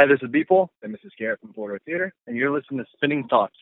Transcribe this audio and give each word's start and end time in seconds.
Hi, 0.00 0.06
this 0.06 0.22
is 0.22 0.30
Beeple 0.30 0.68
and 0.82 0.94
this 0.94 1.02
is 1.04 1.12
Garrett 1.18 1.40
from 1.40 1.52
Four 1.52 1.68
Door 1.68 1.80
Theater, 1.84 2.14
and 2.26 2.34
you're 2.34 2.50
listening 2.50 2.78
to 2.78 2.86
Spinning 2.96 3.28
Thoughts. 3.28 3.52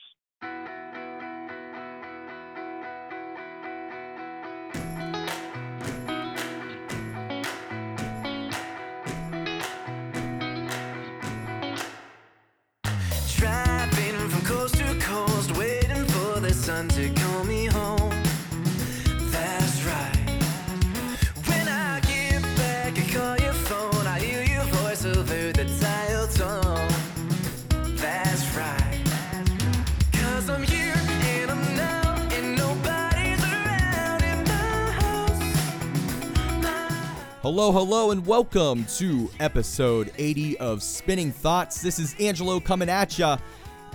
Hello, 37.51 37.73
hello, 37.73 38.11
and 38.11 38.27
welcome 38.27 38.85
to 38.99 39.31
episode 39.41 40.13
80 40.19 40.59
of 40.59 40.83
Spinning 40.83 41.33
Thoughts. 41.33 41.81
This 41.81 41.99
is 41.99 42.15
Angelo 42.21 42.61
coming 42.61 42.91
at 42.91 43.19
ya. 43.19 43.39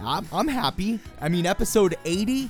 I'm, 0.02 0.26
I'm 0.34 0.48
happy. 0.48 0.99
I 1.21 1.29
mean, 1.29 1.45
episode 1.45 1.95
80? 2.03 2.49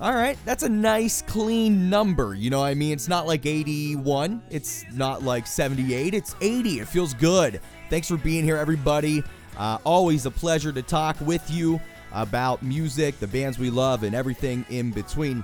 All 0.00 0.14
right, 0.14 0.38
that's 0.44 0.62
a 0.62 0.68
nice, 0.68 1.22
clean 1.22 1.90
number. 1.90 2.34
You 2.34 2.50
know 2.50 2.60
what 2.60 2.66
I 2.66 2.74
mean? 2.74 2.92
It's 2.92 3.08
not 3.08 3.26
like 3.26 3.46
81, 3.46 4.40
it's 4.48 4.84
not 4.92 5.24
like 5.24 5.44
78, 5.44 6.14
it's 6.14 6.36
80. 6.40 6.78
It 6.78 6.86
feels 6.86 7.14
good. 7.14 7.60
Thanks 7.90 8.06
for 8.06 8.16
being 8.16 8.44
here, 8.44 8.58
everybody. 8.58 9.24
Uh, 9.56 9.78
always 9.82 10.24
a 10.24 10.30
pleasure 10.30 10.70
to 10.70 10.82
talk 10.82 11.20
with 11.20 11.50
you 11.50 11.80
about 12.12 12.62
music, 12.62 13.18
the 13.18 13.26
bands 13.26 13.58
we 13.58 13.70
love, 13.70 14.04
and 14.04 14.14
everything 14.14 14.64
in 14.70 14.92
between. 14.92 15.42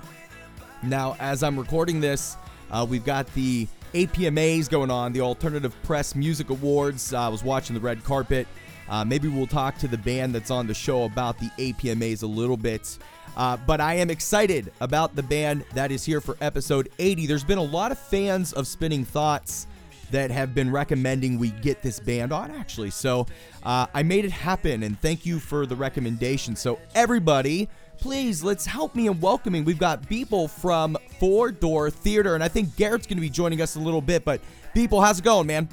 Now, 0.84 1.17
as 1.19 1.42
I'm 1.42 1.59
recording 1.59 2.00
this, 2.00 2.37
uh, 2.70 2.87
we've 2.89 3.05
got 3.05 3.27
the 3.34 3.67
APMAs 3.95 4.69
going 4.69 4.91
on, 4.91 5.12
the 5.12 5.20
Alternative 5.20 5.73
Press 5.84 6.17
Music 6.17 6.50
Awards. 6.50 7.14
Uh, 7.14 7.20
I 7.20 7.28
was 7.28 7.45
watching 7.45 7.75
the 7.75 7.81
red 7.81 8.03
carpet. 8.03 8.48
Uh, 8.89 9.05
maybe 9.05 9.28
we'll 9.28 9.47
talk 9.47 9.78
to 9.78 9.89
the 9.89 9.97
band 9.97 10.34
that's 10.34 10.50
on 10.50 10.67
the 10.67 10.75
show 10.75 11.05
about 11.05 11.39
the 11.39 11.48
APMAs 11.59 12.25
a 12.25 12.27
little 12.27 12.56
bit. 12.56 12.98
Uh, 13.37 13.56
but 13.56 13.81
I 13.81 13.95
am 13.95 14.11
excited 14.11 14.72
about 14.81 15.15
the 15.15 15.22
band 15.22 15.65
that 15.75 15.92
is 15.92 16.05
here 16.05 16.20
for 16.20 16.37
episode 16.41 16.89
80. 16.98 17.27
There's 17.27 17.45
been 17.45 17.59
a 17.59 17.62
lot 17.62 17.92
of 17.92 17.98
fans 17.98 18.53
of 18.53 18.67
Spinning 18.67 19.05
Thoughts 19.05 19.69
that 20.11 20.31
have 20.33 20.55
been 20.55 20.72
recommending 20.72 21.39
we 21.39 21.50
get 21.50 21.81
this 21.81 22.00
band 22.00 22.33
on, 22.33 22.50
actually. 22.50 22.91
So 22.91 23.27
uh, 23.62 23.87
I 23.95 24.03
made 24.03 24.25
it 24.25 24.33
happen, 24.33 24.83
and 24.83 25.00
thank 25.00 25.25
you 25.25 25.39
for 25.39 25.67
the 25.67 25.77
recommendation. 25.77 26.56
So, 26.56 26.81
everybody, 26.97 27.69
please 27.98 28.42
let's 28.42 28.67
help 28.67 28.95
me 28.95 29.06
in 29.06 29.20
welcoming. 29.20 29.64
We've 29.64 29.78
got 29.78 30.09
people 30.09 30.48
from 30.48 30.97
Four 31.19 31.50
Door 31.50 31.91
Theater, 31.91 32.34
and 32.34 32.45
I 32.45 32.48
think 32.48 32.77
Garrett's 32.77 33.06
going 33.06 33.17
to 33.17 33.23
be 33.23 33.31
joining 33.31 33.61
us 33.61 33.77
a 33.77 33.81
little 33.81 34.00
bit. 34.00 34.25
But, 34.25 34.41
people, 34.75 35.00
how's 35.00 35.19
it 35.19 35.25
going, 35.25 35.47
man? 35.47 35.69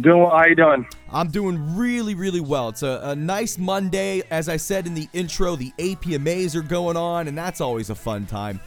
Doing? 0.00 0.30
How 0.30 0.46
you 0.46 0.54
doing? 0.54 0.86
I'm 1.10 1.30
doing 1.30 1.76
really, 1.76 2.14
really 2.14 2.40
well. 2.40 2.68
It's 2.68 2.82
a, 2.82 3.00
a 3.02 3.16
nice 3.16 3.58
Monday. 3.58 4.22
As 4.30 4.48
I 4.48 4.56
said 4.56 4.86
in 4.86 4.94
the 4.94 5.08
intro, 5.12 5.56
the 5.56 5.72
APMAs 5.78 6.54
are 6.54 6.62
going 6.62 6.96
on, 6.96 7.26
and 7.26 7.36
that's 7.36 7.60
always 7.60 7.90
a 7.90 7.94
fun 7.94 8.26
time. 8.26 8.60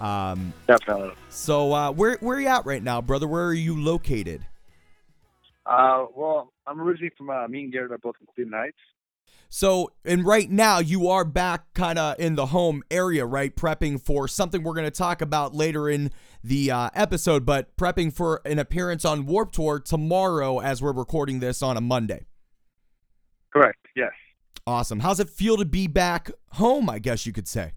Um, 0.00 0.52
Definitely. 0.66 1.12
so, 1.30 1.72
uh, 1.72 1.90
where, 1.92 2.18
where 2.20 2.36
are 2.36 2.40
you 2.40 2.48
at 2.48 2.66
right 2.66 2.82
now, 2.82 3.00
brother? 3.00 3.26
Where 3.26 3.46
are 3.46 3.54
you 3.54 3.80
located? 3.80 4.46
Uh, 5.64 6.06
well, 6.14 6.52
I'm 6.66 6.80
originally 6.80 7.12
from 7.16 7.30
uh, 7.30 7.48
me 7.48 7.64
and 7.64 7.72
Garrett 7.72 7.92
are 7.92 7.98
both 7.98 8.16
from 8.16 8.26
Cleveland 8.34 8.54
Heights. 8.54 8.76
So, 9.50 9.92
and 10.04 10.26
right 10.26 10.50
now 10.50 10.78
you 10.78 11.08
are 11.08 11.24
back 11.24 11.72
kind 11.72 11.98
of 11.98 12.18
in 12.18 12.34
the 12.34 12.46
home 12.46 12.82
area, 12.90 13.24
right? 13.24 13.54
Prepping 13.54 14.00
for 14.00 14.28
something 14.28 14.62
we're 14.62 14.74
going 14.74 14.84
to 14.84 14.90
talk 14.90 15.22
about 15.22 15.54
later 15.54 15.88
in 15.88 16.10
the 16.44 16.70
uh, 16.70 16.90
episode, 16.94 17.46
but 17.46 17.74
prepping 17.76 18.12
for 18.12 18.42
an 18.44 18.58
appearance 18.58 19.06
on 19.06 19.24
Warped 19.24 19.54
Tour 19.54 19.80
tomorrow 19.80 20.60
as 20.60 20.82
we're 20.82 20.92
recording 20.92 21.40
this 21.40 21.62
on 21.62 21.78
a 21.78 21.80
Monday. 21.80 22.26
Correct. 23.50 23.78
Yes. 23.96 24.12
Awesome. 24.66 25.00
How's 25.00 25.18
it 25.18 25.30
feel 25.30 25.56
to 25.56 25.64
be 25.64 25.86
back 25.86 26.30
home, 26.52 26.90
I 26.90 26.98
guess 26.98 27.24
you 27.24 27.32
could 27.32 27.48
say? 27.48 27.72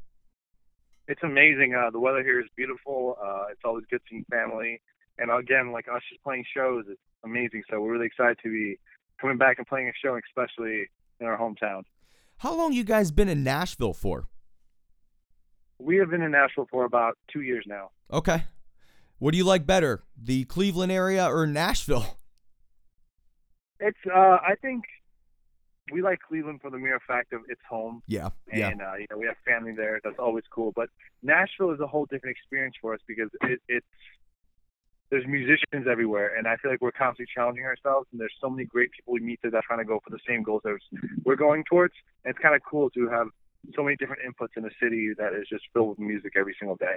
It's 1.08 1.24
amazing. 1.24 1.74
Uh, 1.74 1.90
the 1.90 2.00
weather 2.00 2.22
here 2.22 2.42
is 2.42 2.48
beautiful. 2.58 3.18
Uh, 3.24 3.46
it's 3.50 3.62
always 3.64 3.86
good 3.90 4.02
seeing 4.10 4.26
family, 4.30 4.82
and 5.18 5.32
again, 5.32 5.72
like 5.72 5.88
us 5.88 6.02
just 6.10 6.22
playing 6.22 6.44
shows, 6.54 6.84
it's 6.90 7.00
amazing. 7.24 7.64
So 7.70 7.80
we're 7.80 7.94
really 7.94 8.08
excited 8.08 8.40
to 8.44 8.50
be 8.50 8.78
coming 9.20 9.38
back 9.38 9.58
and 9.58 9.66
playing 9.68 9.88
a 9.88 9.94
show, 10.04 10.20
especially 10.28 10.90
in 11.22 11.28
our 11.28 11.38
hometown. 11.38 11.84
How 12.38 12.54
long 12.56 12.74
you 12.74 12.84
guys 12.84 13.12
been 13.12 13.30
in 13.30 13.44
Nashville 13.44 13.94
for? 13.94 14.28
We 15.80 15.98
have 15.98 16.10
been 16.10 16.22
in 16.22 16.32
Nashville 16.32 16.68
for 16.70 16.84
about 16.86 17.18
two 17.32 17.42
years 17.42 17.64
now. 17.68 17.92
Okay. 18.12 18.44
What 19.20 19.32
do 19.32 19.38
you 19.38 19.44
like 19.46 19.66
better, 19.66 20.04
the 20.22 20.46
Cleveland 20.46 20.92
area 20.92 21.26
or 21.26 21.46
Nashville? 21.48 22.18
It's 23.80 23.98
uh, 24.14 24.38
I 24.46 24.56
think 24.62 24.84
we 25.92 26.02
like 26.02 26.20
Cleveland 26.28 26.60
for 26.62 26.70
the 26.70 26.78
mere 26.78 27.00
fact 27.08 27.34
of 27.34 27.42
it's 27.50 27.62
home, 27.70 28.02
Yeah. 28.08 28.30
Yeah. 28.52 28.70
and 28.70 28.82
uh, 28.82 28.94
you 29.00 29.08
know 29.10 29.18
we 29.18 29.26
have 29.26 29.36
family 29.46 29.74
there. 29.76 30.00
That's 30.04 30.20
always 30.20 30.44
cool. 30.52 30.72
But 30.76 30.90
Nashville 31.24 31.72
is 31.72 31.80
a 31.80 31.88
whole 31.88 32.06
different 32.06 32.36
experience 32.38 32.76
for 32.82 32.94
us 32.94 33.00
because 33.08 33.30
it, 33.42 33.60
it's 33.68 33.86
there's 35.12 35.28
musicians 35.28 35.88
everywhere, 35.90 36.36
and 36.38 36.48
I 36.48 36.56
feel 36.56 36.72
like 36.72 36.82
we're 36.82 36.94
constantly 36.94 37.28
challenging 37.36 37.66
ourselves. 37.66 38.08
And 38.12 38.20
there's 38.20 38.34
so 38.42 38.50
many 38.50 38.64
great 38.66 38.92
people 38.92 39.14
we 39.14 39.20
meet 39.20 39.40
that 39.44 39.54
are 39.54 39.62
trying 39.68 39.80
to 39.80 39.86
go 39.86 40.00
for 40.04 40.10
the 40.10 40.20
same 40.28 40.42
goals 40.42 40.62
that 40.64 40.78
we're 41.26 41.36
going 41.36 41.66
towards. 41.70 41.94
And 42.24 42.34
it's 42.34 42.42
kind 42.42 42.56
of 42.56 42.62
cool 42.70 42.90
to 42.92 43.10
have 43.10 43.28
so 43.76 43.84
many 43.84 43.96
different 43.98 44.22
inputs 44.24 44.58
in 44.58 44.66
a 44.66 44.70
city 44.82 45.10
that 45.18 45.34
is 45.34 45.48
just 45.50 45.64
filled 45.74 45.90
with 45.90 46.00
music 46.00 46.34
every 46.36 46.56
single 46.58 46.78
day. 46.78 46.96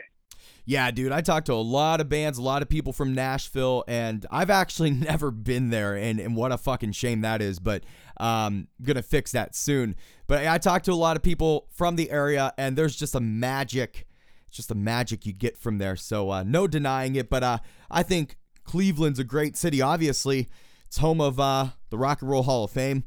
Yeah, 0.64 0.90
dude, 0.90 1.12
I 1.12 1.20
talked 1.20 1.46
to 1.46 1.52
a 1.52 1.56
lot 1.56 2.00
of 2.00 2.08
bands, 2.08 2.38
a 2.38 2.42
lot 2.42 2.62
of 2.62 2.68
people 2.68 2.92
from 2.92 3.14
Nashville, 3.14 3.84
and 3.86 4.24
I've 4.30 4.50
actually 4.50 4.90
never 5.10 5.30
been 5.30 5.70
there, 5.70 5.96
and, 5.96 6.20
and 6.20 6.36
what 6.36 6.52
a 6.52 6.58
fucking 6.58 6.92
shame 6.92 7.22
that 7.22 7.42
is. 7.42 7.58
But 7.58 7.84
um, 8.18 8.68
gonna 8.82 9.02
fix 9.02 9.32
that 9.32 9.54
soon. 9.54 9.96
But 10.26 10.46
I 10.46 10.58
talked 10.58 10.84
to 10.86 10.92
a 10.92 10.94
lot 10.94 11.16
of 11.16 11.22
people 11.22 11.66
from 11.70 11.96
the 11.96 12.10
area, 12.10 12.52
and 12.56 12.76
there's 12.76 12.96
just 12.96 13.14
a 13.14 13.20
magic, 13.20 14.06
just 14.54 14.68
the 14.68 14.74
magic 14.74 15.26
you 15.26 15.32
get 15.32 15.58
from 15.58 15.78
there. 15.78 15.96
So 15.96 16.30
uh, 16.30 16.42
no 16.42 16.66
denying 16.66 17.16
it. 17.16 17.28
But 17.28 17.42
uh, 17.42 17.58
I 17.90 18.02
think 18.02 18.36
Cleveland's 18.64 19.18
a 19.18 19.24
great 19.24 19.56
city. 19.56 19.82
Obviously, 19.82 20.48
it's 20.86 20.98
home 20.98 21.20
of 21.20 21.38
uh, 21.38 21.68
the 21.90 21.98
Rock 21.98 22.22
and 22.22 22.30
Roll 22.30 22.44
Hall 22.44 22.64
of 22.64 22.70
Fame. 22.70 23.04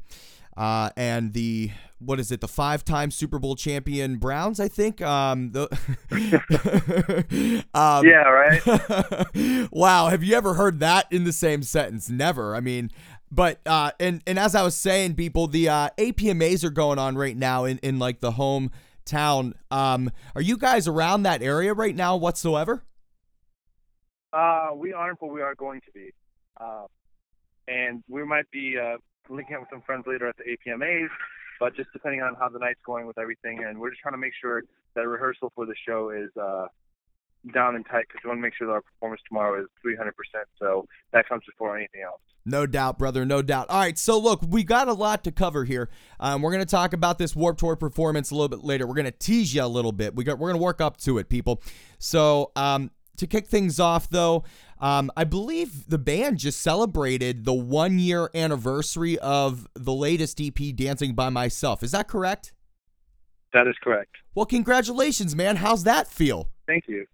Uh, 0.56 0.90
and 0.96 1.32
the 1.32 1.70
what 2.00 2.20
is 2.20 2.30
it? 2.30 2.40
The 2.40 2.48
five-time 2.48 3.10
Super 3.10 3.38
Bowl 3.38 3.56
champion 3.56 4.16
Browns, 4.16 4.60
I 4.60 4.68
think. 4.68 5.00
Um, 5.00 5.52
the 5.52 5.68
um, 7.74 8.06
yeah, 8.06 8.28
right. 8.28 9.68
wow, 9.72 10.08
have 10.08 10.22
you 10.22 10.36
ever 10.36 10.54
heard 10.54 10.80
that 10.80 11.06
in 11.12 11.24
the 11.24 11.32
same 11.32 11.62
sentence? 11.62 12.08
Never. 12.08 12.54
I 12.54 12.60
mean, 12.60 12.90
but 13.30 13.60
uh, 13.66 13.92
and 14.00 14.22
and 14.26 14.38
as 14.38 14.54
I 14.54 14.62
was 14.62 14.76
saying, 14.76 15.14
people, 15.14 15.46
the 15.46 15.68
uh, 15.68 15.88
APMAs 15.98 16.64
are 16.64 16.70
going 16.70 16.98
on 16.98 17.16
right 17.16 17.36
now 17.36 17.64
in 17.64 17.78
in 17.78 17.98
like 17.98 18.20
the 18.20 18.32
hometown. 19.08 19.54
Um, 19.70 20.10
are 20.34 20.42
you 20.42 20.56
guys 20.56 20.88
around 20.88 21.22
that 21.22 21.42
area 21.42 21.72
right 21.72 21.94
now 21.94 22.16
whatsoever? 22.16 22.84
Uh, 24.32 24.70
we 24.74 24.92
aren't, 24.92 25.20
but 25.20 25.28
we 25.28 25.40
are 25.40 25.54
going 25.54 25.80
to 25.80 25.90
be. 25.92 26.12
Uh, 26.60 26.84
and 27.66 28.02
we 28.08 28.24
might 28.24 28.50
be 28.50 28.76
uh, 28.78 28.96
linking 29.28 29.56
up 29.56 29.62
with 29.62 29.70
some 29.70 29.82
friends 29.82 30.04
later 30.06 30.28
at 30.28 30.36
the 30.36 30.44
APMAs, 30.44 31.08
but 31.60 31.74
just 31.76 31.88
depending 31.92 32.22
on 32.22 32.34
how 32.38 32.48
the 32.48 32.58
night's 32.58 32.80
going 32.84 33.06
with 33.06 33.18
everything. 33.18 33.64
And 33.64 33.78
we're 33.78 33.90
just 33.90 34.02
trying 34.02 34.14
to 34.14 34.18
make 34.18 34.32
sure 34.40 34.62
that 34.94 35.06
rehearsal 35.06 35.52
for 35.54 35.66
the 35.66 35.74
show 35.86 36.10
is 36.10 36.30
uh, 36.40 36.66
down 37.54 37.76
and 37.76 37.86
tight 37.86 38.06
because 38.08 38.20
we 38.24 38.28
want 38.28 38.38
to 38.38 38.42
make 38.42 38.54
sure 38.54 38.66
that 38.66 38.72
our 38.72 38.82
performance 38.82 39.20
tomorrow 39.28 39.60
is 39.62 39.68
300%. 39.84 40.12
So 40.58 40.86
that 41.12 41.28
comes 41.28 41.42
before 41.46 41.76
anything 41.76 42.02
else. 42.02 42.20
No 42.48 42.66
doubt, 42.66 42.98
brother. 42.98 43.24
No 43.24 43.42
doubt. 43.42 43.66
All 43.68 43.78
right. 43.78 43.98
So, 43.98 44.18
look, 44.18 44.40
we 44.48 44.64
got 44.64 44.88
a 44.88 44.92
lot 44.92 45.24
to 45.24 45.32
cover 45.32 45.64
here. 45.64 45.90
Um, 46.18 46.42
we're 46.42 46.52
going 46.52 46.64
to 46.64 46.70
talk 46.70 46.92
about 46.92 47.18
this 47.18 47.36
Warped 47.36 47.60
Tour 47.60 47.76
performance 47.76 48.30
a 48.30 48.34
little 48.34 48.48
bit 48.48 48.64
later. 48.64 48.86
We're 48.86 48.94
going 48.94 49.04
to 49.04 49.10
tease 49.10 49.54
you 49.54 49.62
a 49.62 49.66
little 49.66 49.92
bit. 49.92 50.16
We 50.16 50.24
got, 50.24 50.38
we're 50.38 50.48
going 50.48 50.60
to 50.60 50.64
work 50.64 50.80
up 50.80 50.96
to 50.98 51.18
it, 51.18 51.28
people. 51.28 51.62
So, 51.98 52.52
um, 52.56 52.90
to 53.18 53.26
kick 53.26 53.48
things 53.48 53.78
off, 53.78 54.08
though, 54.08 54.44
um, 54.80 55.10
I 55.16 55.24
believe 55.24 55.88
the 55.88 55.98
band 55.98 56.38
just 56.38 56.62
celebrated 56.62 57.44
the 57.44 57.52
one 57.52 57.98
year 57.98 58.30
anniversary 58.34 59.18
of 59.18 59.66
the 59.74 59.92
latest 59.92 60.40
EP, 60.40 60.74
Dancing 60.74 61.14
by 61.14 61.28
Myself. 61.28 61.82
Is 61.82 61.92
that 61.92 62.08
correct? 62.08 62.52
That 63.52 63.66
is 63.66 63.74
correct. 63.82 64.14
Well, 64.34 64.46
congratulations, 64.46 65.34
man. 65.34 65.56
How's 65.56 65.84
that 65.84 66.06
feel? 66.08 66.50
Thank 66.66 66.84
you. 66.86 67.06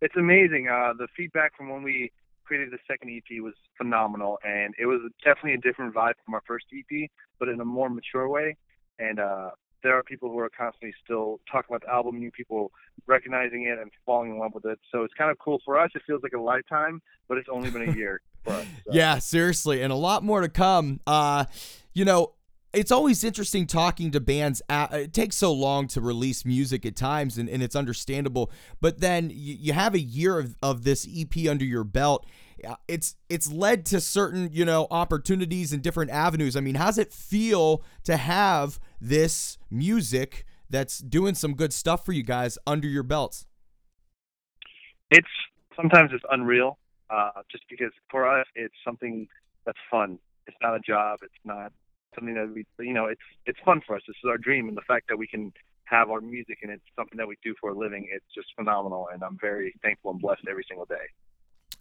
It's 0.00 0.16
amazing. 0.16 0.68
Uh, 0.68 0.92
the 0.98 1.08
feedback 1.16 1.56
from 1.56 1.70
when 1.70 1.82
we 1.82 2.12
created 2.48 2.72
the 2.72 2.78
second 2.88 3.10
EP 3.10 3.42
was 3.42 3.52
phenomenal, 3.76 4.38
and 4.42 4.74
it 4.78 4.86
was 4.86 5.00
definitely 5.22 5.52
a 5.52 5.58
different 5.58 5.94
vibe 5.94 6.14
from 6.24 6.34
our 6.34 6.42
first 6.46 6.64
EP, 6.72 7.10
but 7.38 7.48
in 7.48 7.60
a 7.60 7.64
more 7.64 7.90
mature 7.90 8.26
way. 8.28 8.56
And 8.98 9.20
uh, 9.20 9.50
there 9.82 9.96
are 9.96 10.02
people 10.02 10.30
who 10.30 10.38
are 10.38 10.48
constantly 10.48 10.94
still 11.04 11.40
talking 11.50 11.68
about 11.68 11.82
the 11.82 11.92
album, 11.92 12.18
new 12.18 12.30
people 12.30 12.72
recognizing 13.06 13.64
it 13.64 13.78
and 13.78 13.90
falling 14.06 14.30
in 14.30 14.38
love 14.38 14.52
with 14.54 14.64
it. 14.64 14.78
So 14.90 15.04
it's 15.04 15.14
kind 15.14 15.30
of 15.30 15.38
cool 15.38 15.60
for 15.64 15.78
us. 15.78 15.90
It 15.94 16.02
feels 16.06 16.22
like 16.22 16.32
a 16.32 16.40
lifetime, 16.40 17.02
but 17.28 17.36
it's 17.36 17.48
only 17.52 17.70
been 17.70 17.90
a 17.90 17.92
year 17.92 18.22
for 18.44 18.54
us. 18.54 18.66
So. 18.86 18.92
Yeah, 18.92 19.18
seriously, 19.18 19.82
and 19.82 19.92
a 19.92 19.96
lot 19.96 20.24
more 20.24 20.40
to 20.40 20.48
come. 20.48 21.00
Uh, 21.06 21.44
you 21.92 22.06
know, 22.06 22.32
it's 22.72 22.92
always 22.92 23.24
interesting 23.24 23.66
talking 23.66 24.10
to 24.10 24.20
bands. 24.20 24.60
Uh, 24.68 24.88
it 24.92 25.12
takes 25.12 25.36
so 25.36 25.52
long 25.52 25.88
to 25.88 26.00
release 26.00 26.44
music 26.44 26.84
at 26.84 26.96
times, 26.96 27.38
and, 27.38 27.48
and 27.48 27.62
it's 27.62 27.74
understandable. 27.74 28.50
But 28.80 29.00
then 29.00 29.30
you, 29.30 29.56
you 29.58 29.72
have 29.72 29.94
a 29.94 30.00
year 30.00 30.38
of, 30.38 30.56
of 30.62 30.84
this 30.84 31.08
EP 31.10 31.48
under 31.48 31.64
your 31.64 31.84
belt. 31.84 32.26
Uh, 32.66 32.74
It's 32.86 33.16
it's 33.28 33.50
led 33.50 33.86
to 33.86 34.00
certain 34.00 34.50
you 34.52 34.64
know 34.64 34.86
opportunities 34.90 35.72
and 35.72 35.82
different 35.82 36.10
avenues. 36.10 36.56
I 36.56 36.60
mean, 36.60 36.74
how's 36.74 36.98
it 36.98 37.12
feel 37.12 37.82
to 38.04 38.16
have 38.16 38.78
this 39.00 39.58
music 39.70 40.44
that's 40.68 40.98
doing 40.98 41.34
some 41.34 41.54
good 41.54 41.72
stuff 41.72 42.04
for 42.04 42.12
you 42.12 42.22
guys 42.22 42.58
under 42.66 42.88
your 42.88 43.02
belts? 43.02 43.46
It's 45.10 45.28
sometimes 45.74 46.10
it's 46.12 46.24
unreal, 46.30 46.78
uh, 47.08 47.30
just 47.50 47.64
because 47.70 47.92
for 48.10 48.28
us 48.28 48.46
it's 48.54 48.74
something 48.84 49.28
that's 49.64 49.78
fun. 49.90 50.18
It's 50.46 50.56
not 50.60 50.74
a 50.74 50.80
job. 50.80 51.20
It's 51.22 51.32
not 51.44 51.72
something 52.14 52.34
that 52.34 52.52
we, 52.54 52.66
you 52.84 52.94
know, 52.94 53.06
it's 53.06 53.20
it's 53.46 53.58
fun 53.64 53.80
for 53.86 53.96
us. 53.96 54.02
This 54.06 54.16
is 54.22 54.28
our 54.28 54.38
dream, 54.38 54.68
and 54.68 54.76
the 54.76 54.82
fact 54.82 55.08
that 55.08 55.18
we 55.18 55.26
can 55.26 55.52
have 55.84 56.10
our 56.10 56.20
music 56.20 56.58
and 56.62 56.70
it's 56.70 56.82
something 56.96 57.16
that 57.16 57.26
we 57.26 57.36
do 57.42 57.54
for 57.60 57.70
a 57.70 57.74
living, 57.74 58.08
it's 58.12 58.24
just 58.34 58.48
phenomenal. 58.56 59.08
And 59.12 59.22
I'm 59.22 59.38
very 59.40 59.74
thankful 59.82 60.10
and 60.10 60.20
blessed 60.20 60.42
every 60.48 60.64
single 60.68 60.84
day. 60.84 61.06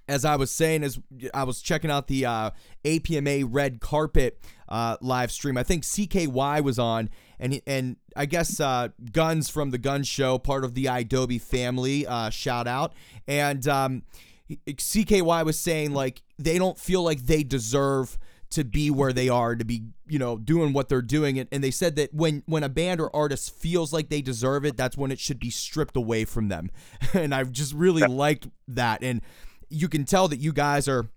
as 0.08 0.24
I 0.24 0.38
was 0.38 0.52
saying, 0.52 0.84
as 0.84 1.00
I 1.34 1.44
was 1.44 1.62
checking 1.62 1.92
out 1.92 2.08
the 2.08 2.26
uh, 2.26 2.52
APMA 2.86 3.46
red 3.50 3.82
carpet 3.82 4.40
uh, 4.70 4.98
live 5.02 5.32
stream, 5.32 5.58
I 5.58 5.64
think 5.64 5.84
CKY 5.84 6.62
was 6.64 6.80
on, 6.80 7.10
and 7.40 7.62
and 7.68 7.98
I 8.16 8.26
guess 8.26 8.60
uh, 8.60 8.90
Guns 9.12 9.50
from 9.50 9.72
the 9.72 9.78
Gun 9.78 10.04
Show, 10.04 10.38
part 10.38 10.64
of 10.64 10.74
the 10.74 10.88
Adobe 10.88 11.40
family, 11.40 12.08
uh, 12.08 12.30
shout 12.30 12.68
out, 12.68 12.94
and 13.28 13.68
um, 13.68 14.04
CKY 14.50 15.46
was 15.46 15.60
saying 15.60 15.94
like 15.94 16.22
they 16.40 16.58
don't 16.58 16.80
feel 16.80 17.04
like 17.04 17.26
they 17.26 17.44
deserve 17.44 18.18
to 18.50 18.64
be 18.64 18.90
where 18.90 19.12
they 19.12 19.30
are 19.30 19.56
to 19.56 19.66
be 19.66 19.84
you 20.08 20.20
know 20.20 20.38
doing 20.38 20.74
what 20.74 20.90
they're 20.90 21.02
doing. 21.02 21.40
And, 21.40 21.50
and 21.52 21.64
they 21.64 21.72
said 21.72 21.96
that 21.98 22.14
when 22.14 22.44
when 22.46 22.64
a 22.64 22.70
band 22.70 23.02
or 23.02 23.14
artist 23.16 23.54
feels 23.56 23.92
like 23.92 24.10
they 24.10 24.22
deserve 24.22 24.66
it 24.66 24.78
that's 24.78 24.98
when 24.98 25.12
it 25.12 25.20
should 25.20 25.40
be 25.40 25.50
stripped 25.50 25.96
away 25.96 26.26
from 26.26 26.48
them. 26.50 26.72
And 27.14 27.34
I've 27.34 27.52
just 27.52 27.74
really 27.74 28.04
liked 28.04 28.48
that. 28.68 29.02
And 29.02 29.22
you 29.70 29.88
can 29.90 30.06
tell 30.06 30.28
that 30.28 30.38
you 30.38 30.54
guys 30.54 30.88
are 30.88 31.08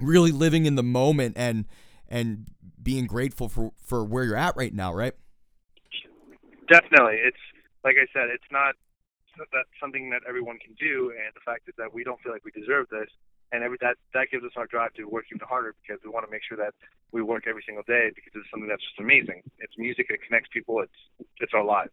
really 0.00 0.32
living 0.32 0.66
in 0.66 0.74
the 0.74 0.82
moment 0.82 1.36
and 1.36 1.66
and 2.08 2.46
being 2.82 3.06
grateful 3.06 3.48
for 3.48 3.72
for 3.84 4.04
where 4.04 4.24
you're 4.24 4.36
at 4.36 4.56
right 4.56 4.74
now 4.74 4.92
right? 4.92 5.14
Definitely, 6.68 7.18
it's 7.22 7.36
like 7.84 7.96
I 7.96 8.06
said, 8.12 8.28
it's 8.32 8.50
not 8.50 8.74
that's 9.52 9.68
something 9.80 10.10
that 10.10 10.20
everyone 10.28 10.58
can 10.58 10.74
do, 10.78 11.10
and 11.10 11.34
the 11.34 11.40
fact 11.44 11.68
is 11.68 11.74
that 11.78 11.92
we 11.92 12.04
don't 12.04 12.20
feel 12.20 12.32
like 12.32 12.44
we 12.44 12.52
deserve 12.52 12.86
this, 12.90 13.08
and 13.52 13.62
every 13.62 13.76
that 13.80 13.96
that 14.14 14.28
gives 14.30 14.44
us 14.44 14.52
our 14.56 14.66
drive 14.66 14.92
to 14.94 15.04
work 15.04 15.24
even 15.34 15.46
harder 15.46 15.74
because 15.82 16.00
we 16.04 16.10
want 16.10 16.24
to 16.26 16.30
make 16.30 16.42
sure 16.48 16.56
that 16.56 16.74
we 17.12 17.22
work 17.22 17.44
every 17.46 17.62
single 17.66 17.84
day 17.86 18.10
because 18.14 18.32
it's 18.34 18.50
something 18.50 18.68
that's 18.68 18.82
just 18.82 18.98
amazing. 18.98 19.42
It's 19.58 19.74
music, 19.78 20.06
it 20.08 20.20
connects 20.26 20.48
people, 20.52 20.80
it's 20.80 21.28
it's 21.38 21.52
our 21.54 21.64
lives. 21.64 21.92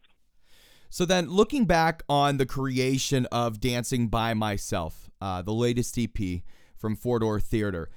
So 0.91 1.05
then, 1.05 1.29
looking 1.29 1.65
back 1.65 2.01
on 2.09 2.37
the 2.37 2.47
creation 2.47 3.27
of 3.31 3.59
Dancing 3.59 4.07
by 4.07 4.33
Myself, 4.33 5.09
uh, 5.21 5.43
the 5.43 5.53
latest 5.53 5.99
EP 5.99 6.41
from 6.75 6.95
Four 6.95 7.19
Door 7.19 7.41
Theater, 7.41 7.89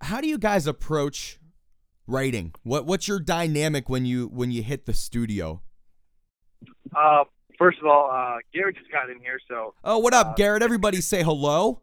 how 0.00 0.20
do 0.22 0.28
you 0.28 0.38
guys 0.38 0.66
approach 0.66 1.38
writing? 2.06 2.54
What 2.62 2.86
what's 2.86 3.06
your 3.06 3.20
dynamic 3.20 3.88
when 3.90 4.06
you 4.06 4.28
when 4.28 4.50
you 4.50 4.62
hit 4.62 4.86
the 4.86 4.94
studio? 4.94 5.60
Uh, 6.96 7.24
first 7.58 7.78
of 7.80 7.86
all, 7.86 8.10
uh, 8.10 8.38
Garrett 8.54 8.76
just 8.76 8.90
got 8.90 9.10
in 9.10 9.20
here, 9.20 9.38
so 9.46 9.74
Oh, 9.84 9.98
what 9.98 10.14
up, 10.14 10.28
Uh, 10.28 10.34
Garrett? 10.34 10.62
Everybody 10.62 11.00
say 11.02 11.22
hello. 11.22 11.82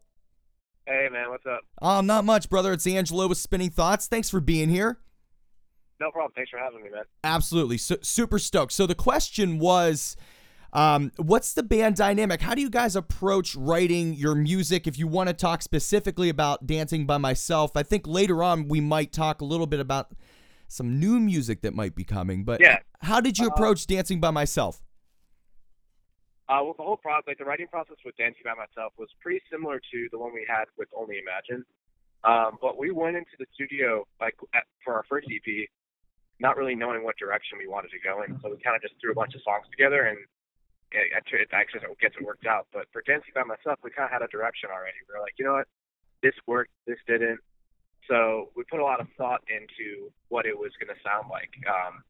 Hey 0.87 1.07
man, 1.11 1.29
what's 1.29 1.45
up? 1.45 1.61
Oh, 1.81 2.01
not 2.01 2.25
much, 2.25 2.49
brother. 2.49 2.73
It's 2.73 2.85
Angelo 2.87 3.27
with 3.27 3.37
Spinning 3.37 3.69
Thoughts. 3.69 4.07
Thanks 4.07 4.29
for 4.29 4.39
being 4.39 4.69
here. 4.69 4.99
No 5.99 6.11
problem. 6.11 6.33
Thanks 6.35 6.49
for 6.51 6.57
having 6.59 6.83
me, 6.83 6.89
man. 6.89 7.03
Absolutely, 7.23 7.77
Su- 7.77 7.97
super 8.01 8.37
stoked. 8.39 8.73
So 8.73 8.85
the 8.85 8.95
question 8.95 9.59
was, 9.59 10.17
um, 10.73 11.11
what's 11.15 11.53
the 11.53 11.63
band 11.63 11.95
dynamic? 11.95 12.41
How 12.41 12.53
do 12.53 12.61
you 12.61 12.69
guys 12.69 12.95
approach 12.97 13.55
writing 13.55 14.13
your 14.13 14.35
music? 14.35 14.87
If 14.87 14.99
you 14.99 15.07
want 15.07 15.29
to 15.29 15.33
talk 15.33 15.61
specifically 15.61 16.27
about 16.27 16.67
dancing 16.67 17.05
by 17.05 17.17
myself, 17.17 17.71
I 17.75 17.83
think 17.83 18.05
later 18.07 18.43
on 18.43 18.67
we 18.67 18.81
might 18.81 19.13
talk 19.13 19.39
a 19.39 19.45
little 19.45 19.67
bit 19.67 19.79
about 19.79 20.11
some 20.67 20.99
new 20.99 21.19
music 21.19 21.61
that 21.61 21.73
might 21.73 21.95
be 21.95 22.03
coming. 22.03 22.43
But 22.43 22.59
Yeah. 22.59 22.79
how 23.01 23.21
did 23.21 23.37
you 23.37 23.45
Uh, 23.45 23.51
approach 23.53 23.87
dancing 23.87 24.19
by 24.19 24.31
myself? 24.31 24.81
Uh, 26.47 26.61
well, 26.61 26.75
the 26.77 26.85
whole 26.85 26.97
process, 26.97 27.25
like 27.25 27.37
the 27.41 27.45
writing 27.45 27.65
process 27.67 27.97
with 28.05 28.15
Dancing 28.17 28.45
by 28.45 28.53
Myself, 28.53 28.93
was 29.01 29.09
pretty 29.17 29.41
similar 29.49 29.81
to 29.81 29.97
the 30.11 30.17
one 30.17 30.29
we 30.33 30.45
had 30.45 30.65
with 30.77 30.89
Only 30.93 31.17
Imagine. 31.17 31.65
Um, 32.21 32.57
but 32.61 32.77
we 32.77 32.91
went 32.93 33.17
into 33.17 33.33
the 33.37 33.45
studio 33.53 34.05
like 34.21 34.37
at, 34.53 34.65
for 34.83 34.93
our 34.93 35.05
first 35.09 35.25
EP, 35.29 35.69
not 36.39 36.57
really 36.57 36.75
knowing 36.75 37.03
what 37.03 37.17
direction 37.17 37.57
we 37.57 37.65
wanted 37.65 37.89
to 37.97 38.01
go 38.01 38.21
in. 38.21 38.37
So 38.41 38.53
we 38.53 38.61
kind 38.61 38.77
of 38.77 38.81
just 38.81 38.93
threw 39.01 39.13
a 39.13 39.17
bunch 39.17 39.33
of 39.33 39.41
songs 39.41 39.65
together, 39.73 40.05
and 40.05 40.17
it, 40.93 41.09
it, 41.17 41.49
actually 41.49 41.81
gets 41.97 42.13
it 42.13 42.25
worked 42.25 42.45
out. 42.45 42.69
But 42.73 42.85
for 42.93 43.01
Dancing 43.05 43.33
by 43.33 43.45
Myself, 43.45 43.81
we 43.81 43.89
kind 43.89 44.05
of 44.05 44.13
had 44.13 44.21
a 44.21 44.29
direction 44.29 44.69
already. 44.69 45.01
We 45.09 45.17
were 45.17 45.21
like, 45.21 45.33
you 45.41 45.45
know 45.45 45.57
what, 45.57 45.69
this 46.21 46.37
worked, 46.45 46.73
this 46.85 47.01
didn't. 47.09 47.41
So 48.05 48.53
we 48.53 48.61
put 48.69 48.79
a 48.79 48.85
lot 48.85 49.01
of 49.01 49.09
thought 49.17 49.41
into 49.49 50.13
what 50.29 50.45
it 50.45 50.53
was 50.53 50.69
going 50.77 50.93
to 50.93 50.99
sound 51.01 51.25
like. 51.33 51.49
Um, 51.65 52.05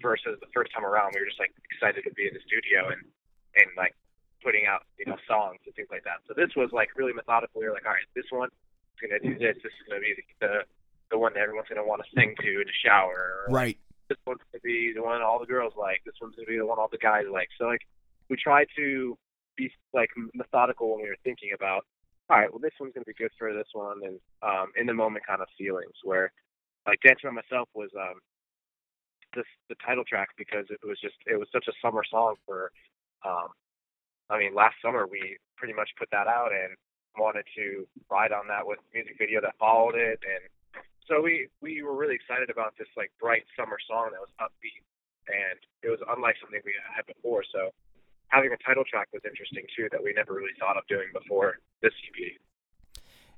versus 0.00 0.36
the 0.40 0.52
first 0.52 0.72
time 0.76 0.84
around, 0.84 1.16
we 1.16 1.20
were 1.20 1.28
just 1.28 1.40
like 1.40 1.56
excited 1.72 2.04
to 2.04 2.12
be 2.12 2.28
in 2.28 2.36
the 2.36 2.44
studio 2.44 2.92
and 2.92 3.00
and 3.56 3.68
like 3.76 3.94
putting 4.42 4.66
out 4.66 4.82
you 4.98 5.06
know 5.06 5.16
songs 5.26 5.58
and 5.66 5.74
things 5.74 5.88
like 5.90 6.04
that. 6.04 6.22
So 6.26 6.34
this 6.34 6.54
was 6.56 6.70
like 6.72 6.96
really 6.96 7.12
methodical. 7.12 7.60
We 7.60 7.66
were 7.66 7.74
like, 7.74 7.86
all 7.86 7.92
right, 7.92 8.08
this 8.14 8.26
one 8.30 8.48
is 8.48 8.98
gonna 9.00 9.20
do 9.20 9.38
this. 9.38 9.56
This 9.62 9.72
is 9.72 9.84
gonna 9.88 10.00
be 10.00 10.14
the 10.16 10.24
the, 10.40 10.54
the 11.10 11.18
one 11.18 11.34
that 11.34 11.40
everyone's 11.40 11.68
gonna 11.68 11.86
want 11.86 12.02
to 12.04 12.08
sing 12.14 12.34
to 12.40 12.50
in 12.60 12.66
the 12.66 12.78
shower. 12.84 13.46
Right. 13.48 13.78
This 14.08 14.18
one's 14.26 14.40
gonna 14.52 14.62
be 14.62 14.92
the 14.94 15.02
one 15.02 15.22
all 15.22 15.38
the 15.38 15.46
girls 15.46 15.74
like. 15.76 16.02
This 16.04 16.16
one's 16.20 16.36
gonna 16.36 16.48
be 16.48 16.58
the 16.58 16.66
one 16.66 16.78
all 16.78 16.88
the 16.90 16.98
guys 16.98 17.24
like. 17.30 17.48
So 17.58 17.66
like 17.66 17.82
we 18.28 18.36
tried 18.36 18.68
to 18.76 19.16
be 19.56 19.70
like 19.92 20.10
methodical 20.34 20.94
when 20.94 21.02
we 21.02 21.08
were 21.08 21.22
thinking 21.24 21.50
about. 21.54 21.84
All 22.30 22.36
right, 22.36 22.52
well, 22.52 22.60
this 22.60 22.76
one's 22.78 22.92
gonna 22.92 23.08
be 23.08 23.16
good 23.16 23.32
for 23.38 23.52
this 23.52 23.68
one, 23.72 24.00
and 24.04 24.20
um, 24.42 24.68
in 24.76 24.86
the 24.86 24.92
moment 24.92 25.26
kind 25.26 25.40
of 25.40 25.48
feelings 25.56 25.96
where, 26.04 26.30
like, 26.86 27.00
dancing 27.00 27.30
by 27.30 27.40
myself 27.40 27.70
was 27.74 27.88
um, 27.96 28.20
this 29.34 29.46
the 29.68 29.74
title 29.84 30.04
track 30.04 30.28
because 30.36 30.66
it 30.68 30.78
was 30.84 31.00
just 31.00 31.16
it 31.26 31.38
was 31.38 31.48
such 31.52 31.66
a 31.68 31.72
summer 31.80 32.02
song 32.08 32.34
for 32.46 32.70
um, 33.24 33.48
I 34.30 34.38
mean, 34.38 34.54
last 34.54 34.76
summer 34.82 35.06
we 35.10 35.38
pretty 35.56 35.74
much 35.74 35.90
put 35.98 36.08
that 36.12 36.26
out 36.26 36.52
and 36.52 36.76
wanted 37.18 37.44
to 37.56 37.86
ride 38.10 38.32
on 38.32 38.46
that 38.48 38.66
with 38.66 38.78
music 38.94 39.16
video 39.18 39.40
that 39.40 39.54
followed 39.58 39.94
it, 39.96 40.20
and 40.22 40.42
so 41.08 41.22
we 41.22 41.48
we 41.60 41.82
were 41.82 41.96
really 41.96 42.14
excited 42.14 42.50
about 42.50 42.74
this 42.78 42.88
like 42.96 43.10
bright 43.18 43.44
summer 43.56 43.78
song 43.88 44.10
that 44.12 44.20
was 44.20 44.30
upbeat, 44.40 44.84
and 45.26 45.58
it 45.82 45.88
was 45.88 46.00
unlike 46.14 46.36
something 46.40 46.60
we 46.64 46.74
had 46.94 47.06
before. 47.06 47.42
So 47.50 47.70
having 48.28 48.52
a 48.52 48.60
title 48.64 48.84
track 48.84 49.08
was 49.12 49.22
interesting 49.24 49.64
too 49.74 49.88
that 49.90 50.02
we 50.02 50.12
never 50.12 50.34
really 50.34 50.54
thought 50.60 50.76
of 50.76 50.86
doing 50.86 51.08
before 51.12 51.58
this 51.82 51.92
EP. 52.06 52.36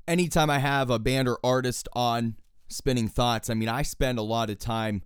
anytime 0.09 0.51
I 0.51 0.59
have 0.59 0.91
a 0.91 0.99
band 0.99 1.29
or 1.29 1.39
artist 1.45 1.89
on 1.95 2.35
spinning 2.69 3.09
thoughts, 3.09 3.49
I 3.49 3.55
mean, 3.55 3.69
I 3.69 3.83
spend 3.83 4.19
a 4.19 4.23
lot 4.23 4.51
of 4.51 4.59
time 4.59 5.03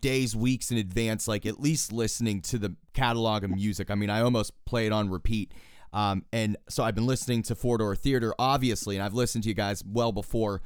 days, 0.00 0.34
weeks 0.34 0.70
in 0.70 0.78
advance, 0.78 1.28
like 1.28 1.46
at 1.46 1.60
least 1.60 1.92
listening 1.92 2.40
to 2.42 2.58
the 2.58 2.74
catalog 2.92 3.44
of 3.44 3.50
music. 3.50 3.90
I 3.90 3.94
mean, 3.94 4.10
I 4.10 4.20
almost 4.20 4.52
play 4.64 4.86
it 4.86 4.92
on 4.92 5.10
repeat. 5.10 5.52
Um, 5.92 6.24
and 6.32 6.56
so 6.68 6.82
I've 6.82 6.94
been 6.94 7.06
listening 7.06 7.42
to 7.44 7.54
Four 7.54 7.78
Door 7.78 7.96
Theater, 7.96 8.34
obviously, 8.38 8.96
and 8.96 9.04
I've 9.04 9.14
listened 9.14 9.44
to 9.44 9.48
you 9.48 9.54
guys 9.54 9.82
well 9.86 10.12
before 10.12 10.60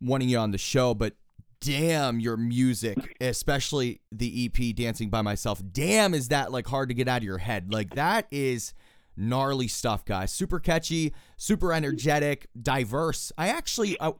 wanting 0.00 0.28
you 0.28 0.38
on 0.38 0.50
the 0.50 0.58
show, 0.58 0.94
but 0.94 1.14
damn 1.60 2.20
your 2.20 2.36
music, 2.36 3.16
especially 3.20 4.00
the 4.12 4.46
EP 4.46 4.76
Dancing 4.76 5.10
by 5.10 5.22
Myself. 5.22 5.62
Damn, 5.72 6.14
is 6.14 6.28
that 6.28 6.52
like 6.52 6.66
hard 6.66 6.88
to 6.88 6.94
get 6.94 7.08
out 7.08 7.18
of 7.18 7.24
your 7.24 7.38
head? 7.38 7.72
Like 7.72 7.94
that 7.94 8.26
is 8.30 8.74
gnarly 9.16 9.68
stuff, 9.68 10.04
guys. 10.04 10.32
Super 10.32 10.60
catchy, 10.60 11.12
super 11.36 11.72
energetic, 11.72 12.46
diverse. 12.60 13.32
I 13.36 13.48
actually, 13.48 14.00
I, 14.00 14.12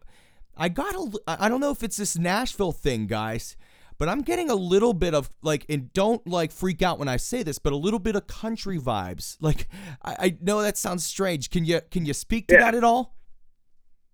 I 0.57 0.69
got 0.69 0.95
a, 0.95 1.21
I 1.27 1.49
don't 1.49 1.61
know 1.61 1.71
if 1.71 1.83
it's 1.83 1.97
this 1.97 2.19
Nashville 2.19 2.73
thing, 2.73 3.07
guys, 3.07 3.57
but 3.99 4.09
I'm 4.09 4.23
getting 4.23 4.49
a 4.49 4.55
little 4.55 4.95
bit 4.95 5.13
of 5.15 5.31
like, 5.43 5.67
and 5.69 5.93
don't 5.93 6.25
like 6.27 6.53
freak 6.53 6.83
out 6.83 6.99
when 6.99 7.09
I 7.09 7.17
say 7.17 7.43
this, 7.43 7.59
but 7.59 7.73
a 7.73 7.77
little 7.77 7.99
bit 7.99 8.15
of 8.17 8.27
country 8.27 8.79
vibes. 8.79 9.37
Like, 9.49 9.69
I, 10.03 10.17
I 10.19 10.37
know 10.41 10.61
that 10.63 10.77
sounds 10.77 11.05
strange. 11.05 11.51
Can 11.51 11.65
you 11.65 11.81
can 11.91 12.05
you 12.07 12.13
speak 12.15 12.49
to 12.49 12.55
Yeah. 12.55 12.61
that 12.61 12.75
at 12.75 12.85
all? 12.85 13.15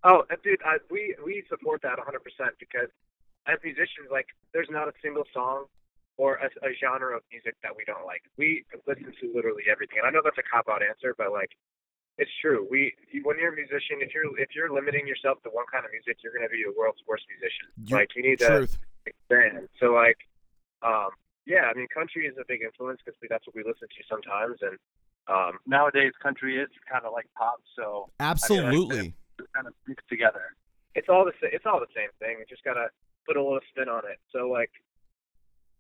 Oh, 0.05 0.25
uh, 0.31 0.37
dude, 0.45 0.61
I, 0.65 0.77
we 0.91 1.15
we 1.25 1.43
support 1.49 1.83
that 1.83 1.99
100% 1.99 2.03
because 2.61 2.89
as 3.47 3.59
musicians, 3.65 4.09
like, 4.11 4.27
there's 4.53 4.69
not 4.71 4.89
a 4.89 4.93
single 5.03 5.25
song 5.33 5.65
or 6.17 6.37
a, 6.37 6.47
a 6.65 6.71
genre 6.81 7.17
of 7.17 7.23
music 7.33 7.57
that 7.63 7.73
we 7.77 7.85
don't 7.85 8.05
like. 8.07 8.23
We 8.39 8.65
listen 8.87 9.13
to 9.21 9.27
literally 9.35 9.65
everything, 9.71 9.99
and 9.99 10.07
I 10.07 10.11
know 10.11 10.21
that's 10.23 10.39
a 10.39 10.45
cop 10.47 10.69
out 10.71 10.83
answer, 10.83 11.15
but 11.19 11.33
like, 11.33 11.51
it's 12.19 12.31
true. 12.41 12.69
We 12.71 12.93
when 13.25 13.39
you're 13.41 13.53
a 13.53 13.57
musician, 13.57 13.99
if 14.01 14.15
you're 14.15 14.29
if 14.39 14.55
you're 14.55 14.73
limiting 14.73 15.07
yourself 15.09 15.43
to 15.43 15.51
one 15.51 15.65
kind 15.73 15.85
of 15.85 15.91
music, 15.91 16.19
you're 16.23 16.33
gonna 16.37 16.49
be 16.53 16.63
the 16.65 16.73
world's 16.79 17.01
worst 17.09 17.25
musician. 17.29 17.67
You- 17.91 17.97
like, 17.97 18.15
you 18.15 18.23
need 18.23 18.39
to 18.41 18.69
Truth. 19.05 19.17
expand. 19.31 19.69
So 19.81 19.93
like, 19.93 20.19
um, 20.83 21.11
yeah, 21.47 21.69
I 21.69 21.75
mean, 21.77 21.87
country 21.93 22.27
is 22.27 22.35
a 22.41 22.45
big 22.49 22.63
influence 22.63 23.01
because 23.05 23.19
that's 23.29 23.47
what 23.47 23.55
we 23.55 23.63
listen 23.63 23.89
to 23.89 24.03
sometimes, 24.09 24.59
and 24.63 24.79
um, 25.29 25.59
nowadays 25.67 26.13
country 26.23 26.61
is 26.61 26.69
kind 26.91 27.05
of 27.05 27.13
like 27.13 27.27
pop, 27.37 27.61
so 27.77 28.11
Absolutely. 28.21 29.15
kind 29.55 29.67
of 29.67 29.73
mixed 29.87 30.09
together. 30.09 30.57
It's 30.95 31.09
all 31.09 31.25
the 31.25 31.33
sa- 31.41 31.53
it's 31.53 31.67
all 31.67 31.81
the 31.81 31.93
same 31.97 32.13
thing. 32.21 32.37
You 32.39 32.45
just 32.49 32.65
gotta 32.65 32.89
put 33.27 33.37
a 33.37 33.43
little 33.43 33.61
spin 33.73 33.89
on 33.89 34.05
it. 34.09 34.21
So 34.33 34.49
like, 34.49 34.71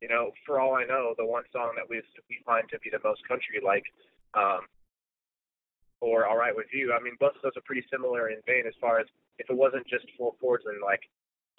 you 0.00 0.08
know, 0.08 0.32
for 0.44 0.60
all 0.60 0.74
I 0.74 0.84
know, 0.84 1.14
the 1.16 1.24
one 1.24 1.44
song 1.52 1.72
that 1.76 1.88
we 1.88 2.02
we 2.28 2.40
find 2.44 2.68
to 2.70 2.78
be 2.80 2.90
the 2.90 3.00
most 3.04 3.26
country 3.28 3.60
like, 3.64 3.84
um, 4.34 4.68
or 6.00 6.26
All 6.26 6.36
Right 6.36 6.56
with 6.56 6.68
You. 6.72 6.92
I 6.92 7.02
mean, 7.02 7.16
both 7.20 7.36
of 7.36 7.42
those 7.42 7.56
are 7.56 7.64
pretty 7.64 7.84
similar 7.92 8.28
in 8.28 8.40
vein 8.46 8.64
as 8.66 8.74
far 8.80 8.98
as 8.98 9.06
if 9.38 9.48
it 9.48 9.56
wasn't 9.56 9.86
just 9.86 10.04
four 10.16 10.34
chords 10.40 10.64
and 10.66 10.80
like 10.82 11.04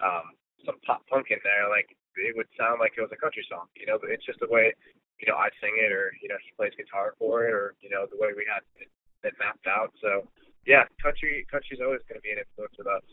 um, 0.04 0.34
some 0.64 0.80
pop 0.86 1.04
punk 1.12 1.28
in 1.30 1.40
there, 1.44 1.68
like 1.68 1.92
it 2.16 2.36
would 2.36 2.48
sound 2.56 2.80
like 2.80 2.96
it 2.98 3.02
was 3.02 3.12
a 3.12 3.20
country 3.20 3.44
song. 3.50 3.68
You 3.76 3.88
know, 3.88 3.98
but 4.00 4.10
it's 4.10 4.26
just 4.26 4.40
the 4.40 4.48
way 4.48 4.72
you 5.20 5.28
know 5.28 5.36
I 5.36 5.50
sing 5.60 5.76
it, 5.76 5.92
or 5.92 6.16
you 6.22 6.30
know 6.30 6.40
he 6.40 6.56
plays 6.56 6.72
guitar 6.78 7.14
for 7.20 7.44
it, 7.46 7.54
or 7.54 7.76
you 7.82 7.90
know 7.90 8.08
the 8.08 8.18
way 8.18 8.32
we 8.36 8.48
had 8.48 8.64
it, 8.80 8.88
it 9.24 9.34
mapped 9.40 9.68
out. 9.68 9.92
So 10.02 10.28
yeah, 10.66 10.86
country 11.02 11.46
country's 11.52 11.80
always 11.84 12.02
going 12.08 12.20
to 12.20 12.26
be 12.26 12.32
an 12.32 12.40
influence 12.40 12.76
with 12.78 12.88
us. 12.88 13.04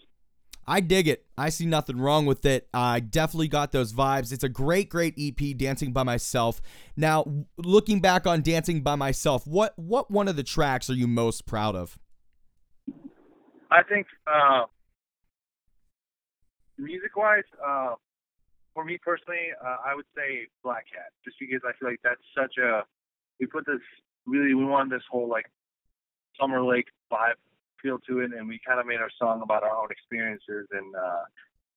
I 0.67 0.81
dig 0.81 1.09
it. 1.09 1.27
I 1.37 1.49
see 1.49 1.67
nothing 1.67 1.99
wrong 1.99 2.25
with 2.25 2.47
it. 2.47 2.69
I 2.73 3.01
definitely 3.01 3.49
got 3.49 3.73
those 3.73 3.93
vibes. 3.93 4.33
It's 4.33 4.45
a 4.45 4.49
great, 4.49 4.89
great 4.89 5.15
EP, 5.19 5.57
Dancing 5.57 5.93
by 5.93 6.05
Myself. 6.05 6.61
Now, 6.97 7.27
looking 7.57 8.01
back 8.01 8.27
on 8.27 8.43
Dancing 8.43 8.81
by 8.81 8.95
Myself, 8.95 9.47
what 9.47 9.77
what 9.77 10.11
one 10.11 10.29
of 10.29 10.37
the 10.37 10.43
tracks 10.43 10.89
are 10.89 10.95
you 10.95 11.09
most 11.09 11.47
proud 11.47 11.75
of? 11.75 11.99
I 13.71 13.83
think 13.83 14.07
uh, 14.27 14.65
music-wise, 16.83 17.49
uh, 17.65 17.95
for 18.75 18.85
me 18.85 18.99
personally, 18.99 19.53
uh, 19.63 19.77
I 19.85 19.95
would 19.95 20.07
say 20.17 20.49
Black 20.63 20.87
Cat, 20.93 21.13
just 21.25 21.37
because 21.39 21.61
I 21.65 21.73
feel 21.79 21.91
like 21.91 22.01
that's 22.03 22.25
such 22.37 22.59
a 22.59 22.83
we 23.41 23.47
put 23.47 23.67
this 23.67 23.83
really 24.27 24.55
we 24.55 24.65
want 24.65 24.91
this 24.91 25.03
whole 25.11 25.29
like 25.29 25.47
Summer 26.41 26.63
Lake 26.65 26.89
vibe 27.13 27.41
feel 27.83 27.99
to 28.09 28.21
it, 28.21 28.31
and 28.33 28.49
we 28.49 28.61
kind 28.67 28.81
of 28.81 28.87
made 28.87 29.01
our 29.01 29.11
song 29.19 29.43
about 29.43 29.63
our 29.63 29.77
own 29.77 29.91
experiences, 29.91 30.67
and 30.71 30.95
uh, 30.95 31.25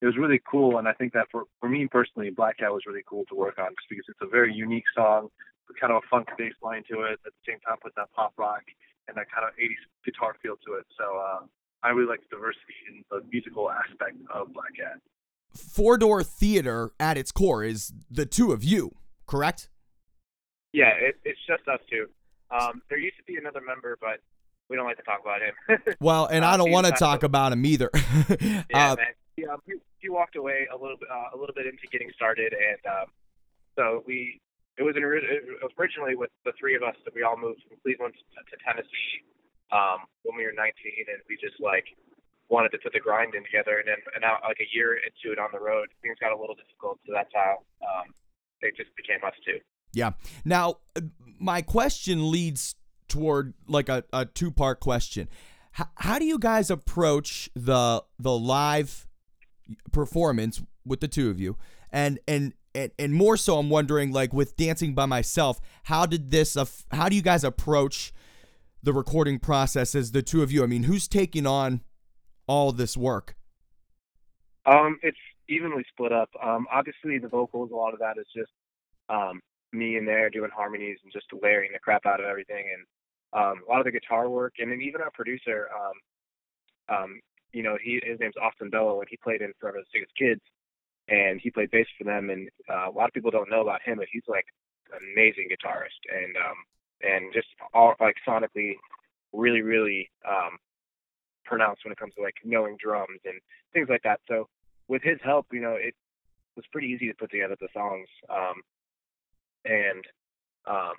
it 0.01 0.05
was 0.05 0.17
really 0.17 0.39
cool. 0.49 0.77
And 0.77 0.87
I 0.87 0.93
think 0.93 1.13
that 1.13 1.27
for 1.31 1.43
for 1.59 1.67
me 1.69 1.87
personally, 1.87 2.29
Black 2.29 2.59
Cat 2.59 2.71
was 2.71 2.83
really 2.87 3.03
cool 3.07 3.25
to 3.29 3.35
work 3.35 3.57
on, 3.59 3.69
just 3.75 3.89
because 3.89 4.05
it's 4.07 4.21
a 4.21 4.29
very 4.29 4.53
unique 4.53 4.87
song, 4.95 5.29
with 5.67 5.79
kind 5.79 5.91
of 5.91 6.03
a 6.03 6.07
funk 6.09 6.29
bass 6.37 6.53
line 6.61 6.83
to 6.91 7.01
it, 7.03 7.19
at 7.25 7.33
the 7.33 7.43
same 7.47 7.59
time 7.61 7.77
put 7.81 7.95
that 7.95 8.11
pop 8.15 8.33
rock 8.37 8.63
and 9.07 9.17
that 9.17 9.29
kind 9.29 9.45
of 9.45 9.53
80s 9.53 9.81
guitar 10.03 10.35
feel 10.41 10.57
to 10.65 10.81
it. 10.81 10.85
So 10.97 11.05
uh, 11.05 11.45
I 11.85 11.89
really 11.89 12.07
like 12.09 12.21
the 12.29 12.35
diversity 12.35 12.73
in 12.89 13.03
the 13.11 13.21
musical 13.31 13.69
aspect 13.69 14.17
of 14.33 14.53
Black 14.53 14.75
Cat. 14.75 14.99
Four 15.55 15.97
Door 15.97 16.23
Theater 16.23 16.91
at 16.99 17.17
its 17.17 17.31
core 17.31 17.63
is 17.63 17.93
the 18.09 18.25
two 18.25 18.51
of 18.51 18.63
you, 18.63 18.95
correct? 19.27 19.69
Yeah, 20.73 20.89
it, 20.99 21.15
it's 21.23 21.39
just 21.47 21.67
us 21.67 21.79
two. 21.89 22.07
Um, 22.51 22.81
there 22.89 22.97
used 22.99 23.17
to 23.17 23.23
be 23.23 23.37
another 23.37 23.61
member, 23.61 23.97
but 24.01 24.19
we 24.69 24.75
don't 24.75 24.85
like 24.85 24.97
to 24.97 25.03
talk 25.03 25.21
about 25.21 25.41
him. 25.41 25.95
Well, 26.01 26.25
and 26.25 26.43
Uh, 26.43 26.49
I 26.49 26.57
don't 26.57 26.71
want 26.71 26.87
to 26.87 26.91
talk 26.93 27.23
about 27.23 27.53
him 27.53 27.65
either. 27.65 27.89
yeah, 27.93 28.63
Uh, 28.73 28.95
man. 28.97 29.13
He, 29.37 29.45
um, 29.45 29.59
he, 29.65 29.73
he 29.99 30.09
walked 30.09 30.35
away 30.35 30.67
a 30.73 30.77
little 30.77 30.97
bit, 30.97 31.09
uh, 31.11 31.35
a 31.35 31.37
little 31.37 31.53
bit 31.55 31.65
into 31.67 31.85
getting 31.91 32.09
started, 32.15 32.53
and 32.53 32.79
um, 32.91 33.07
so 33.75 34.03
we. 34.07 34.39
It 34.77 34.83
was, 34.83 34.95
an, 34.97 35.03
it 35.07 35.63
was 35.63 35.71
originally 35.79 36.15
with 36.17 36.31
the 36.43 36.51
three 36.59 36.75
of 36.75 36.83
us 36.83 36.95
that 37.05 37.15
we 37.15 37.23
all 37.23 37.37
moved 37.37 37.63
from 37.63 37.77
Cleveland 37.79 38.13
to, 38.15 38.43
to 38.43 38.55
Tennessee 38.59 39.23
um, 39.71 40.05
when 40.23 40.37
we 40.37 40.43
were 40.45 40.53
19, 40.53 40.73
and 41.07 41.21
we 41.29 41.37
just 41.37 41.57
like 41.61 41.85
wanted 42.49 42.69
to 42.69 42.77
put 42.77 42.93
the 42.93 42.99
grind 42.99 43.33
in 43.33 43.43
together. 43.43 43.79
And 43.79 43.87
then, 43.87 43.97
and 44.13 44.21
now 44.21 44.37
like 44.43 44.61
a 44.61 44.69
year 44.73 44.97
into 44.97 45.33
it 45.33 45.39
on 45.39 45.49
the 45.51 45.59
road, 45.59 45.87
things 46.01 46.17
got 46.19 46.31
a 46.31 46.39
little 46.39 46.55
difficult, 46.55 46.99
so 47.05 47.13
that's 47.13 47.31
how 47.33 47.65
um, 47.81 48.13
it 48.61 48.75
just 48.77 48.89
became 48.95 49.23
us 49.25 49.33
two. 49.45 49.59
Yeah. 49.93 50.11
Now, 50.43 50.77
my 51.39 51.61
question 51.61 52.31
leads 52.31 52.75
toward 53.07 53.53
like 53.67 53.89
a, 53.89 54.03
a 54.11 54.25
two 54.25 54.51
part 54.51 54.79
question. 54.79 55.29
H- 55.79 55.87
how 55.95 56.19
do 56.19 56.25
you 56.25 56.37
guys 56.37 56.69
approach 56.69 57.49
the 57.55 58.03
the 58.19 58.37
live 58.37 59.07
performance 59.91 60.61
with 60.85 60.99
the 60.99 61.07
two 61.07 61.29
of 61.29 61.39
you? 61.39 61.57
And 61.91 62.19
and 62.27 62.53
and, 62.73 62.91
and 62.99 63.13
more 63.13 63.37
so, 63.37 63.57
I'm 63.57 63.69
wondering 63.69 64.11
like 64.11 64.33
with 64.33 64.57
dancing 64.57 64.93
by 64.93 65.05
myself, 65.05 65.61
how 65.83 66.05
did 66.05 66.29
this? 66.29 66.57
how 66.91 67.07
do 67.07 67.15
you 67.15 67.21
guys 67.21 67.43
approach 67.45 68.13
the 68.85 68.93
recording 68.93 69.39
process 69.39 69.95
as 69.95 70.11
the 70.11 70.21
two 70.21 70.41
of 70.41 70.51
you? 70.51 70.63
I 70.63 70.67
mean, 70.67 70.83
who's 70.83 71.07
taking 71.07 71.45
on 71.45 71.81
all 72.47 72.71
this 72.71 72.95
work? 72.95 73.35
Um, 74.65 74.99
it's 75.03 75.17
evenly 75.49 75.83
split 75.91 76.11
up. 76.11 76.29
Um, 76.41 76.67
obviously 76.71 77.17
the 77.19 77.27
vocals, 77.27 77.71
a 77.71 77.75
lot 77.75 77.93
of 77.93 77.99
that 77.99 78.17
is 78.17 78.25
just 78.35 78.51
um, 79.09 79.41
me 79.73 79.97
in 79.97 80.05
there 80.05 80.29
doing 80.29 80.49
harmonies 80.55 80.97
and 81.03 81.11
just 81.11 81.25
layering 81.41 81.71
the 81.73 81.79
crap 81.79 82.05
out 82.05 82.19
of 82.19 82.25
everything, 82.25 82.63
and 82.73 82.85
um, 83.33 83.61
a 83.67 83.69
lot 83.69 83.79
of 83.79 83.85
the 83.85 83.91
guitar 83.91 84.29
work, 84.29 84.53
and 84.59 84.71
then 84.71 84.81
even 84.81 85.01
our 85.01 85.11
producer, 85.11 85.67
um, 85.75 86.95
um, 86.95 87.19
you 87.51 87.63
know, 87.63 87.77
he 87.81 87.99
his 88.03 88.19
name's 88.19 88.37
Austin 88.41 88.69
Bello, 88.69 88.99
and 88.99 89.07
he 89.09 89.17
played 89.17 89.41
in 89.41 89.51
Forever 89.59 89.79
the 89.79 89.85
Sickest 89.93 90.15
Kids, 90.17 90.41
and 91.09 91.39
he 91.41 91.51
played 91.51 91.71
bass 91.71 91.87
for 91.97 92.05
them, 92.05 92.29
and 92.29 92.49
uh, 92.69 92.89
a 92.89 92.93
lot 92.95 93.07
of 93.07 93.13
people 93.13 93.31
don't 93.31 93.49
know 93.49 93.61
about 93.61 93.81
him, 93.83 93.97
but 93.97 94.07
he's 94.11 94.23
like 94.27 94.45
an 94.91 94.99
amazing 95.13 95.49
guitarist, 95.51 96.01
and 96.09 96.35
um, 96.37 96.57
and 97.05 97.33
just 97.33 97.47
all 97.73 97.93
like 97.99 98.15
sonically, 98.27 98.73
really, 99.33 99.61
really 99.61 100.09
um, 100.27 100.57
pronounced 101.45 101.85
when 101.85 101.91
it 101.91 101.99
comes 101.99 102.13
to 102.15 102.23
like 102.23 102.35
knowing 102.43 102.77
drums 102.81 103.19
and 103.25 103.39
things 103.73 103.87
like 103.89 104.01
that. 104.03 104.19
So 104.27 104.47
with 104.87 105.01
his 105.03 105.19
help, 105.23 105.47
you 105.51 105.61
know, 105.61 105.75
it 105.77 105.93
was 106.55 106.65
pretty 106.71 106.87
easy 106.87 107.07
to 107.07 107.13
put 107.13 107.31
together 107.31 107.55
the 107.59 107.67
songs. 107.73 108.07
Um, 108.29 108.61
and 109.65 110.03
um, 110.67 110.95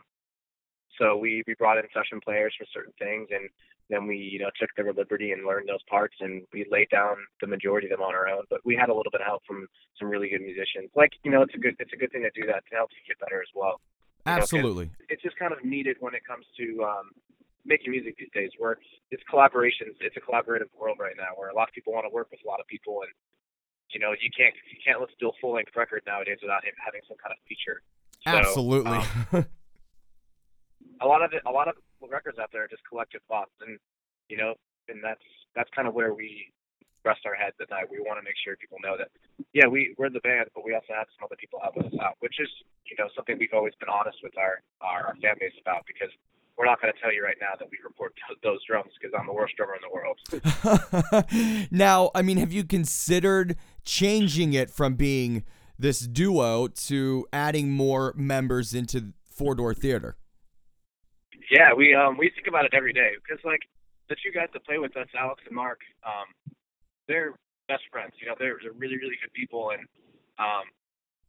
so 0.99 1.17
we, 1.17 1.43
we 1.47 1.55
brought 1.55 1.79
in 1.79 1.85
session 1.95 2.21
players 2.23 2.55
for 2.59 2.67
certain 2.73 2.93
things, 2.99 3.29
and 3.31 3.49
then 3.89 4.07
we 4.07 4.17
you 4.17 4.39
know 4.39 4.51
took 4.59 4.71
the 4.77 4.83
liberty 4.93 5.33
and 5.33 5.47
learned 5.47 5.69
those 5.69 5.83
parts, 5.89 6.15
and 6.21 6.43
we 6.53 6.67
laid 6.71 6.89
down 6.91 7.17
the 7.41 7.47
majority 7.47 7.87
of 7.87 7.99
them 7.99 8.03
on 8.03 8.15
our 8.15 8.29
own. 8.29 8.45
But 8.51 8.61
we 8.65 8.75
had 8.75 8.89
a 8.89 8.95
little 8.95 9.13
bit 9.13 9.21
of 9.21 9.27
help 9.27 9.43
from 9.47 9.67
some 9.99 10.09
really 10.09 10.29
good 10.29 10.41
musicians. 10.43 10.91
Like 10.97 11.13
you 11.25 11.31
know, 11.31 11.43
it's 11.43 11.55
a 11.55 11.59
good 11.59 11.77
it's 11.79 11.93
a 11.93 11.97
good 11.97 12.11
thing 12.13 12.23
to 12.23 12.41
do 12.41 12.47
that 12.47 12.65
to 12.71 12.77
help 12.77 12.91
you 12.91 13.03
get 13.07 13.21
better 13.21 13.41
as 13.41 13.49
well. 13.55 13.81
You 14.27 14.33
know, 14.35 14.43
Absolutely. 14.43 14.91
it's 15.09 15.23
just 15.23 15.39
kind 15.39 15.53
of 15.53 15.63
needed 15.65 15.97
when 16.01 16.15
it 16.15 16.27
comes 16.27 16.47
to 16.59 16.83
um, 16.83 17.15
making 17.65 17.93
music 17.93 18.19
these 18.19 18.35
days. 18.35 18.51
Where 18.59 18.77
it's 19.13 19.23
collaborations, 19.31 19.95
it's 20.01 20.17
a 20.17 20.21
collaborative 20.21 20.67
world 20.75 20.99
right 20.99 21.15
now, 21.17 21.39
where 21.39 21.49
a 21.51 21.55
lot 21.55 21.69
of 21.69 21.75
people 21.75 21.93
want 21.93 22.07
to 22.11 22.13
work 22.13 22.27
with 22.35 22.41
a 22.45 22.49
lot 22.49 22.59
of 22.59 22.67
people, 22.67 23.07
and 23.07 23.13
you 23.95 24.01
know 24.01 24.11
you 24.19 24.31
can't 24.37 24.55
you 24.67 24.83
can't 24.83 24.99
listen 24.99 25.15
to 25.21 25.29
a 25.29 25.37
full 25.41 25.55
length 25.55 25.71
record 25.77 26.03
nowadays 26.11 26.39
without 26.43 26.65
him 26.65 26.75
having 26.83 27.03
some 27.07 27.17
kind 27.23 27.31
of 27.31 27.39
feature. 27.47 27.87
So, 28.27 28.35
Absolutely. 28.35 28.99
um, 29.31 29.47
a 31.01 31.07
lot 31.07 31.23
of 31.23 31.33
it, 31.33 31.43
a 31.47 31.51
lot 31.55 31.69
of 31.69 31.79
records 32.03 32.39
out 32.43 32.51
there 32.51 32.65
are 32.65 32.69
just 32.69 32.83
collective 32.83 33.23
thoughts, 33.31 33.55
and 33.63 33.79
you 34.29 34.37
know, 34.37 34.55
and 34.89 34.99
that's 35.03 35.23
that's 35.55 35.71
kind 35.71 35.87
of 35.87 35.95
where 35.95 36.15
we 36.15 36.51
rest 37.07 37.23
our 37.25 37.35
heads 37.35 37.55
at 37.63 37.71
night. 37.71 37.87
We 37.91 38.03
want 38.03 38.19
to 38.19 38.25
make 38.27 38.35
sure 38.43 38.59
people 38.59 38.79
know 38.83 38.99
that, 38.99 39.09
yeah, 39.55 39.67
we 39.67 39.95
we're 39.97 40.11
the 40.11 40.21
band, 40.21 40.51
but 40.55 40.65
we 40.67 40.75
also 40.75 40.93
have 40.93 41.07
some 41.15 41.31
other 41.31 41.39
people 41.39 41.63
helping 41.63 41.87
us 41.87 41.95
out, 42.03 42.19
which 42.19 42.37
is 42.43 42.51
you 42.91 42.97
know 42.99 43.09
something 43.15 43.39
we've 43.39 43.55
always 43.55 43.75
been 43.79 43.89
honest 43.89 44.19
with 44.23 44.37
our 44.37 44.61
our, 44.83 45.15
our 45.15 45.17
fan 45.23 45.39
base 45.39 45.55
about 45.63 45.87
because 45.87 46.11
we're 46.59 46.67
not 46.67 46.81
going 46.81 46.93
to 46.93 46.99
tell 47.01 47.13
you 47.13 47.23
right 47.23 47.37
now 47.41 47.55
that 47.59 47.69
we 47.71 47.79
report 47.85 48.15
those 48.43 48.59
drums 48.67 48.91
because 49.01 49.15
I'm 49.19 49.27
the 49.27 49.33
worst 49.33 49.55
drummer 49.57 49.77
in 49.79 49.85
the 49.87 49.95
world. 49.95 50.19
now, 51.71 52.11
I 52.15 52.23
mean, 52.23 52.39
have 52.39 52.53
you 52.53 52.65
considered 52.65 53.57
changing 53.85 54.53
it 54.53 54.71
from 54.71 54.95
being 54.95 55.45
this 55.79 56.01
duo 56.01 56.69
to 56.69 57.27
adding 57.33 57.71
more 57.71 58.15
members 58.17 58.75
into 58.75 59.13
Four 59.31 59.55
Door 59.55 59.75
Theater? 59.75 60.17
Yeah, 61.51 61.75
we 61.75 61.95
um 61.95 62.17
we 62.19 62.31
think 62.35 62.49
about 62.49 62.65
it 62.65 62.75
every 62.75 62.93
day 62.93 63.13
because 63.23 63.45
like 63.45 63.61
the 64.09 64.17
two 64.17 64.33
guys 64.33 64.49
that 64.53 64.65
play 64.65 64.79
with 64.79 64.97
us, 64.97 65.09
Alex 65.19 65.43
and 65.47 65.55
Mark, 65.55 65.81
um, 66.05 66.57
they're 67.09 67.35
best 67.69 67.85
friends. 67.91 68.15
You 68.21 68.29
know, 68.29 68.37
they're, 68.39 68.59
they're 68.63 68.77
really 68.77 68.99
really 68.99 69.19
good 69.23 69.33
people, 69.33 69.71
and 69.71 69.83
um, 70.39 70.67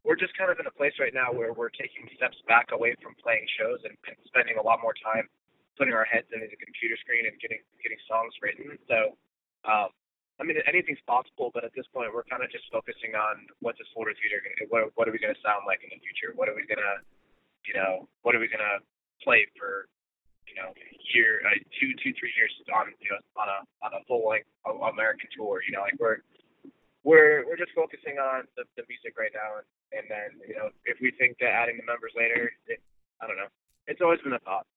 we're 0.07 0.19
just 0.19 0.35
kind 0.37 0.47
of 0.47 0.59
in 0.59 0.67
a 0.67 0.75
place 0.75 0.95
right 0.99 1.13
now 1.13 1.35
where 1.35 1.51
we're 1.51 1.73
taking 1.73 2.07
steps 2.15 2.37
back 2.47 2.71
away 2.71 2.95
from 3.03 3.11
playing 3.19 3.43
shows 3.59 3.83
and, 3.83 3.95
and 4.07 4.15
spending 4.27 4.55
a 4.55 4.63
lot 4.63 4.79
more 4.79 4.95
time 5.03 5.27
putting 5.75 5.93
our 5.93 6.07
heads 6.07 6.25
into 6.33 6.47
the 6.49 6.57
computer 6.57 6.97
screen 7.03 7.29
and 7.29 7.37
getting 7.43 7.61
getting 7.83 8.01
songs 8.09 8.33
written. 8.41 8.79
So, 8.89 9.13
um, 9.67 9.93
I 10.39 10.45
mean, 10.45 10.57
anything's 10.63 11.01
possible, 11.05 11.49
but 11.53 11.67
at 11.67 11.73
this 11.73 11.85
point, 11.93 12.13
we're 12.13 12.25
kind 12.25 12.41
of 12.41 12.49
just 12.49 12.65
focusing 12.69 13.17
on 13.17 13.45
what's 13.61 13.77
this 13.77 13.89
Four 13.93 14.05
Door 14.09 14.17
Theater 14.21 14.41
what 14.69 14.89
what 14.95 15.05
are 15.09 15.13
we 15.13 15.21
going 15.21 15.33
to 15.33 15.43
sound 15.43 15.65
like 15.69 15.81
in 15.83 15.89
the 15.93 16.01
future? 16.01 16.33
What 16.33 16.49
are 16.49 16.57
we 16.57 16.65
going 16.65 16.81
to, 16.81 16.95
you 17.65 17.75
know, 17.75 18.07
what 18.21 18.33
are 18.33 18.41
we 18.41 18.49
going 18.49 18.63
to 18.63 18.79
play 19.21 19.43
for 19.59 19.91
you 20.47 20.55
know, 20.55 20.71
year, 21.13 21.43
uh, 21.45 21.55
two, 21.79 21.91
two, 22.03 22.11
three 22.19 22.33
years 22.35 22.51
on, 22.73 22.91
you 22.99 23.11
know, 23.11 23.21
on 23.39 23.47
a 23.47 23.59
on 23.85 23.91
a 23.93 24.01
full 24.07 24.27
length 24.27 24.47
American 24.65 25.29
tour. 25.35 25.61
You 25.63 25.75
know, 25.75 25.81
like 25.81 25.95
we're 25.99 26.23
we're 27.03 27.45
we're 27.47 27.57
just 27.57 27.71
focusing 27.75 28.19
on 28.19 28.43
the, 28.55 28.63
the 28.75 28.83
music 28.89 29.15
right 29.17 29.31
now, 29.33 29.61
and, 29.61 29.67
and 29.95 30.05
then 30.09 30.29
you 30.47 30.55
know, 30.55 30.69
if 30.85 30.97
we 31.01 31.11
think 31.15 31.37
that 31.39 31.51
adding 31.51 31.77
the 31.77 31.85
members 31.85 32.11
later, 32.15 32.51
it, 32.67 32.79
I 33.21 33.27
don't 33.27 33.37
know. 33.37 33.51
It's 33.87 34.01
always 34.01 34.19
been 34.21 34.33
a 34.33 34.39
thought. 34.39 34.67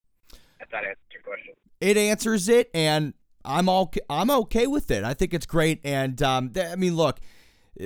If 0.61 0.71
that 0.71 0.85
answers 0.85 1.11
your 1.13 1.23
question. 1.23 1.55
It 1.81 1.97
answers 1.97 2.49
it, 2.49 2.71
and 2.75 3.15
I'm 3.45 3.69
all 3.69 3.93
I'm 4.09 4.31
okay 4.31 4.67
with 4.67 4.91
it. 4.91 5.05
I 5.05 5.15
think 5.15 5.35
it's 5.35 5.47
great, 5.47 5.81
and 5.85 6.21
um, 6.23 6.51
th- 6.51 6.67
I 6.67 6.77
mean, 6.77 6.97
look, 6.97 7.19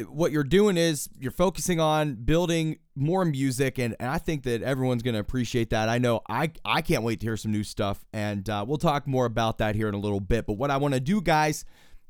what 0.08 0.32
you're 0.32 0.44
doing 0.44 0.76
is 0.76 1.08
you're 1.18 1.30
focusing 1.30 1.78
on 1.78 2.14
building 2.14 2.78
more 2.96 3.24
music 3.24 3.78
and, 3.78 3.94
and 4.00 4.08
i 4.08 4.18
think 4.18 4.44
that 4.44 4.62
everyone's 4.62 5.02
going 5.02 5.14
to 5.14 5.20
appreciate 5.20 5.70
that. 5.70 5.88
I 5.88 5.98
know 5.98 6.22
i 6.28 6.50
i 6.64 6.80
can't 6.80 7.02
wait 7.02 7.20
to 7.20 7.26
hear 7.26 7.36
some 7.36 7.52
new 7.52 7.64
stuff 7.64 8.04
and 8.12 8.48
uh, 8.48 8.64
we'll 8.66 8.78
talk 8.78 9.06
more 9.06 9.26
about 9.26 9.58
that 9.58 9.74
here 9.74 9.88
in 9.88 9.94
a 9.94 9.98
little 9.98 10.20
bit. 10.20 10.46
But 10.46 10.54
what 10.54 10.70
i 10.70 10.76
want 10.76 10.94
to 10.94 11.00
do 11.00 11.20
guys 11.20 11.64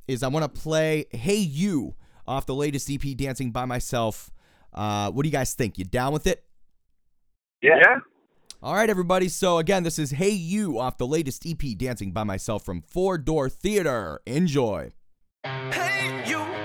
is 0.06 0.22
i 0.22 0.28
want 0.28 0.44
to 0.44 0.60
play 0.60 1.06
hey 1.10 1.36
you 1.36 1.94
off 2.26 2.46
the 2.46 2.54
latest 2.54 2.90
ep 2.90 3.02
dancing 3.16 3.50
by 3.50 3.64
myself. 3.64 4.30
Uh, 4.72 5.10
what 5.10 5.22
do 5.22 5.28
you 5.28 5.32
guys 5.32 5.54
think? 5.54 5.78
You 5.78 5.84
down 5.84 6.12
with 6.12 6.26
it? 6.26 6.42
Yeah. 7.62 7.98
All 8.62 8.74
right 8.74 8.88
everybody. 8.88 9.28
So 9.28 9.58
again 9.58 9.82
this 9.82 9.98
is 9.98 10.12
hey 10.12 10.30
you 10.30 10.78
off 10.78 10.96
the 10.96 11.06
latest 11.06 11.44
ep 11.46 11.62
dancing 11.76 12.12
by 12.12 12.24
myself 12.24 12.64
from 12.64 12.82
four 12.82 13.18
door 13.18 13.48
theater. 13.48 14.20
Enjoy. 14.26 14.92
Hey 15.44 16.24
you. 16.26 16.63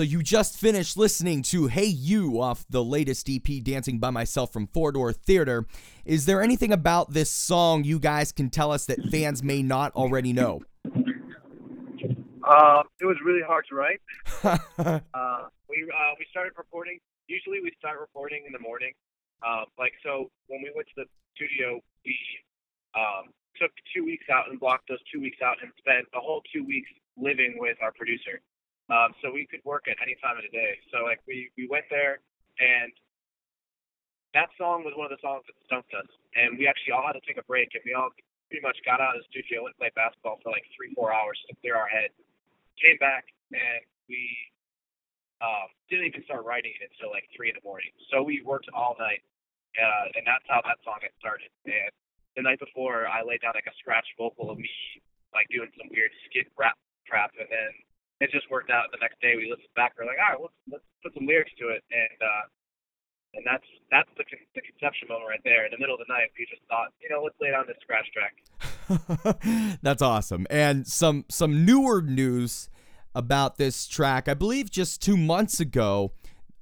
So 0.00 0.04
you 0.04 0.22
just 0.22 0.56
finished 0.56 0.96
listening 0.96 1.42
to 1.52 1.66
Hey 1.66 1.84
You 1.84 2.40
off 2.40 2.64
the 2.70 2.82
latest 2.82 3.28
EP 3.28 3.62
Dancing 3.62 3.98
by 3.98 4.08
Myself 4.08 4.50
from 4.50 4.66
Four 4.68 4.92
Door 4.92 5.12
Theater. 5.12 5.66
Is 6.06 6.24
there 6.24 6.40
anything 6.40 6.72
about 6.72 7.12
this 7.12 7.30
song 7.30 7.84
you 7.84 7.98
guys 7.98 8.32
can 8.32 8.48
tell 8.48 8.72
us 8.72 8.86
that 8.86 8.98
fans 9.10 9.42
may 9.42 9.62
not 9.62 9.92
already 9.92 10.32
know? 10.32 10.62
Uh, 10.86 12.82
it 12.98 13.04
was 13.04 13.18
really 13.22 13.42
hard 13.46 13.66
to 13.68 13.74
write. 13.74 14.00
uh, 14.42 15.48
we 15.68 15.84
uh, 15.84 16.12
we 16.18 16.24
started 16.30 16.54
recording. 16.56 16.98
Usually 17.26 17.60
we 17.60 17.70
start 17.78 18.00
recording 18.00 18.44
in 18.46 18.54
the 18.54 18.58
morning. 18.58 18.94
Um, 19.46 19.66
like 19.78 19.92
so, 20.02 20.30
when 20.46 20.62
we 20.62 20.72
went 20.74 20.88
to 20.96 21.04
the 21.04 21.04
studio, 21.36 21.78
we 22.06 22.16
um, 22.96 23.34
took 23.60 23.70
two 23.94 24.06
weeks 24.06 24.24
out 24.32 24.48
and 24.48 24.58
blocked 24.58 24.88
those 24.88 25.04
two 25.12 25.20
weeks 25.20 25.42
out 25.44 25.58
and 25.60 25.70
spent 25.76 26.06
the 26.14 26.20
whole 26.20 26.40
two 26.54 26.64
weeks 26.64 26.88
living 27.18 27.56
with 27.58 27.76
our 27.82 27.92
producer. 27.92 28.40
Um, 28.90 29.14
so 29.22 29.30
we 29.30 29.46
could 29.46 29.62
work 29.64 29.86
at 29.86 29.96
any 30.02 30.18
time 30.18 30.36
of 30.36 30.42
the 30.42 30.50
day. 30.50 30.78
So 30.90 31.06
like 31.06 31.22
we 31.26 31.50
we 31.56 31.70
went 31.70 31.86
there 31.90 32.18
and 32.58 32.90
that 34.34 34.50
song 34.54 34.86
was 34.86 34.94
one 34.94 35.10
of 35.10 35.14
the 35.14 35.22
songs 35.22 35.42
that 35.50 35.58
stumped 35.66 35.90
us, 35.90 36.06
and 36.38 36.54
we 36.54 36.70
actually 36.70 36.94
all 36.94 37.02
had 37.02 37.18
to 37.18 37.24
take 37.26 37.34
a 37.34 37.46
break, 37.50 37.74
and 37.74 37.82
we 37.82 37.98
all 37.98 38.14
pretty 38.46 38.62
much 38.62 38.78
got 38.86 39.02
out 39.02 39.18
of 39.18 39.22
the 39.22 39.28
studio 39.34 39.66
and 39.66 39.74
played 39.74 39.94
basketball 39.98 40.38
for 40.42 40.54
like 40.54 40.62
three 40.74 40.94
four 40.94 41.10
hours 41.10 41.38
to 41.50 41.54
clear 41.62 41.74
our 41.74 41.90
head. 41.90 42.14
Came 42.78 42.98
back 42.98 43.26
and 43.50 43.82
we 44.06 44.22
um, 45.42 45.68
didn't 45.90 46.06
even 46.06 46.22
start 46.26 46.46
writing 46.46 46.70
it 46.78 46.90
until 46.94 47.10
like 47.10 47.26
three 47.34 47.50
in 47.50 47.56
the 47.58 47.64
morning. 47.66 47.90
So 48.10 48.22
we 48.22 48.42
worked 48.46 48.70
all 48.70 48.94
night, 48.98 49.22
uh, 49.78 50.14
and 50.18 50.22
that's 50.26 50.46
how 50.46 50.62
that 50.62 50.78
song 50.86 51.02
got 51.02 51.14
started. 51.18 51.50
And 51.66 51.90
the 52.38 52.42
night 52.46 52.62
before, 52.62 53.10
I 53.10 53.26
laid 53.26 53.42
down 53.42 53.58
like 53.58 53.70
a 53.70 53.76
scratch 53.82 54.06
vocal 54.14 54.50
of 54.50 54.58
me 54.58 54.70
like 55.34 55.46
doing 55.50 55.70
some 55.78 55.90
weird 55.90 56.10
skit 56.26 56.50
rap 56.58 56.78
trap, 57.06 57.30
and 57.38 57.46
then 57.50 57.70
it 58.20 58.30
just 58.30 58.50
worked 58.50 58.70
out. 58.70 58.92
The 58.92 59.00
next 59.00 59.20
day 59.20 59.34
we 59.36 59.48
listened 59.50 59.72
back, 59.74 59.92
we're 59.98 60.04
like, 60.04 60.20
all 60.20 60.32
right, 60.32 60.40
let's 60.40 60.58
let's 60.70 60.84
put 61.02 61.14
some 61.14 61.26
lyrics 61.26 61.50
to 61.58 61.68
it, 61.72 61.82
and 61.90 62.18
uh, 62.20 62.44
and 63.34 63.44
that's 63.44 63.64
that's 63.90 64.08
the, 64.16 64.24
con- 64.24 64.46
the 64.54 64.60
conception 64.60 65.08
moment 65.08 65.28
right 65.28 65.40
there. 65.44 65.64
In 65.64 65.72
the 65.72 65.78
middle 65.78 65.96
of 65.96 66.00
the 66.04 66.12
night, 66.12 66.28
we 66.38 66.46
just 66.46 66.62
thought, 66.68 66.92
you 67.00 67.08
know, 67.08 67.24
let's 67.24 67.36
lay 67.40 67.50
down 67.50 67.64
this 67.66 67.80
scratch 67.80 68.06
track. 68.12 68.36
that's 69.82 70.02
awesome, 70.02 70.46
and 70.50 70.86
some 70.86 71.24
some 71.28 71.64
newer 71.64 72.02
news 72.02 72.68
about 73.14 73.56
this 73.56 73.86
track. 73.88 74.28
I 74.28 74.34
believe 74.34 74.70
just 74.70 75.02
two 75.02 75.16
months 75.16 75.58
ago, 75.58 76.12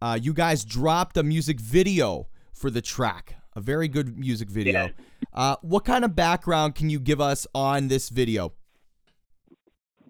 uh, 0.01 0.19
you 0.21 0.33
guys 0.33 0.65
dropped 0.65 1.17
a 1.17 1.23
music 1.23 1.61
video 1.61 2.29
for 2.53 2.71
the 2.71 2.81
track. 2.81 3.35
A 3.57 3.61
very 3.61 3.89
good 3.89 4.17
music 4.17 4.49
video. 4.49 4.85
Yeah. 4.85 4.91
Uh, 5.33 5.57
what 5.63 5.85
kind 5.85 6.05
of 6.05 6.15
background 6.15 6.77
can 6.77 6.91
you 6.91 7.01
give 7.01 7.21
us 7.21 7.47
on 7.55 7.89
this 7.89 8.09
video? 8.09 8.53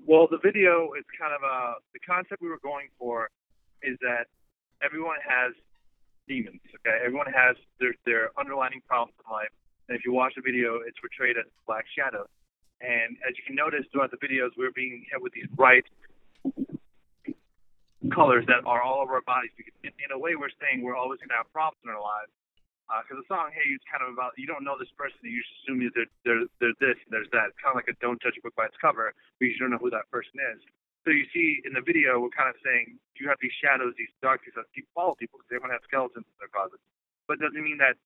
Well, 0.08 0.24
the 0.24 0.40
video 0.40 0.96
is 0.96 1.04
kind 1.20 1.36
of 1.36 1.44
a 1.44 1.84
the 1.92 2.00
concept 2.00 2.40
we 2.40 2.48
were 2.48 2.64
going 2.64 2.88
for 2.96 3.28
is 3.84 4.00
that 4.00 4.24
everyone 4.80 5.20
has 5.20 5.52
demons. 6.24 6.64
Okay, 6.80 6.96
everyone 7.04 7.28
has 7.28 7.60
their 7.76 7.92
their 8.08 8.32
underlining 8.40 8.80
problems 8.88 9.12
in 9.20 9.28
life, 9.28 9.52
and 9.84 9.92
if 9.92 10.08
you 10.08 10.16
watch 10.16 10.32
the 10.32 10.40
video, 10.40 10.80
it's 10.80 10.96
portrayed 10.96 11.36
as 11.36 11.44
black 11.68 11.84
shadow. 11.92 12.24
And 12.80 13.20
as 13.20 13.36
you 13.36 13.44
can 13.44 13.52
notice 13.52 13.84
throughout 13.92 14.08
the 14.08 14.16
videos, 14.16 14.56
we're 14.56 14.72
being 14.72 15.04
hit 15.12 15.20
with 15.20 15.36
these 15.36 15.50
bright 15.52 15.84
colors 18.08 18.48
that 18.48 18.64
are 18.64 18.80
all 18.80 19.04
over 19.04 19.20
our 19.20 19.26
bodies. 19.28 19.52
Because 19.60 19.76
in, 19.84 19.92
in 20.00 20.08
a 20.08 20.18
way, 20.18 20.40
we're 20.40 20.56
saying 20.56 20.80
we're 20.80 20.96
always 20.96 21.20
going 21.20 21.36
to 21.36 21.36
have 21.36 21.52
problems 21.52 21.84
in 21.84 21.92
our 21.92 22.00
lives. 22.00 22.32
Uh, 22.88 23.04
because 23.04 23.20
the 23.20 23.28
song 23.28 23.52
"Hey" 23.52 23.68
is 23.68 23.84
kind 23.84 24.00
of 24.00 24.16
about 24.16 24.32
you 24.40 24.48
don't 24.48 24.64
know 24.64 24.80
this 24.80 24.88
person, 24.96 25.20
you 25.20 25.44
just 25.44 25.52
assume 25.60 25.84
that 25.84 25.92
they're, 25.92 26.08
they're, 26.24 26.48
they're 26.56 26.78
this 26.80 26.96
and 27.04 27.12
there's 27.12 27.28
that. 27.36 27.52
It's 27.52 27.60
kind 27.60 27.76
of 27.76 27.78
like 27.84 27.92
a 27.92 27.96
"Don't 28.00 28.16
judge 28.24 28.40
a 28.40 28.42
book 28.42 28.56
by 28.56 28.64
its 28.64 28.80
cover" 28.80 29.12
because 29.36 29.52
you 29.52 29.60
don't 29.60 29.76
know 29.76 29.82
who 29.82 29.92
that 29.92 30.08
person 30.08 30.40
is. 30.56 30.64
So 31.04 31.12
you 31.12 31.28
see 31.32 31.60
in 31.68 31.76
the 31.76 31.84
video, 31.84 32.16
we're 32.16 32.32
kind 32.32 32.48
of 32.48 32.56
saying 32.64 32.96
you 33.20 33.28
have 33.28 33.36
these 33.44 33.54
shadows, 33.60 33.92
these 34.00 34.12
darkness 34.24 34.56
that 34.56 34.64
keep 34.72 34.88
uh, 34.92 34.96
follow 34.96 35.14
people 35.20 35.36
because 35.40 35.52
everyone 35.52 35.76
has 35.76 35.84
skeletons 35.84 36.24
in 36.24 36.36
their 36.40 36.48
closets. 36.48 36.84
But 37.28 37.40
it 37.40 37.44
doesn't 37.44 37.60
mean 37.60 37.76
that 37.78 38.00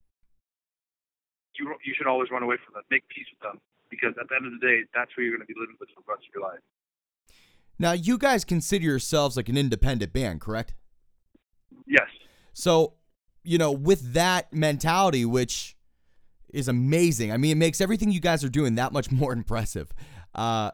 you 1.55 1.71
you 1.87 1.95
should 1.95 2.11
always 2.11 2.35
run 2.35 2.43
away 2.43 2.59
from 2.59 2.75
them. 2.75 2.83
Make 2.91 3.07
peace 3.07 3.31
with 3.31 3.43
them 3.43 3.63
because 3.87 4.19
at 4.19 4.27
the 4.29 4.35
end 4.35 4.51
of 4.51 4.53
the 4.59 4.63
day, 4.63 4.83
that's 4.95 5.15
where 5.15 5.23
you're 5.23 5.37
going 5.37 5.47
to 5.47 5.51
be 5.51 5.59
living 5.59 5.77
with 5.79 5.95
for 5.95 6.03
the 6.03 6.11
rest 6.11 6.27
of 6.27 6.35
your 6.35 6.43
life. 6.43 6.63
Now, 7.79 7.93
you 7.93 8.19
guys 8.19 8.45
consider 8.45 8.85
yourselves 8.85 9.37
like 9.37 9.49
an 9.49 9.57
independent 9.57 10.13
band, 10.13 10.41
correct? 10.41 10.75
Yes. 11.87 12.09
So, 12.53 12.95
you 13.45 13.59
know, 13.59 13.73
with 13.73 14.13
that 14.13 14.53
mentality, 14.53 15.25
which 15.25 15.77
is 16.53 16.69
amazing. 16.69 17.33
I 17.33 17.37
mean, 17.37 17.53
it 17.53 17.59
makes 17.59 17.81
everything 17.81 18.11
you 18.11 18.21
guys 18.21 18.45
are 18.45 18.49
doing 18.49 18.75
that 18.77 18.93
much 18.93 19.11
more 19.11 19.33
impressive. 19.33 19.93
Uh, 20.35 20.71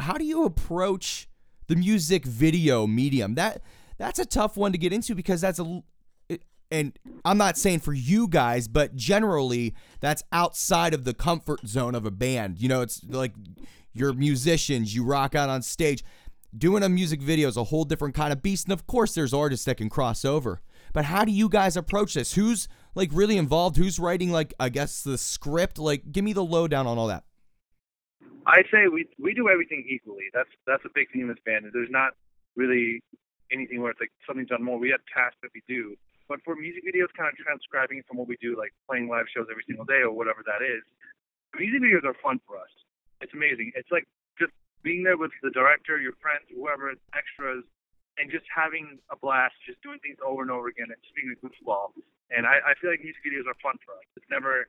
how 0.00 0.14
do 0.14 0.24
you 0.24 0.44
approach 0.44 1.28
the 1.66 1.76
music 1.76 2.24
video 2.24 2.86
medium? 2.86 3.34
That 3.34 3.62
that's 3.98 4.18
a 4.18 4.26
tough 4.26 4.56
one 4.56 4.72
to 4.72 4.78
get 4.78 4.92
into 4.92 5.14
because 5.14 5.40
that's 5.40 5.58
a 5.58 5.82
and 6.70 6.98
I'm 7.24 7.38
not 7.38 7.56
saying 7.56 7.80
for 7.80 7.92
you 7.92 8.28
guys, 8.28 8.68
but 8.68 8.94
generally 8.94 9.74
that's 10.00 10.22
outside 10.32 10.94
of 10.94 11.04
the 11.04 11.14
comfort 11.14 11.66
zone 11.66 11.94
of 11.94 12.04
a 12.04 12.10
band. 12.10 12.60
You 12.60 12.68
know, 12.68 12.82
it's 12.82 13.02
like 13.04 13.32
you're 13.92 14.12
musicians, 14.12 14.94
you 14.94 15.04
rock 15.04 15.34
out 15.34 15.48
on 15.48 15.62
stage. 15.62 16.04
Doing 16.56 16.82
a 16.82 16.88
music 16.88 17.20
video 17.20 17.48
is 17.48 17.56
a 17.56 17.64
whole 17.64 17.84
different 17.84 18.14
kind 18.14 18.32
of 18.32 18.42
beast, 18.42 18.66
and 18.66 18.72
of 18.72 18.86
course, 18.86 19.14
there's 19.14 19.34
artists 19.34 19.66
that 19.66 19.76
can 19.76 19.90
cross 19.90 20.24
over. 20.24 20.60
But 20.98 21.04
how 21.04 21.24
do 21.24 21.30
you 21.30 21.48
guys 21.48 21.76
approach 21.76 22.14
this? 22.14 22.34
Who's 22.34 22.66
like 22.96 23.10
really 23.12 23.36
involved? 23.36 23.76
Who's 23.76 24.00
writing 24.00 24.32
like 24.32 24.52
I 24.58 24.68
guess 24.68 25.00
the 25.06 25.16
script? 25.16 25.78
Like, 25.78 26.10
give 26.10 26.24
me 26.24 26.32
the 26.32 26.42
lowdown 26.42 26.88
on 26.88 26.98
all 26.98 27.06
that. 27.06 27.22
I 28.48 28.66
say 28.66 28.90
we 28.90 29.06
we 29.14 29.32
do 29.32 29.48
everything 29.48 29.86
equally. 29.88 30.26
That's 30.34 30.50
that's 30.66 30.82
a 30.84 30.90
big 30.92 31.06
thing 31.12 31.20
in 31.20 31.28
this 31.28 31.38
band. 31.46 31.70
There's 31.72 31.86
not 31.88 32.18
really 32.56 32.98
anything 33.52 33.80
where 33.80 33.92
it's 33.92 34.00
like 34.00 34.10
something's 34.26 34.48
done 34.48 34.64
more. 34.64 34.76
We 34.76 34.90
have 34.90 34.98
tasks 35.06 35.38
that 35.46 35.54
we 35.54 35.62
do, 35.70 35.94
but 36.26 36.42
for 36.42 36.56
music 36.56 36.82
videos, 36.82 37.14
kind 37.14 37.30
of 37.30 37.38
transcribing 37.38 38.02
from 38.08 38.16
what 38.16 38.26
we 38.26 38.36
do, 38.42 38.58
like 38.58 38.74
playing 38.90 39.06
live 39.06 39.30
shows 39.30 39.46
every 39.48 39.62
single 39.70 39.86
day 39.86 40.02
or 40.02 40.10
whatever 40.10 40.42
that 40.50 40.66
is. 40.66 40.82
Music 41.54 41.78
videos 41.78 42.02
are 42.02 42.18
fun 42.18 42.40
for 42.42 42.58
us. 42.58 42.74
It's 43.20 43.34
amazing. 43.38 43.70
It's 43.76 43.92
like 43.94 44.08
just 44.34 44.50
being 44.82 45.04
there 45.04 45.16
with 45.16 45.30
the 45.46 45.54
director, 45.54 46.00
your 46.02 46.18
friends, 46.18 46.50
whoever, 46.50 46.90
extras, 47.14 47.62
and 48.18 48.30
just 48.30 48.44
having 48.50 48.98
a 49.08 49.16
blast, 49.16 49.54
just 49.64 49.80
doing 49.82 49.98
things 50.02 50.18
over 50.20 50.42
and 50.42 50.50
over 50.50 50.68
again, 50.68 50.90
and 50.90 50.98
just 51.00 51.14
being 51.14 51.30
a 51.30 51.38
goofball. 51.38 51.94
And 52.34 52.44
I, 52.44 52.60
I 52.60 52.72
feel 52.76 52.90
like 52.90 53.00
music 53.00 53.22
videos 53.24 53.48
are 53.48 53.56
fun 53.62 53.78
for 53.86 53.96
us. 53.96 54.04
It's 54.18 54.28
never 54.28 54.68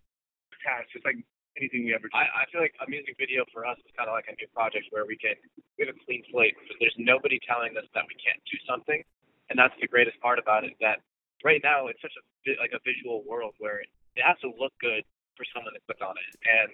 a 0.54 0.58
task, 0.64 0.94
just 0.96 1.04
like 1.04 1.20
anything 1.60 1.84
we 1.84 1.92
ever 1.92 2.08
do. 2.08 2.16
I, 2.16 2.44
I 2.44 2.44
feel 2.54 2.62
like 2.64 2.78
a 2.80 2.88
music 2.88 3.20
video 3.20 3.44
for 3.52 3.68
us 3.68 3.76
is 3.84 3.92
kind 3.98 4.08
of 4.08 4.16
like 4.16 4.32
a 4.32 4.36
new 4.40 4.48
project 4.56 4.88
where 4.96 5.04
we 5.04 5.20
can 5.20 5.36
we 5.76 5.86
have 5.86 5.92
a 5.92 6.00
clean 6.08 6.24
slate. 6.32 6.56
So 6.70 6.78
there's 6.80 6.96
nobody 6.96 7.42
telling 7.44 7.76
us 7.76 7.88
that 7.98 8.06
we 8.08 8.16
can't 8.22 8.40
do 8.48 8.58
something, 8.64 9.04
and 9.52 9.56
that's 9.60 9.76
the 9.82 9.90
greatest 9.90 10.22
part 10.24 10.40
about 10.40 10.64
it. 10.64 10.78
That 10.80 11.04
right 11.44 11.60
now 11.60 11.92
it's 11.92 12.00
such 12.00 12.16
a 12.16 12.24
like 12.62 12.72
a 12.72 12.82
visual 12.86 13.26
world 13.28 13.58
where 13.60 13.84
it, 13.84 13.90
it 14.16 14.24
has 14.24 14.40
to 14.46 14.54
look 14.56 14.72
good 14.80 15.04
for 15.36 15.44
someone 15.52 15.76
to 15.76 15.84
click 15.84 16.00
on 16.00 16.16
it, 16.16 16.32
and 16.48 16.72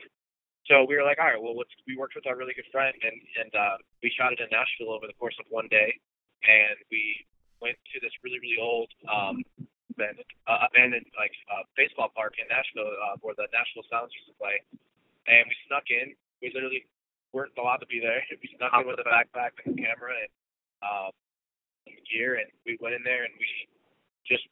so 0.68 0.82
we 0.82 0.98
were 0.98 1.06
like, 1.06 1.22
all 1.22 1.30
right, 1.30 1.42
well, 1.42 1.54
let's. 1.54 1.70
We 1.86 1.98
worked 1.98 2.18
with 2.18 2.26
our 2.26 2.36
really 2.36 2.58
good 2.58 2.70
friend, 2.74 2.94
and 2.98 3.18
and 3.38 3.52
uh, 3.54 3.78
we 4.02 4.10
shot 4.10 4.34
it 4.34 4.42
in 4.42 4.50
Nashville 4.50 4.94
over 4.94 5.06
the 5.06 5.18
course 5.22 5.38
of 5.38 5.46
one 5.50 5.70
day, 5.70 5.94
and 6.44 6.76
we 6.92 7.24
went 7.62 7.78
to 7.94 7.98
this 8.04 8.12
really 8.24 8.40
really 8.44 8.60
old 8.60 8.92
um, 9.08 9.40
abandoned, 9.96 10.32
uh, 10.48 10.68
abandoned 10.68 11.08
like 11.16 11.32
uh, 11.48 11.64
baseball 11.80 12.12
park 12.12 12.36
in 12.36 12.46
Nashville 12.52 12.92
uh, 12.92 13.16
where 13.24 13.36
the 13.40 13.48
Nashville 13.56 13.88
Sounds 13.88 14.12
used 14.12 14.28
to 14.28 14.36
play, 14.36 14.60
and 15.28 15.48
we 15.48 15.56
snuck 15.68 15.88
in. 15.88 16.12
We 16.44 16.52
literally 16.52 16.84
weren't 17.32 17.56
allowed 17.58 17.84
to 17.84 17.90
be 17.90 18.00
there. 18.04 18.24
We 18.44 18.52
snuck 18.60 18.76
in 18.76 18.88
with 18.88 19.00
a 19.00 19.08
backpack 19.08 19.56
and 19.64 19.74
a 19.74 19.76
camera 19.76 20.16
and 20.20 20.32
um, 20.84 21.12
gear, 22.12 22.36
and 22.36 22.48
we 22.68 22.78
went 22.80 22.96
in 22.96 23.04
there 23.04 23.24
and 23.24 23.34
we 23.40 23.50
just 24.28 24.44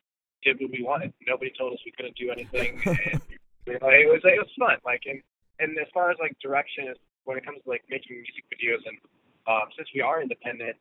did 0.43 0.59
what 0.59 0.71
we 0.71 0.83
wanted. 0.83 1.13
Nobody 1.27 1.51
told 1.55 1.73
us 1.73 1.79
we 1.85 1.93
couldn't 1.95 2.15
do 2.15 2.31
anything, 2.31 2.81
and 2.85 3.21
you 3.67 3.79
know, 3.79 3.91
it 3.91 4.07
was 4.07 4.21
it 4.23 4.39
was 4.39 4.51
fun. 4.57 4.79
Like 4.85 5.03
and 5.05 5.21
and 5.59 5.77
as 5.77 5.87
far 5.93 6.11
as 6.11 6.17
like 6.19 6.35
direction 6.39 6.87
is 6.87 6.97
when 7.23 7.37
it 7.37 7.45
comes 7.45 7.59
to 7.63 7.69
like 7.69 7.83
making 7.89 8.19
music 8.19 8.43
videos 8.51 8.83
and 8.85 8.97
um, 9.47 9.67
since 9.75 9.87
we 9.93 10.01
are 10.01 10.21
independent, 10.21 10.75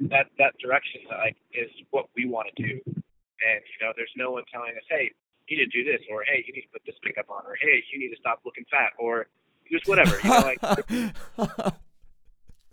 that 0.00 0.26
that 0.38 0.54
direction 0.60 1.00
like 1.10 1.36
is 1.52 1.70
what 1.90 2.06
we 2.16 2.26
want 2.26 2.48
to 2.54 2.62
do. 2.62 2.80
And 2.86 3.60
you 3.60 3.78
know, 3.86 3.92
there's 3.96 4.12
no 4.16 4.30
one 4.30 4.44
telling 4.52 4.70
us, 4.70 4.84
hey, 4.88 5.10
you 5.48 5.58
need 5.58 5.70
to 5.70 5.84
do 5.84 5.84
this, 5.84 6.00
or 6.10 6.22
hey, 6.24 6.44
you 6.46 6.52
need 6.54 6.62
to 6.62 6.68
put 6.72 6.82
this 6.86 6.94
makeup 7.04 7.26
on, 7.28 7.44
or 7.46 7.56
hey, 7.60 7.82
you 7.92 7.98
need 7.98 8.14
to 8.14 8.20
stop 8.20 8.40
looking 8.44 8.64
fat, 8.70 8.92
or 8.98 9.26
just 9.70 9.88
whatever. 9.88 10.16
You 10.22 10.30
know, 10.30 10.40
like 10.40 10.58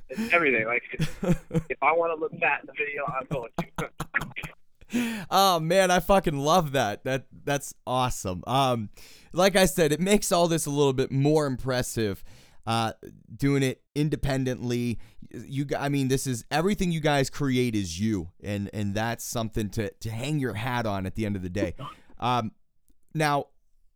it's 0.10 0.34
everything. 0.34 0.66
Like 0.66 0.84
it's, 0.94 1.10
if 1.70 1.78
I 1.82 1.92
want 1.94 2.16
to 2.16 2.20
look 2.20 2.32
fat 2.40 2.62
in 2.62 2.68
the 2.68 2.74
video, 2.74 3.06
I'm 3.08 3.28
going 3.30 3.50
to. 3.60 5.26
oh 5.30 5.60
man, 5.60 5.92
I 5.92 6.00
fucking 6.00 6.38
love 6.38 6.74
that. 6.74 7.04
That 7.04 7.26
that's 7.44 7.74
awesome. 7.86 8.44
Um, 8.48 8.90
like 9.34 9.56
I 9.56 9.66
said, 9.66 9.92
it 9.92 10.00
makes 10.00 10.32
all 10.32 10.48
this 10.48 10.66
a 10.66 10.72
little 10.72 10.94
bit 10.94 11.12
more 11.12 11.46
impressive. 11.46 12.24
Uh, 12.68 12.94
doing 13.36 13.64
it 13.64 13.82
independently, 13.96 15.00
You, 15.34 15.66
I 15.80 15.90
mean, 15.90 16.10
this 16.10 16.28
is 16.28 16.46
everything 16.52 16.92
you 16.92 17.00
guys 17.00 17.30
create 17.30 17.74
is 17.76 18.00
you, 18.00 18.30
and 18.44 18.70
and 18.74 18.94
that's 18.94 19.24
something 19.24 19.70
to 19.72 19.90
to 19.92 20.10
hang 20.12 20.40
your 20.40 20.54
hat 20.54 20.86
on 20.86 21.06
at 21.06 21.16
the 21.16 21.26
end 21.26 21.36
of 21.36 21.42
the 21.42 21.50
day. 21.50 21.74
Um, 22.20 22.52
now, 23.16 23.46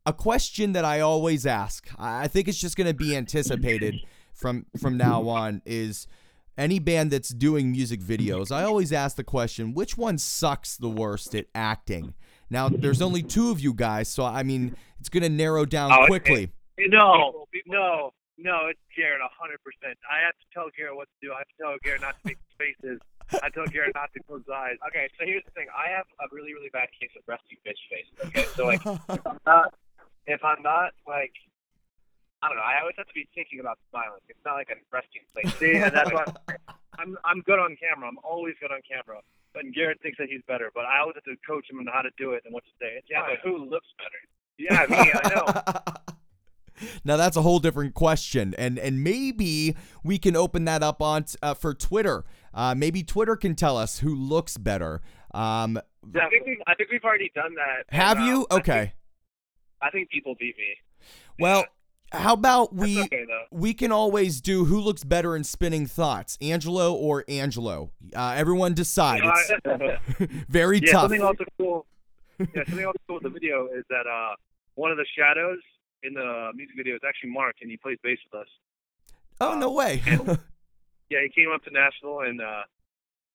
a 0.06 0.14
question 0.14 0.74
that 0.74 0.84
I 0.86 1.02
always 1.02 1.46
ask, 1.46 1.88
I 2.00 2.28
think 2.28 2.48
it's 2.48 2.58
just 2.58 2.76
going 2.76 2.88
to 2.88 2.94
be 2.94 3.16
anticipated 3.16 3.96
from 4.34 4.66
from 4.82 4.98
now 4.98 5.28
on 5.30 5.62
is 5.66 6.08
any 6.58 6.80
band 6.80 7.12
that's 7.12 7.30
doing 7.30 7.72
music 7.72 8.00
videos, 8.02 8.50
I 8.52 8.64
always 8.64 8.94
ask 8.94 9.18
the 9.18 9.24
question, 9.26 9.74
which 9.74 9.98
one 9.98 10.18
sucks 10.18 10.78
the 10.78 10.90
worst 10.90 11.36
at 11.36 11.46
acting? 11.54 12.14
Now, 12.50 12.70
there's 12.70 13.02
only 13.02 13.22
two 13.24 13.52
of 13.52 13.60
you 13.60 13.74
guys, 13.74 14.08
so 14.08 14.24
I 14.24 14.42
mean, 14.44 14.76
it's 15.00 15.10
going 15.10 15.24
to 15.24 15.30
narrow 15.30 15.66
down 15.66 15.92
Oh, 15.92 16.04
it- 16.04 16.08
quickly. 16.08 16.52
No, 16.80 17.46
no, 17.68 18.12
no, 18.38 18.68
it's 18.68 18.82
Garrett, 18.96 19.22
a 19.22 19.32
hundred 19.32 19.60
percent. 19.64 19.98
I 20.06 20.24
have 20.26 20.36
to 20.36 20.46
tell 20.54 20.68
Garrett 20.76 20.96
what 20.96 21.08
to 21.08 21.18
do. 21.22 21.34
I 21.34 21.44
have 21.44 21.52
to 21.52 21.58
tell 21.60 21.74
Garrett 21.84 22.02
not 22.02 22.16
to 22.20 22.24
make 22.26 22.40
faces. 22.60 23.00
I 23.42 23.50
tell 23.50 23.66
Garrett 23.66 23.96
not 23.96 24.14
to 24.14 24.20
close 24.24 24.46
his 24.46 24.54
eyes. 24.54 24.78
Okay, 24.92 25.10
so 25.18 25.26
here's 25.26 25.44
the 25.46 25.52
thing. 25.58 25.66
I 25.74 25.90
have 25.90 26.06
a 26.22 26.30
really, 26.30 26.54
really 26.54 26.70
bad 26.70 26.90
case 26.94 27.10
of 27.18 27.24
resting 27.26 27.58
bitch 27.66 27.82
face. 27.90 28.06
Okay, 28.30 28.46
so 28.54 28.68
like, 28.70 28.86
if 29.10 29.26
I'm 29.26 29.40
not, 29.46 29.74
if 30.28 30.42
I'm 30.44 30.62
not 30.62 30.94
like, 31.08 31.34
I 32.44 32.50
don't 32.50 32.58
know. 32.58 32.68
I 32.68 32.80
always 32.82 32.94
have 33.02 33.08
to 33.08 33.18
be 33.18 33.26
thinking 33.34 33.60
about 33.60 33.80
smiling. 33.90 34.22
It's 34.30 34.44
not 34.46 34.54
like 34.56 34.70
a 34.70 34.78
resting 34.94 35.26
place. 35.34 35.50
See, 35.58 35.82
and 35.82 35.90
that's 35.96 36.12
why 36.12 36.26
I'm 37.00 37.18
I'm 37.26 37.42
good 37.42 37.58
on 37.58 37.76
camera. 37.82 38.08
I'm 38.08 38.20
always 38.24 38.54
good 38.62 38.72
on 38.72 38.82
camera. 38.86 39.22
But 39.56 39.72
Garrett 39.74 40.02
thinks 40.04 40.18
that 40.20 40.28
he's 40.30 40.44
better. 40.48 40.70
But 40.76 40.86
I 40.86 41.00
always 41.00 41.16
have 41.16 41.24
to 41.26 41.36
coach 41.48 41.66
him 41.72 41.80
on 41.80 41.88
how 41.88 42.04
to 42.04 42.12
do 42.18 42.32
it 42.36 42.44
and 42.46 42.54
what 42.54 42.64
to 42.66 42.74
say. 42.80 43.00
It's 43.00 43.08
Yeah, 43.10 43.24
but 43.26 43.40
who 43.42 43.58
looks 43.58 43.88
better? 43.98 44.20
yeah, 44.60 44.86
me, 44.86 45.12
I 45.16 45.24
know. 45.34 45.46
now 47.06 47.18
that's 47.18 47.38
a 47.38 47.42
whole 47.42 47.60
different 47.60 47.94
question, 47.94 48.54
and 48.58 48.78
and 48.80 49.04
maybe 49.04 49.76
we 50.04 50.18
can 50.18 50.36
open 50.36 50.66
that 50.66 50.84
up 50.84 51.02
on 51.02 51.24
t- 51.24 51.38
uh, 51.42 51.54
for 51.54 51.74
Twitter. 51.74 52.26
Uh, 52.54 52.74
maybe 52.76 53.04
Twitter 53.04 53.36
can 53.36 53.56
tell 53.56 53.78
us 53.78 54.00
who 54.00 54.16
looks 54.16 54.58
better. 54.58 55.02
Um, 55.34 55.78
I 55.78 56.30
think 56.30 56.46
we've, 56.46 56.58
I 56.68 56.76
think 56.76 56.90
we've 56.92 57.04
already 57.04 57.32
done 57.36 57.56
that. 57.56 57.86
and, 57.90 58.02
have 58.02 58.18
um, 58.20 58.28
you? 58.28 58.48
I 58.50 58.56
Okay. 58.56 58.80
think, 58.80 58.92
I 59.82 59.90
think 59.90 60.10
people 60.10 60.36
beat 60.40 60.56
me. 60.58 60.78
Well, 61.40 61.66
how 62.12 62.34
about 62.34 62.74
we 62.74 63.02
okay 63.04 63.26
we 63.52 63.74
can 63.74 63.92
always 63.92 64.40
do 64.42 64.66
who 64.66 64.80
looks 64.80 65.04
better 65.04 65.36
in 65.36 65.44
spinning 65.44 65.86
thoughts, 65.86 66.38
Angelo 66.42 66.94
or 66.94 67.26
Angelo. 67.28 67.92
Uh, 68.16 68.34
everyone 68.38 68.74
decide. 68.74 69.22
Uh, 69.24 69.78
very 70.50 70.80
yeah, 70.80 70.92
tough. 70.92 71.02
something 71.04 71.22
also 71.22 71.44
cool. 71.58 71.86
Yeah, 72.40 72.64
something 72.68 72.86
also 72.86 73.00
cool 73.08 73.16
with 73.16 73.24
the 73.24 73.30
video 73.30 73.68
is 73.68 73.84
that 73.90 74.06
uh, 74.08 74.36
one 74.76 74.92
of 74.92 74.98
the 74.98 75.06
shadows 75.18 75.60
in 76.06 76.14
the 76.14 76.52
music 76.56 76.76
video 76.78 76.96
is 76.96 77.02
actually 77.08 77.32
Mark, 77.32 77.56
and 77.62 77.70
he 77.70 77.78
plays 77.78 77.98
bass 78.04 78.20
with 78.32 78.42
us. 78.42 78.48
Oh 79.42 79.58
no 79.58 79.72
way. 79.72 80.02
Yeah, 81.10 81.20
he 81.22 81.30
came 81.30 81.52
up 81.54 81.64
to 81.66 81.72
Nashville, 81.72 82.22
and 82.22 82.42
uh, 82.42 82.64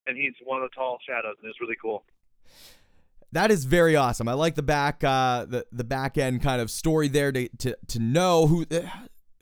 and 0.06 0.16
he's 0.16 0.33
one 0.44 0.61
of 0.61 0.68
the 0.68 0.74
tall 0.74 0.98
shadows, 1.06 1.37
and 1.40 1.48
it's 1.48 1.61
really 1.61 1.76
cool. 1.80 2.02
That 3.33 3.52
is 3.52 3.64
very 3.64 3.94
awesome. 3.94 4.26
I 4.26 4.33
like 4.33 4.56
the 4.56 4.62
back 4.62 5.04
uh, 5.04 5.44
the 5.44 5.66
the 5.70 5.85
back 5.85 6.18
end 6.18 6.42
kind 6.42 6.61
of 6.61 6.70
story 6.70 7.06
there 7.09 7.30
to 7.30 7.48
to, 7.59 7.76
to 7.88 7.98
know 8.00 8.48
who 8.48 8.66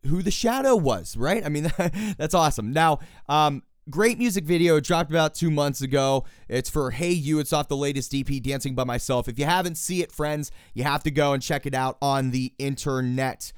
who 0.07 0.23
the 0.23 0.31
shadow 0.31 0.77
was, 0.77 1.17
right? 1.17 1.45
I 1.45 1.49
mean, 1.49 1.73
that's 2.19 2.35
awesome. 2.35 2.73
Now, 2.73 2.99
um, 3.29 3.62
great 3.90 4.18
music 4.18 4.44
video. 4.44 4.81
Dropped 4.81 5.11
about 5.11 5.35
two 5.35 5.51
months 5.51 5.81
ago. 5.81 6.24
It's 6.48 6.68
for 6.68 6.90
Hey 6.90 7.12
You. 7.12 7.38
It's 7.38 7.53
off 7.53 7.68
the 7.68 7.77
latest 7.77 8.14
EP, 8.14 8.42
Dancing 8.42 8.74
by 8.74 8.85
Myself. 8.85 9.29
If 9.29 9.38
you 9.38 9.44
haven't 9.44 9.77
seen 9.77 10.03
it, 10.03 10.12
friends, 10.12 10.51
you 10.74 10.85
have 10.85 11.03
to 11.05 11.11
go 11.11 11.33
and 11.33 11.42
check 11.42 11.66
it 11.66 11.74
out 11.74 11.96
on 12.03 12.31
the 12.31 12.53
internet. 12.59 13.53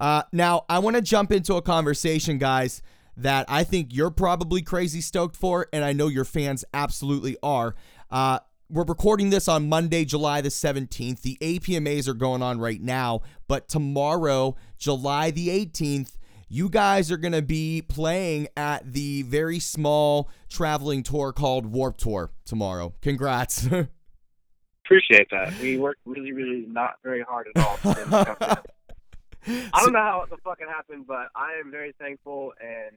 Uh, 0.00 0.22
now, 0.32 0.64
I 0.68 0.78
want 0.78 0.96
to 0.96 1.02
jump 1.02 1.32
into 1.32 1.54
a 1.54 1.62
conversation, 1.62 2.38
guys, 2.38 2.82
that 3.16 3.46
I 3.48 3.64
think 3.64 3.94
you're 3.94 4.10
probably 4.10 4.62
crazy 4.62 5.00
stoked 5.00 5.36
for, 5.36 5.66
and 5.72 5.84
I 5.84 5.92
know 5.92 6.08
your 6.08 6.24
fans 6.24 6.64
absolutely 6.72 7.36
are. 7.42 7.74
Uh, 8.10 8.40
we're 8.70 8.84
recording 8.84 9.30
this 9.30 9.48
on 9.48 9.68
Monday, 9.68 10.04
July 10.04 10.40
the 10.40 10.48
17th. 10.48 11.22
The 11.22 11.36
APMAs 11.40 12.06
are 12.08 12.14
going 12.14 12.40
on 12.40 12.60
right 12.60 12.80
now, 12.80 13.20
but 13.48 13.68
tomorrow, 13.68 14.56
July 14.78 15.30
the 15.30 15.48
18th, 15.48 16.16
you 16.50 16.68
guys 16.68 17.10
are 17.12 17.16
going 17.16 17.32
to 17.32 17.42
be 17.42 17.80
playing 17.80 18.48
at 18.56 18.92
the 18.92 19.22
very 19.22 19.60
small 19.60 20.28
traveling 20.48 21.04
tour 21.04 21.32
called 21.32 21.64
Warped 21.64 22.00
Tour 22.00 22.32
tomorrow. 22.44 22.92
Congrats. 23.00 23.66
Appreciate 24.84 25.30
that. 25.30 25.56
We 25.62 25.78
worked 25.78 26.00
really, 26.04 26.32
really 26.32 26.66
not 26.66 26.94
very 27.04 27.22
hard 27.22 27.46
at 27.54 27.64
all. 27.64 27.78
I 27.84 29.80
don't 29.80 29.92
know 29.92 30.00
how 30.00 30.26
the 30.28 30.36
fuck 30.38 30.58
it 30.60 30.68
happened, 30.68 31.06
but 31.06 31.28
I 31.36 31.60
am 31.64 31.70
very 31.70 31.94
thankful 32.00 32.52
and 32.60 32.96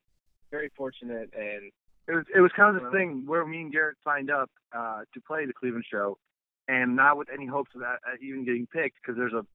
very 0.49 0.71
fortunate 0.75 1.29
and 1.37 1.71
it 2.07 2.13
was 2.13 2.25
it 2.35 2.41
was 2.41 2.51
kind 2.55 2.75
of 2.75 2.83
the 2.83 2.91
thing 2.91 3.23
where 3.25 3.45
me 3.45 3.61
and 3.61 3.71
Garrett 3.71 3.95
signed 4.03 4.29
up 4.29 4.49
uh, 4.75 5.01
to 5.13 5.21
play 5.21 5.45
the 5.45 5.53
Cleveland 5.53 5.85
show, 5.89 6.17
and 6.67 6.95
not 6.95 7.17
with 7.17 7.29
any 7.33 7.45
hopes 7.45 7.71
of 7.75 7.81
that 7.81 7.99
uh, 8.05 8.15
even 8.21 8.43
getting 8.43 8.67
picked 8.67 8.97
because 9.01 9.17
there's 9.17 9.33
a 9.33 9.45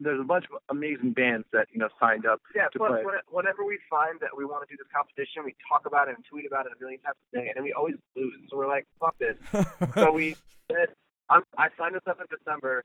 there's 0.00 0.20
a 0.20 0.24
bunch 0.24 0.44
of 0.52 0.58
amazing 0.70 1.12
bands 1.12 1.46
that 1.52 1.66
you 1.72 1.78
know 1.78 1.88
signed 2.00 2.26
up. 2.26 2.40
Yeah, 2.54 2.68
to 2.72 2.78
plus 2.78 3.02
play. 3.02 3.18
whenever 3.30 3.64
we 3.64 3.78
find 3.90 4.18
that 4.20 4.30
we 4.36 4.44
want 4.44 4.66
to 4.66 4.70
do 4.70 4.76
this 4.78 4.90
competition, 4.94 5.42
we 5.44 5.54
talk 5.68 5.86
about 5.86 6.08
it 6.08 6.16
and 6.16 6.24
tweet 6.24 6.46
about 6.46 6.66
it 6.66 6.72
a 6.76 6.80
million 6.80 7.00
times 7.00 7.16
a 7.32 7.36
day, 7.38 7.46
and 7.48 7.56
then 7.56 7.64
we 7.64 7.72
always 7.72 7.96
lose. 8.16 8.38
So 8.50 8.56
we're 8.56 8.68
like, 8.68 8.86
fuck 9.00 9.16
this. 9.18 9.36
so 9.94 10.12
we 10.12 10.36
said, 10.70 10.94
I'm, 11.28 11.42
I 11.56 11.68
signed 11.76 11.96
us 11.96 12.02
up 12.06 12.20
in 12.20 12.26
December, 12.30 12.84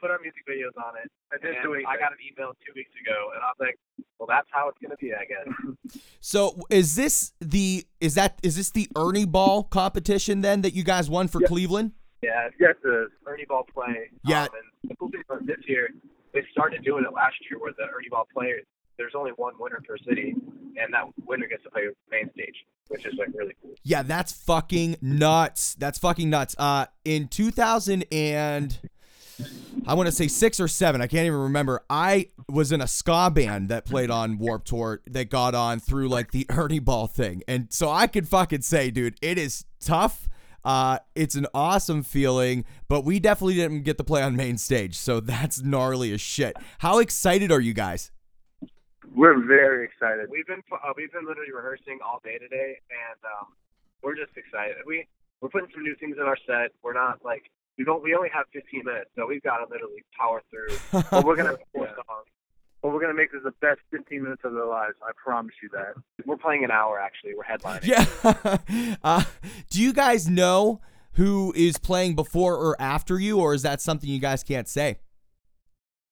put 0.00 0.10
our 0.10 0.18
music 0.20 0.42
videos 0.48 0.76
on 0.76 0.96
it. 1.02 1.10
I 1.32 1.36
didn't 1.38 1.64
and 1.64 1.64
do. 1.64 1.86
I 1.88 1.96
got 1.96 2.12
an 2.12 2.18
email 2.20 2.52
two 2.66 2.72
weeks 2.74 2.92
ago, 3.00 3.30
and 3.34 3.42
I 3.42 3.48
was 3.48 3.60
like, 3.60 3.78
well, 4.18 4.26
that's 4.28 4.48
how 4.50 4.68
it's 4.68 4.78
gonna 4.82 4.96
be, 5.00 5.14
I 5.14 5.24
guess. 5.24 5.98
so, 6.20 6.56
is 6.68 6.94
this 6.94 7.32
the 7.40 7.84
is 8.00 8.14
that 8.14 8.38
is 8.42 8.56
this 8.56 8.70
the 8.70 8.88
Ernie 8.96 9.24
Ball 9.26 9.64
competition 9.64 10.40
then 10.42 10.62
that 10.62 10.74
you 10.74 10.84
guys 10.84 11.08
won 11.08 11.28
for 11.28 11.40
Yeah. 11.40 11.48
Cleveland? 11.48 11.92
yeah, 12.22 12.46
it's 12.48 12.56
yes, 12.60 12.74
it 12.84 12.88
is. 12.88 13.08
Ernie 13.26 13.46
Ball 13.48 13.64
play. 13.72 14.10
Yeah. 14.24 14.42
Um, 14.42 14.48
and 14.82 14.90
the 14.90 14.96
cool 14.96 15.08
thing 15.10 15.22
about 15.28 15.46
this 15.46 15.56
year, 15.66 15.88
they 16.32 16.42
started 16.50 16.84
doing 16.84 17.04
it 17.04 17.12
last 17.12 17.36
year, 17.48 17.58
where 17.58 17.72
the 17.76 17.84
Ernie 17.84 18.08
Ball 18.10 18.26
players, 18.32 18.64
there's 18.98 19.14
only 19.14 19.32
one 19.32 19.54
winner 19.58 19.80
per 19.86 19.96
city, 19.98 20.34
and 20.76 20.92
that 20.92 21.04
winner 21.26 21.46
gets 21.46 21.62
to 21.64 21.70
play 21.70 21.82
main 22.10 22.30
stage, 22.32 22.54
which 22.88 23.06
is 23.06 23.14
like 23.18 23.28
really 23.34 23.54
cool. 23.62 23.74
Yeah, 23.82 24.02
that's 24.02 24.32
fucking 24.32 24.96
nuts. 25.00 25.74
That's 25.74 25.98
fucking 25.98 26.30
nuts. 26.30 26.54
Uh, 26.58 26.86
in 27.04 27.28
2000 27.28 28.04
and 28.12 28.78
I 29.86 29.94
want 29.94 30.06
to 30.06 30.12
say 30.12 30.28
six 30.28 30.60
or 30.60 30.68
seven. 30.68 31.00
I 31.00 31.06
can't 31.06 31.26
even 31.26 31.38
remember. 31.38 31.82
I 31.88 32.28
was 32.48 32.72
in 32.72 32.80
a 32.80 32.86
ska 32.86 33.30
band 33.30 33.68
that 33.70 33.84
played 33.84 34.10
on 34.10 34.38
Warped 34.38 34.68
Tour 34.68 35.00
that 35.06 35.30
got 35.30 35.54
on 35.54 35.80
through 35.80 36.08
like 36.08 36.32
the 36.32 36.46
Ernie 36.50 36.78
Ball 36.78 37.06
thing, 37.06 37.42
and 37.48 37.68
so 37.70 37.90
I 37.90 38.06
could 38.06 38.28
fucking 38.28 38.62
say, 38.62 38.90
dude, 38.90 39.16
it 39.22 39.38
is 39.38 39.64
tough. 39.80 40.28
Uh, 40.64 40.98
it's 41.14 41.34
an 41.34 41.46
awesome 41.54 42.02
feeling, 42.02 42.64
but 42.88 43.04
we 43.04 43.18
definitely 43.20 43.54
didn't 43.54 43.82
get 43.82 43.98
to 43.98 44.04
play 44.04 44.22
on 44.22 44.36
main 44.36 44.58
stage, 44.58 44.96
so 44.96 45.20
that's 45.32 45.62
gnarly 45.62 46.12
as 46.12 46.20
shit. 46.20 46.56
How 46.78 46.98
excited 46.98 47.50
are 47.50 47.60
you 47.60 47.74
guys? 47.74 48.10
We're 49.14 49.44
very 49.44 49.84
excited. 49.84 50.28
We've 50.30 50.46
been 50.46 50.62
uh, 50.72 50.92
we've 50.96 51.12
been 51.12 51.26
literally 51.26 51.52
rehearsing 51.52 51.98
all 52.04 52.20
day 52.22 52.38
today, 52.38 52.78
and 52.90 53.18
um, 53.24 53.48
we're 54.02 54.14
just 54.14 54.36
excited. 54.36 54.76
We 54.86 55.06
we're 55.40 55.48
putting 55.48 55.68
some 55.74 55.82
new 55.82 55.96
things 55.96 56.16
in 56.20 56.22
our 56.22 56.36
set. 56.46 56.70
We're 56.82 56.94
not 56.94 57.24
like 57.24 57.50
we 57.76 57.84
don't 57.84 58.02
we 58.02 58.14
only 58.14 58.28
have 58.32 58.46
15 58.52 58.82
minutes, 58.84 59.10
so 59.16 59.26
we've 59.26 59.42
got 59.42 59.58
to 59.58 59.66
literally 59.70 60.04
power 60.16 60.42
through. 60.50 60.76
But 61.10 61.24
we're 61.24 61.36
gonna 61.36 61.56
four 61.72 61.86
yeah. 61.86 61.94
songs. 61.94 62.28
But 62.82 62.92
we're 62.92 63.00
gonna 63.00 63.14
make 63.14 63.32
this 63.32 63.42
the 63.44 63.52
best 63.60 63.80
15 63.90 64.22
minutes 64.22 64.42
of 64.44 64.54
their 64.54 64.66
lives. 64.66 64.94
I 65.02 65.10
promise 65.22 65.54
you 65.62 65.68
that. 65.70 65.94
We're 66.24 66.36
playing 66.36 66.64
an 66.64 66.70
hour 66.70 66.98
actually. 66.98 67.34
We're 67.34 67.44
headlining. 67.44 67.86
Yeah. 67.86 68.96
uh, 69.04 69.24
do 69.70 69.82
you 69.82 69.92
guys 69.92 70.28
know 70.28 70.80
who 71.14 71.52
is 71.54 71.76
playing 71.78 72.14
before 72.16 72.56
or 72.56 72.80
after 72.80 73.18
you, 73.18 73.38
or 73.38 73.52
is 73.54 73.62
that 73.62 73.80
something 73.80 74.08
you 74.08 74.20
guys 74.20 74.42
can't 74.42 74.68
say? 74.68 74.98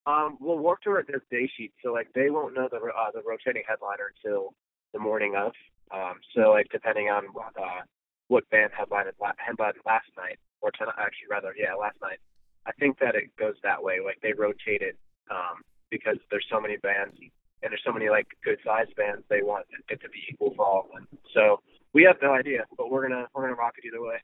Um, 0.06 0.38
well, 0.40 0.58
Warped 0.58 0.84
Tour 0.84 1.02
does 1.02 1.20
day 1.30 1.50
sheets, 1.56 1.74
so 1.84 1.92
like 1.92 2.08
they 2.14 2.30
won't 2.30 2.54
know 2.54 2.68
the 2.70 2.78
uh, 2.78 3.10
the 3.12 3.22
rotating 3.26 3.62
headliner 3.68 4.12
until 4.16 4.54
the 4.92 4.98
morning 4.98 5.34
of. 5.36 5.52
Um, 5.90 6.20
so 6.34 6.50
like 6.50 6.66
depending 6.72 7.08
on 7.08 7.24
what 7.32 7.52
uh, 7.60 7.82
what 8.28 8.48
band 8.50 8.72
headlined 8.76 9.10
la- 9.20 9.36
headlined 9.36 9.76
last 9.84 10.08
night 10.16 10.38
or 10.60 10.70
tonight, 10.70 10.94
actually 10.98 11.28
rather, 11.30 11.52
yeah, 11.56 11.74
last 11.74 11.96
night. 12.02 12.18
I 12.66 12.72
think 12.72 12.98
that 13.00 13.14
it 13.14 13.36
goes 13.38 13.54
that 13.62 13.82
way. 13.82 13.98
Like 14.04 14.18
they 14.22 14.32
rotate 14.32 14.82
it 14.82 14.96
um, 15.30 15.62
because 15.90 16.16
there's 16.30 16.46
so 16.50 16.60
many 16.60 16.76
bands 16.78 17.16
and 17.62 17.72
there's 17.72 17.82
so 17.84 17.92
many 17.92 18.08
like 18.08 18.26
good 18.44 18.58
sized 18.64 18.94
bands. 18.96 19.22
They 19.28 19.42
want 19.42 19.66
it 19.88 20.00
to 20.00 20.08
be 20.08 20.20
equal 20.30 20.54
for 20.54 20.64
all 20.64 20.86
of 20.86 20.92
them. 20.94 21.08
So 21.34 21.60
we 21.92 22.04
have 22.04 22.16
no 22.22 22.32
idea, 22.32 22.64
but 22.76 22.90
we're 22.90 23.08
gonna 23.08 23.26
we're 23.34 23.42
gonna 23.42 23.54
rock 23.54 23.74
it 23.82 23.86
either 23.86 24.02
way. 24.02 24.18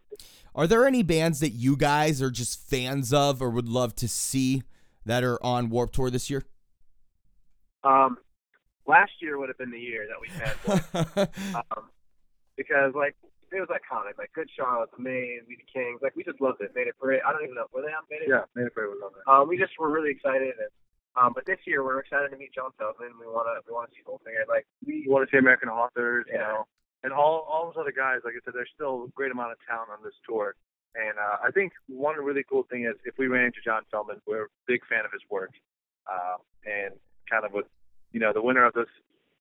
Are 0.55 0.67
there 0.67 0.87
any 0.87 1.03
bands 1.03 1.41
that 1.41 1.51
you 1.51 1.77
guys 1.77 2.23
are 2.23 2.31
just 2.31 2.69
fans 2.69 3.13
of 3.13 3.43
or 3.43 3.51
would 3.51 3.69
love 3.69 3.95
to 3.97 4.09
see 4.09 4.63
that 5.05 5.25
are 5.25 5.43
on 5.43 5.71
Warped 5.71 5.95
Tour 5.95 6.11
this 6.11 6.31
year? 6.31 6.45
Um, 7.83 8.17
last 8.87 9.13
year 9.21 9.39
would 9.39 9.49
have 9.49 9.59
been 9.59 9.71
the 9.71 9.79
year 9.79 10.07
that 10.09 10.21
we 10.21 10.29
had. 10.29 11.07
one. 11.15 11.29
um, 11.77 11.91
because 12.57 12.95
like 12.95 13.17
it 13.53 13.61
was 13.61 13.69
iconic, 13.71 14.19
like 14.19 14.33
Good 14.35 14.51
Charlotte, 14.57 14.91
the 14.97 15.03
Maine, 15.03 15.41
We 15.47 15.57
the 15.57 15.69
Kings, 15.71 16.01
like 16.03 16.17
we 16.17 16.25
just 16.25 16.41
loved 16.41 16.61
it. 16.61 16.73
Mayday 16.75 16.91
Parade. 16.99 17.21
I 17.27 17.33
don't 17.33 17.43
even 17.43 17.55
know 17.55 17.67
were 17.73 17.83
they 17.83 17.95
on 17.95 18.03
Mayday? 18.11 18.27
Yeah, 18.29 18.45
Mayday 18.55 18.71
was 18.77 18.99
on 19.05 19.13
there. 19.15 19.27
Um, 19.31 19.49
we 19.49 19.57
just 19.57 19.73
were 19.79 19.91
really 19.91 20.11
excited, 20.11 20.55
and 20.59 20.71
um, 21.17 21.33
but 21.35 21.47
this 21.47 21.59
year 21.67 21.85
we're 21.85 22.01
excited 22.01 22.31
to 22.31 22.37
meet 22.37 22.55
John 22.55 22.71
Feldmann. 22.79 23.15
We 23.21 23.27
wanna 23.27 23.61
we 23.67 23.73
wanna 23.73 23.89
see 23.95 24.03
the 24.05 24.11
whole 24.11 24.21
thing. 24.25 24.35
Like 24.49 24.67
we 24.87 25.05
You 25.07 25.11
want 25.11 25.29
to 25.29 25.31
see 25.35 25.39
American 25.39 25.69
authors, 25.69 26.27
you 26.31 26.39
know, 26.39 26.67
and 27.03 27.13
all 27.13 27.47
all 27.49 27.67
those 27.67 27.81
other 27.81 27.95
guys. 27.95 28.21
Like 28.25 28.35
I 28.35 28.43
said, 28.45 28.55
there's 28.55 28.73
still 28.75 29.05
a 29.05 29.11
great 29.15 29.33
amount 29.33 29.53
of 29.53 29.59
talent 29.69 29.91
on 29.91 30.03
this 30.03 30.15
tour. 30.27 30.55
And 30.95 31.19
uh, 31.19 31.43
I 31.43 31.51
think 31.51 31.73
one 31.89 32.17
really 32.23 32.45
cool 32.49 32.67
thing 32.71 32.85
is 32.85 32.95
if 33.05 33.15
we 33.19 33.27
ran 33.27 33.47
into 33.47 33.59
John 33.65 33.83
Feldmann, 33.93 34.23
we're 34.27 34.47
a 34.47 34.55
big 34.67 34.81
fan 34.87 35.05
of 35.05 35.11
his 35.11 35.23
work, 35.29 35.51
uh, 36.07 36.39
and 36.63 36.95
kind 37.29 37.45
of 37.45 37.53
with, 37.53 37.67
you 38.13 38.21
know, 38.21 38.33
the 38.33 38.43
winner 38.43 38.65
of 38.65 38.75
this, 38.75 38.87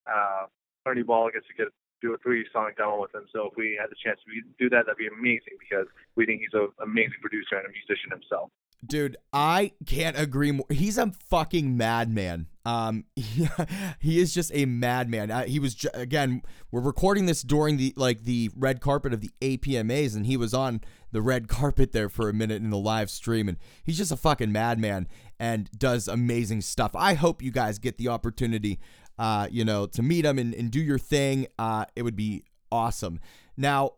uh, 0.10 0.50
Ernie 0.86 1.04
Ball 1.04 1.30
gets 1.30 1.46
to 1.48 1.54
get 1.54 1.68
do 2.02 2.14
a 2.14 2.18
three 2.18 2.44
song 2.52 2.72
demo 2.76 3.00
with 3.00 3.16
him. 3.16 3.24
So 3.32 3.48
if 3.48 3.54
we 3.56 3.80
had 3.80 3.90
the 3.90 3.96
chance 3.96 4.20
to 4.28 4.30
do 4.60 4.68
that, 4.70 4.86
that'd 4.86 4.98
be 5.00 5.08
amazing 5.08 5.56
because 5.56 5.88
we 6.18 6.26
think 6.26 6.42
he's 6.42 6.54
an 6.54 6.68
amazing 6.84 7.22
producer 7.22 7.56
and 7.56 7.66
a 7.66 7.72
musician 7.72 8.12
himself. 8.12 8.52
Dude, 8.86 9.18
I 9.32 9.72
can't 9.86 10.18
agree 10.20 10.52
more. 10.52 10.66
He's 10.70 10.98
a 10.98 11.12
fucking 11.30 11.78
madman. 11.78 12.48
Um, 12.66 13.06
he, 13.16 13.48
he 14.00 14.20
is 14.20 14.34
just 14.34 14.52
a 14.54 14.66
madman. 14.66 15.48
He 15.48 15.60
was 15.60 15.76
ju- 15.76 15.90
again. 15.94 16.42
We're 16.72 16.82
recording 16.82 17.26
this 17.26 17.44
during 17.44 17.78
the 17.78 17.94
like 17.96 18.24
the 18.24 18.50
red 18.56 18.82
carpet 18.82 19.14
of 19.14 19.22
the 19.22 19.32
APMAs, 19.42 20.16
and 20.16 20.26
he 20.26 20.38
was 20.38 20.54
on 20.54 20.82
the 21.12 21.22
red 21.22 21.48
carpet 21.48 21.92
there 21.92 22.10
for 22.10 22.30
a 22.30 22.34
minute 22.34 22.62
in 22.62 22.72
the 22.72 22.78
live 22.78 23.10
stream, 23.10 23.48
and 23.48 23.58
he's 23.84 23.98
just 23.98 24.12
a 24.12 24.18
fucking 24.18 24.52
madman 24.52 25.08
and 25.40 25.70
does 25.78 26.08
amazing 26.08 26.62
stuff. 26.62 26.92
I 26.96 27.14
hope 27.14 27.42
you 27.42 27.52
guys 27.52 27.80
get 27.80 27.98
the 27.98 28.10
opportunity, 28.10 28.80
uh, 29.18 29.48
you 29.52 29.64
know, 29.64 29.86
to 29.88 30.02
meet 30.02 30.26
him 30.26 30.40
and, 30.40 30.54
and 30.54 30.72
do 30.72 30.82
your 30.82 31.00
thing. 31.00 31.48
Uh, 31.58 31.86
it 31.96 32.02
would 32.04 32.16
be 32.16 32.44
awesome. 32.72 33.20
Now, 33.56 33.92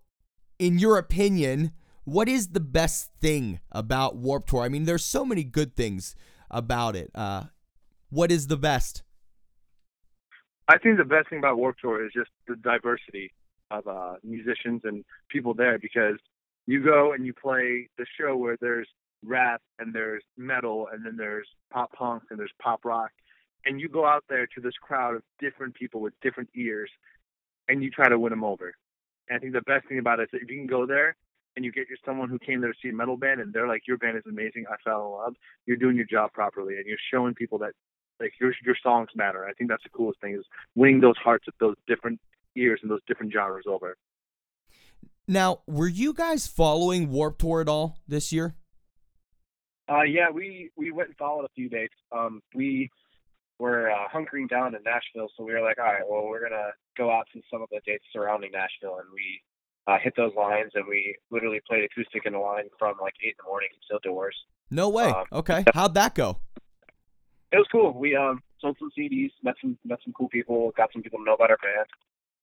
in 0.59 0.79
your 0.79 0.97
opinion, 0.97 1.71
what 2.05 2.29
is 2.29 2.49
the 2.49 2.59
best 2.59 3.11
thing 3.19 3.59
about 3.71 4.15
Warped 4.15 4.49
Tour? 4.49 4.61
I 4.61 4.69
mean, 4.69 4.85
there's 4.85 5.03
so 5.03 5.25
many 5.25 5.43
good 5.43 5.75
things 5.75 6.15
about 6.49 6.95
it. 6.95 7.11
Uh, 7.13 7.45
what 8.09 8.31
is 8.31 8.47
the 8.47 8.57
best? 8.57 9.03
I 10.67 10.77
think 10.77 10.97
the 10.97 11.03
best 11.03 11.29
thing 11.29 11.39
about 11.39 11.57
Warped 11.57 11.81
Tour 11.81 12.05
is 12.05 12.11
just 12.13 12.29
the 12.47 12.55
diversity 12.55 13.33
of 13.71 13.87
uh, 13.87 14.13
musicians 14.23 14.81
and 14.83 15.03
people 15.29 15.53
there 15.53 15.79
because 15.79 16.17
you 16.67 16.83
go 16.83 17.13
and 17.13 17.25
you 17.25 17.33
play 17.33 17.89
the 17.97 18.05
show 18.19 18.37
where 18.37 18.57
there's 18.61 18.87
rap 19.23 19.61
and 19.79 19.93
there's 19.93 20.23
metal 20.37 20.87
and 20.91 21.03
then 21.05 21.17
there's 21.17 21.47
pop 21.71 21.91
punk 21.93 22.23
and 22.29 22.39
there's 22.39 22.51
pop 22.61 22.85
rock 22.85 23.09
and 23.65 23.81
you 23.81 23.89
go 23.89 24.05
out 24.05 24.23
there 24.29 24.45
to 24.45 24.61
this 24.61 24.73
crowd 24.79 25.15
of 25.15 25.23
different 25.39 25.73
people 25.73 25.99
with 26.01 26.13
different 26.21 26.49
ears 26.55 26.89
and 27.67 27.83
you 27.83 27.89
try 27.89 28.07
to 28.07 28.19
win 28.19 28.29
them 28.29 28.43
over. 28.43 28.75
And 29.27 29.37
I 29.37 29.39
think 29.39 29.53
the 29.53 29.61
best 29.61 29.87
thing 29.87 29.97
about 29.97 30.19
it 30.19 30.23
is 30.23 30.29
that 30.33 30.41
if 30.43 30.49
you 30.49 30.57
can 30.57 30.67
go 30.67 30.85
there 30.85 31.15
and 31.55 31.63
you 31.63 31.71
get 31.71 31.87
your 31.87 31.97
someone 32.05 32.29
who 32.29 32.39
came 32.39 32.61
there 32.61 32.71
to 32.71 32.77
see 32.81 32.89
a 32.89 32.93
metal 32.93 33.17
band 33.17 33.41
and 33.41 33.53
they're 33.53 33.67
like, 33.67 33.87
your 33.87 33.97
band 33.97 34.17
is 34.17 34.23
amazing, 34.27 34.65
I 34.69 34.75
fell 34.83 35.05
in 35.05 35.11
love, 35.11 35.35
you're 35.65 35.77
doing 35.77 35.95
your 35.95 36.05
job 36.05 36.33
properly 36.33 36.75
and 36.77 36.85
you're 36.85 36.97
showing 37.11 37.33
people 37.33 37.57
that 37.59 37.73
like 38.19 38.33
your 38.39 38.53
your 38.63 38.75
songs 38.81 39.09
matter. 39.15 39.45
I 39.45 39.53
think 39.53 39.69
that's 39.69 39.83
the 39.83 39.89
coolest 39.89 40.21
thing 40.21 40.33
is 40.33 40.45
winning 40.75 41.01
those 41.01 41.17
hearts 41.17 41.47
of 41.47 41.53
those 41.59 41.75
different 41.87 42.19
ears 42.55 42.79
and 42.81 42.89
those 42.89 43.01
different 43.07 43.33
genres 43.33 43.65
over. 43.67 43.97
Now, 45.27 45.61
were 45.65 45.87
you 45.87 46.13
guys 46.13 46.45
following 46.47 47.09
Warped 47.09 47.39
Tour 47.41 47.61
at 47.61 47.67
all 47.67 47.97
this 48.07 48.31
year? 48.31 48.55
Uh, 49.89 50.03
yeah, 50.03 50.29
we 50.31 50.71
we 50.75 50.91
went 50.91 51.09
and 51.09 51.17
followed 51.17 51.45
a 51.45 51.49
few 51.55 51.69
dates. 51.69 51.93
Um, 52.11 52.41
we 52.53 52.89
were 53.59 53.89
uh, 53.91 54.07
hunkering 54.13 54.49
down 54.49 54.75
in 54.75 54.83
Nashville, 54.83 55.29
so 55.35 55.43
we 55.43 55.53
were 55.53 55.61
like, 55.61 55.77
all 55.77 55.85
right, 55.85 56.03
well, 56.07 56.25
we're 56.25 56.47
gonna 56.47 56.71
go 56.97 57.11
out 57.11 57.27
to 57.33 57.41
some 57.51 57.61
of 57.61 57.69
the 57.71 57.81
dates 57.85 58.03
surrounding 58.11 58.51
Nashville, 58.51 58.97
and 58.99 59.07
we 59.13 59.41
uh, 59.87 59.97
hit 60.01 60.13
those 60.17 60.33
lines, 60.35 60.71
and 60.73 60.85
we 60.87 61.15
literally 61.29 61.61
played 61.67 61.83
acoustic 61.83 62.25
in 62.25 62.33
the 62.33 62.39
line 62.39 62.65
from 62.79 62.95
like 63.01 63.13
eight 63.23 63.35
in 63.37 63.45
the 63.45 63.49
morning 63.49 63.69
until 63.81 63.99
doors. 63.99 64.35
No 64.71 64.89
way. 64.89 65.05
Um, 65.05 65.25
okay. 65.31 65.63
How'd 65.73 65.93
that 65.93 66.15
go? 66.15 66.39
It 67.51 67.57
was 67.57 67.67
cool. 67.71 67.93
We 67.93 68.15
um 68.15 68.41
sold 68.59 68.77
some 68.79 68.91
CDs, 68.97 69.31
met 69.43 69.55
some 69.61 69.77
met 69.85 69.99
some 70.03 70.13
cool 70.13 70.29
people, 70.29 70.71
got 70.75 70.91
some 70.91 71.01
people 71.01 71.19
to 71.19 71.25
know 71.25 71.33
about 71.35 71.51
our 71.51 71.57
band. 71.57 71.87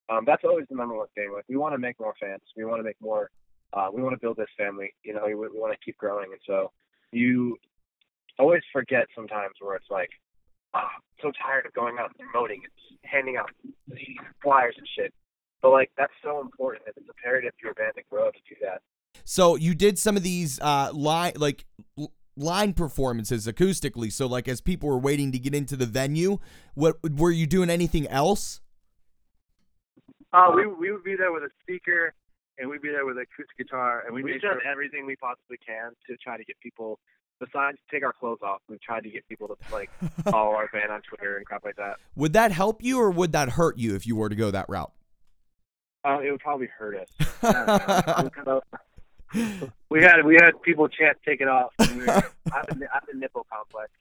Um, 0.09 0.23
that's 0.25 0.43
always 0.43 0.65
the 0.69 0.75
number 0.75 0.95
one 0.95 1.07
thing. 1.15 1.31
Like 1.33 1.45
we 1.47 1.57
want 1.57 1.73
to 1.73 1.77
make 1.79 1.99
more 1.99 2.13
fans. 2.19 2.41
We 2.55 2.65
want 2.65 2.79
to 2.79 2.83
make 2.83 2.99
more. 3.01 3.29
Uh, 3.73 3.89
we 3.91 4.03
want 4.03 4.13
to 4.13 4.19
build 4.19 4.37
this 4.37 4.49
family. 4.57 4.93
You 5.03 5.13
know, 5.13 5.23
we, 5.25 5.35
we 5.35 5.47
want 5.53 5.73
to 5.73 5.85
keep 5.85 5.97
growing, 5.97 6.31
and 6.31 6.41
so 6.45 6.71
you 7.11 7.57
always 8.39 8.61
forget 8.71 9.07
sometimes 9.15 9.53
where 9.59 9.75
it's 9.75 9.89
like, 9.89 10.09
oh, 10.73 10.79
I'm 10.79 11.01
so 11.21 11.31
tired 11.43 11.65
of 11.65 11.73
going 11.73 11.97
out 11.99 12.11
and 12.17 12.29
promoting 12.29 12.61
and 12.63 13.09
handing 13.09 13.37
out 13.37 13.49
flyers 14.41 14.75
and 14.77 14.87
shit. 14.95 15.13
But 15.63 15.71
like 15.71 15.91
that's 15.97 16.13
so 16.21 16.41
important. 16.41 16.83
It's 16.87 16.97
imperative 17.07 17.53
for 17.59 17.67
your 17.67 17.73
band 17.73 17.93
to 17.95 18.03
grow 18.11 18.29
to 18.29 18.37
do 18.47 18.55
that. 18.61 18.81
So 19.23 19.55
you 19.55 19.73
did 19.73 19.97
some 19.97 20.17
of 20.17 20.21
these 20.21 20.59
uh 20.59 20.91
line 20.93 21.33
like 21.37 21.65
line 22.35 22.73
performances 22.73 23.47
acoustically. 23.47 24.11
So 24.11 24.27
like 24.27 24.47
as 24.47 24.59
people 24.59 24.89
were 24.89 24.99
waiting 24.99 25.31
to 25.31 25.39
get 25.39 25.55
into 25.55 25.77
the 25.77 25.85
venue, 25.85 26.39
what 26.75 26.97
were 27.17 27.31
you 27.31 27.47
doing 27.47 27.69
anything 27.69 28.07
else? 28.07 28.59
Uh, 30.33 30.51
we 30.53 30.67
we 30.67 30.91
would 30.91 31.03
be 31.03 31.15
there 31.15 31.31
with 31.31 31.43
a 31.43 31.49
speaker, 31.61 32.13
and 32.57 32.69
we'd 32.69 32.81
be 32.81 32.89
there 32.89 33.05
with 33.05 33.17
an 33.17 33.23
acoustic 33.23 33.57
guitar, 33.57 34.03
and 34.05 34.13
we 34.13 34.23
We've 34.23 34.41
done 34.41 34.59
sure 34.61 34.67
everything 34.69 35.05
we 35.05 35.15
possibly 35.15 35.57
can 35.65 35.91
to 36.09 36.17
try 36.17 36.37
to 36.37 36.43
get 36.43 36.59
people. 36.59 36.99
Besides, 37.39 37.77
take 37.91 38.03
our 38.03 38.13
clothes 38.13 38.39
off. 38.43 38.61
We've 38.67 38.81
tried 38.81 39.03
to 39.03 39.09
get 39.09 39.27
people 39.29 39.47
to 39.47 39.55
like 39.71 39.91
follow 40.23 40.55
our 40.55 40.67
band 40.73 40.91
on 40.91 41.01
Twitter 41.01 41.37
and 41.37 41.45
crap 41.45 41.63
like 41.63 41.75
that. 41.75 41.97
Would 42.15 42.33
that 42.33 42.51
help 42.51 42.83
you 42.83 42.99
or 42.99 43.11
would 43.11 43.31
that 43.31 43.49
hurt 43.49 43.77
you 43.77 43.95
if 43.95 44.07
you 44.07 44.15
were 44.15 44.29
to 44.29 44.35
go 44.35 44.49
that 44.51 44.65
route? 44.69 44.91
Uh, 46.05 46.19
it 46.19 46.31
would 46.31 46.39
probably 46.39 46.67
hurt 46.67 46.97
us. 46.97 47.09
we 49.89 50.01
had 50.01 50.25
we 50.25 50.35
had 50.35 50.61
people 50.61 50.87
chant 50.87 51.17
"Take 51.25 51.41
it 51.41 51.47
off." 51.47 51.71
We 51.79 52.05
were, 52.05 52.09
I 52.09 52.11
have 52.11 52.33
a, 52.69 52.73
I 52.73 52.93
have 52.93 53.07
a 53.11 53.17
nipple 53.17 53.47
complex. 53.51 53.91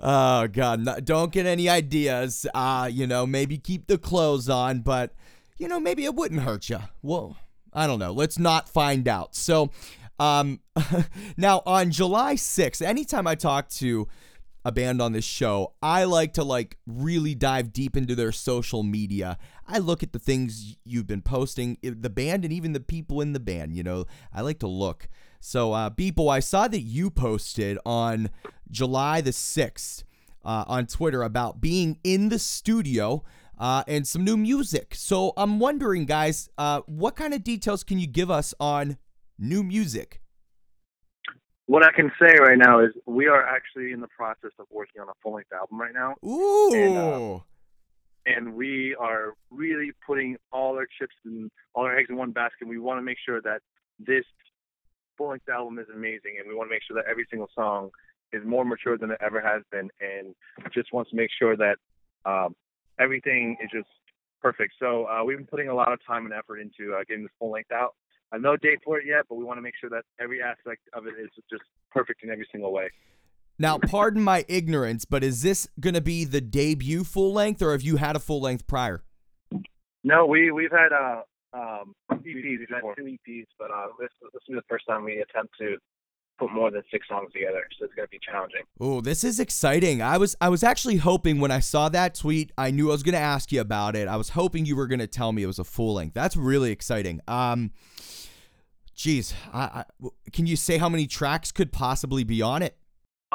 oh 0.00 0.48
god, 0.48 0.80
no, 0.80 0.98
don't 1.00 1.32
get 1.32 1.46
any 1.46 1.68
ideas. 1.68 2.46
Uh, 2.54 2.88
you 2.90 3.06
know, 3.06 3.26
maybe 3.26 3.58
keep 3.58 3.86
the 3.86 3.98
clothes 3.98 4.48
on, 4.48 4.80
but 4.80 5.12
you 5.58 5.68
know, 5.68 5.80
maybe 5.80 6.04
it 6.04 6.14
wouldn't 6.14 6.42
hurt 6.42 6.68
you. 6.68 6.80
Well, 7.02 7.36
I 7.72 7.86
don't 7.86 7.98
know. 7.98 8.12
Let's 8.12 8.38
not 8.38 8.68
find 8.68 9.06
out. 9.06 9.34
So, 9.34 9.70
um, 10.18 10.60
now 11.36 11.62
on 11.66 11.90
July 11.90 12.34
6th, 12.34 12.82
anytime 12.82 13.26
I 13.26 13.34
talk 13.34 13.68
to 13.70 14.08
a 14.64 14.72
band 14.72 15.00
on 15.00 15.12
this 15.12 15.24
show, 15.24 15.74
I 15.82 16.04
like 16.04 16.34
to 16.34 16.44
like 16.44 16.78
really 16.86 17.34
dive 17.34 17.72
deep 17.72 17.96
into 17.96 18.14
their 18.14 18.32
social 18.32 18.82
media. 18.82 19.38
I 19.68 19.78
look 19.78 20.02
at 20.02 20.12
the 20.12 20.18
things 20.18 20.76
you've 20.84 21.06
been 21.06 21.22
posting, 21.22 21.78
the 21.82 22.10
band 22.10 22.44
and 22.44 22.52
even 22.52 22.72
the 22.72 22.80
people 22.80 23.20
in 23.20 23.32
the 23.32 23.40
band, 23.40 23.76
you 23.76 23.82
know. 23.82 24.06
I 24.32 24.42
like 24.42 24.60
to 24.60 24.68
look. 24.68 25.08
So, 25.40 25.72
uh 25.72 25.90
Beeple, 25.90 26.32
I 26.32 26.40
saw 26.40 26.68
that 26.68 26.80
you 26.80 27.10
posted 27.10 27.78
on 27.84 28.30
July 28.70 29.20
the 29.20 29.30
6th 29.30 30.04
uh, 30.44 30.64
on 30.66 30.86
Twitter 30.86 31.22
about 31.22 31.60
being 31.60 31.98
in 32.04 32.28
the 32.28 32.38
studio 32.38 33.24
uh, 33.58 33.82
and 33.88 34.06
some 34.06 34.24
new 34.24 34.36
music. 34.36 34.94
So, 34.94 35.32
I'm 35.36 35.58
wondering, 35.58 36.06
guys, 36.06 36.48
uh, 36.56 36.82
what 36.86 37.16
kind 37.16 37.34
of 37.34 37.42
details 37.42 37.82
can 37.82 37.98
you 37.98 38.06
give 38.06 38.30
us 38.30 38.54
on 38.60 38.96
new 39.38 39.62
music? 39.62 40.20
What 41.66 41.84
I 41.84 41.90
can 41.90 42.12
say 42.20 42.38
right 42.38 42.58
now 42.58 42.78
is 42.78 42.92
we 43.06 43.26
are 43.26 43.42
actually 43.44 43.90
in 43.90 44.00
the 44.00 44.06
process 44.08 44.52
of 44.60 44.66
working 44.70 45.02
on 45.02 45.08
a 45.08 45.12
full 45.20 45.34
length 45.34 45.52
album 45.52 45.80
right 45.80 45.92
now, 45.92 46.14
Ooh. 46.24 46.72
And, 46.72 46.96
uh, 46.96 47.38
and 48.26 48.54
we 48.54 48.94
are 48.98 49.34
really 49.50 49.92
putting 50.06 50.36
all 50.52 50.74
our 50.74 50.86
chips 50.98 51.14
and 51.24 51.50
all 51.74 51.84
our 51.84 51.96
eggs 51.96 52.08
in 52.10 52.16
one 52.16 52.32
basket. 52.32 52.68
We 52.68 52.78
want 52.78 52.98
to 52.98 53.02
make 53.02 53.18
sure 53.24 53.40
that 53.42 53.60
this 53.98 54.24
full 55.16 55.30
length 55.30 55.48
album 55.48 55.78
is 55.78 55.86
amazing, 55.94 56.36
and 56.38 56.48
we 56.48 56.54
want 56.54 56.68
to 56.68 56.74
make 56.74 56.82
sure 56.86 56.96
that 56.96 57.08
every 57.08 57.26
single 57.30 57.48
song 57.54 57.90
is 58.32 58.42
more 58.44 58.64
mature 58.64 58.98
than 58.98 59.12
it 59.12 59.18
ever 59.24 59.40
has 59.40 59.62
been, 59.70 59.88
and 60.00 60.34
just 60.74 60.92
wants 60.92 61.10
to 61.10 61.16
make 61.16 61.30
sure 61.38 61.56
that 61.56 61.76
um, 62.24 62.54
everything 62.98 63.56
is 63.62 63.70
just 63.72 63.88
perfect. 64.42 64.74
So 64.78 65.06
uh, 65.06 65.24
we've 65.24 65.38
been 65.38 65.46
putting 65.46 65.68
a 65.68 65.74
lot 65.74 65.92
of 65.92 66.00
time 66.06 66.26
and 66.26 66.34
effort 66.34 66.58
into 66.58 66.94
uh, 66.94 67.04
getting 67.08 67.22
this 67.22 67.32
full 67.38 67.52
length 67.52 67.72
out. 67.72 67.94
I 68.32 68.36
have 68.36 68.42
no 68.42 68.56
date 68.56 68.80
for 68.84 68.98
it 68.98 69.06
yet, 69.06 69.24
but 69.28 69.36
we 69.36 69.44
want 69.44 69.58
to 69.58 69.62
make 69.62 69.74
sure 69.80 69.90
that 69.90 70.02
every 70.20 70.42
aspect 70.42 70.82
of 70.92 71.06
it 71.06 71.14
is 71.22 71.30
just 71.48 71.62
perfect 71.92 72.24
in 72.24 72.30
every 72.30 72.46
single 72.50 72.72
way. 72.72 72.90
Now, 73.58 73.78
pardon 73.78 74.22
my 74.22 74.44
ignorance, 74.48 75.04
but 75.04 75.24
is 75.24 75.42
this 75.42 75.68
going 75.80 75.94
to 75.94 76.00
be 76.00 76.24
the 76.24 76.40
debut 76.40 77.04
full 77.04 77.32
length, 77.32 77.62
or 77.62 77.72
have 77.72 77.82
you 77.82 77.96
had 77.96 78.16
a 78.16 78.18
full 78.18 78.40
length 78.40 78.66
prior? 78.66 79.02
No, 80.04 80.26
we 80.26 80.50
we've 80.50 80.70
had 80.70 80.92
uh 80.92 81.22
um 81.52 81.94
EPs 82.12 82.58
We've 82.58 82.68
had 82.70 82.82
two 82.96 83.04
EPs, 83.04 83.46
but 83.58 83.70
uh, 83.70 83.88
this 83.98 84.10
this 84.32 84.42
will 84.48 84.54
be 84.54 84.60
the 84.60 84.64
first 84.68 84.86
time 84.86 85.04
we 85.04 85.18
attempt 85.18 85.54
to 85.58 85.76
put 86.38 86.52
more 86.52 86.70
than 86.70 86.82
six 86.90 87.08
songs 87.08 87.32
together, 87.32 87.66
so 87.78 87.86
it's 87.86 87.94
going 87.94 88.06
to 88.06 88.10
be 88.10 88.20
challenging. 88.22 88.62
Oh, 88.78 89.00
this 89.00 89.24
is 89.24 89.40
exciting. 89.40 90.02
I 90.02 90.18
was 90.18 90.36
I 90.40 90.48
was 90.48 90.62
actually 90.62 90.96
hoping 90.96 91.40
when 91.40 91.50
I 91.50 91.60
saw 91.60 91.88
that 91.88 92.14
tweet, 92.14 92.52
I 92.58 92.70
knew 92.70 92.90
I 92.90 92.92
was 92.92 93.02
going 93.02 93.14
to 93.14 93.18
ask 93.18 93.52
you 93.52 93.60
about 93.60 93.96
it. 93.96 94.06
I 94.06 94.16
was 94.16 94.30
hoping 94.30 94.66
you 94.66 94.76
were 94.76 94.86
going 94.86 94.98
to 94.98 95.06
tell 95.06 95.32
me 95.32 95.42
it 95.42 95.46
was 95.46 95.58
a 95.58 95.64
full 95.64 95.94
length. 95.94 96.14
That's 96.14 96.36
really 96.36 96.72
exciting. 96.72 97.20
Um 97.26 97.70
Jeez, 98.96 99.34
I, 99.52 99.60
I, 99.60 99.84
can 100.32 100.46
you 100.46 100.56
say 100.56 100.78
how 100.78 100.88
many 100.88 101.06
tracks 101.06 101.52
could 101.52 101.70
possibly 101.70 102.24
be 102.24 102.40
on 102.40 102.62
it? 102.62 102.78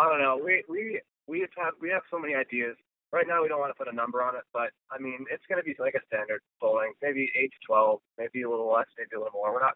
I 0.02 0.10
don't 0.10 0.20
know. 0.20 0.42
We 0.44 0.64
we 0.68 1.00
we 1.28 1.46
have 1.58 1.74
we 1.80 1.90
have 1.90 2.02
so 2.10 2.18
many 2.18 2.34
ideas. 2.34 2.76
Right 3.12 3.28
now, 3.28 3.44
we 3.44 3.50
don't 3.50 3.60
want 3.60 3.70
to 3.70 3.78
put 3.78 3.92
a 3.92 3.96
number 3.96 4.24
on 4.24 4.36
it, 4.36 4.44
but 4.54 4.72
I 4.90 4.98
mean, 4.98 5.26
it's 5.30 5.44
going 5.48 5.62
to 5.62 5.66
be 5.66 5.76
like 5.78 5.94
a 5.94 6.06
standard 6.08 6.42
length, 6.64 6.98
maybe 7.04 7.30
eight 7.38 7.52
to 7.52 7.60
twelve, 7.68 8.00
maybe 8.18 8.42
a 8.42 8.50
little 8.50 8.72
less, 8.72 8.88
maybe 8.98 9.16
a 9.16 9.20
little 9.20 9.38
more. 9.38 9.54
We're 9.54 9.62
not 9.62 9.76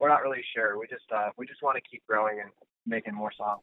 we're 0.00 0.08
not 0.08 0.22
really 0.22 0.44
sure. 0.54 0.78
We 0.78 0.86
just 0.86 1.08
uh 1.14 1.30
we 1.38 1.46
just 1.46 1.62
want 1.62 1.76
to 1.76 1.82
keep 1.88 2.02
growing 2.06 2.40
and 2.40 2.50
making 2.84 3.14
more 3.14 3.32
songs. 3.36 3.62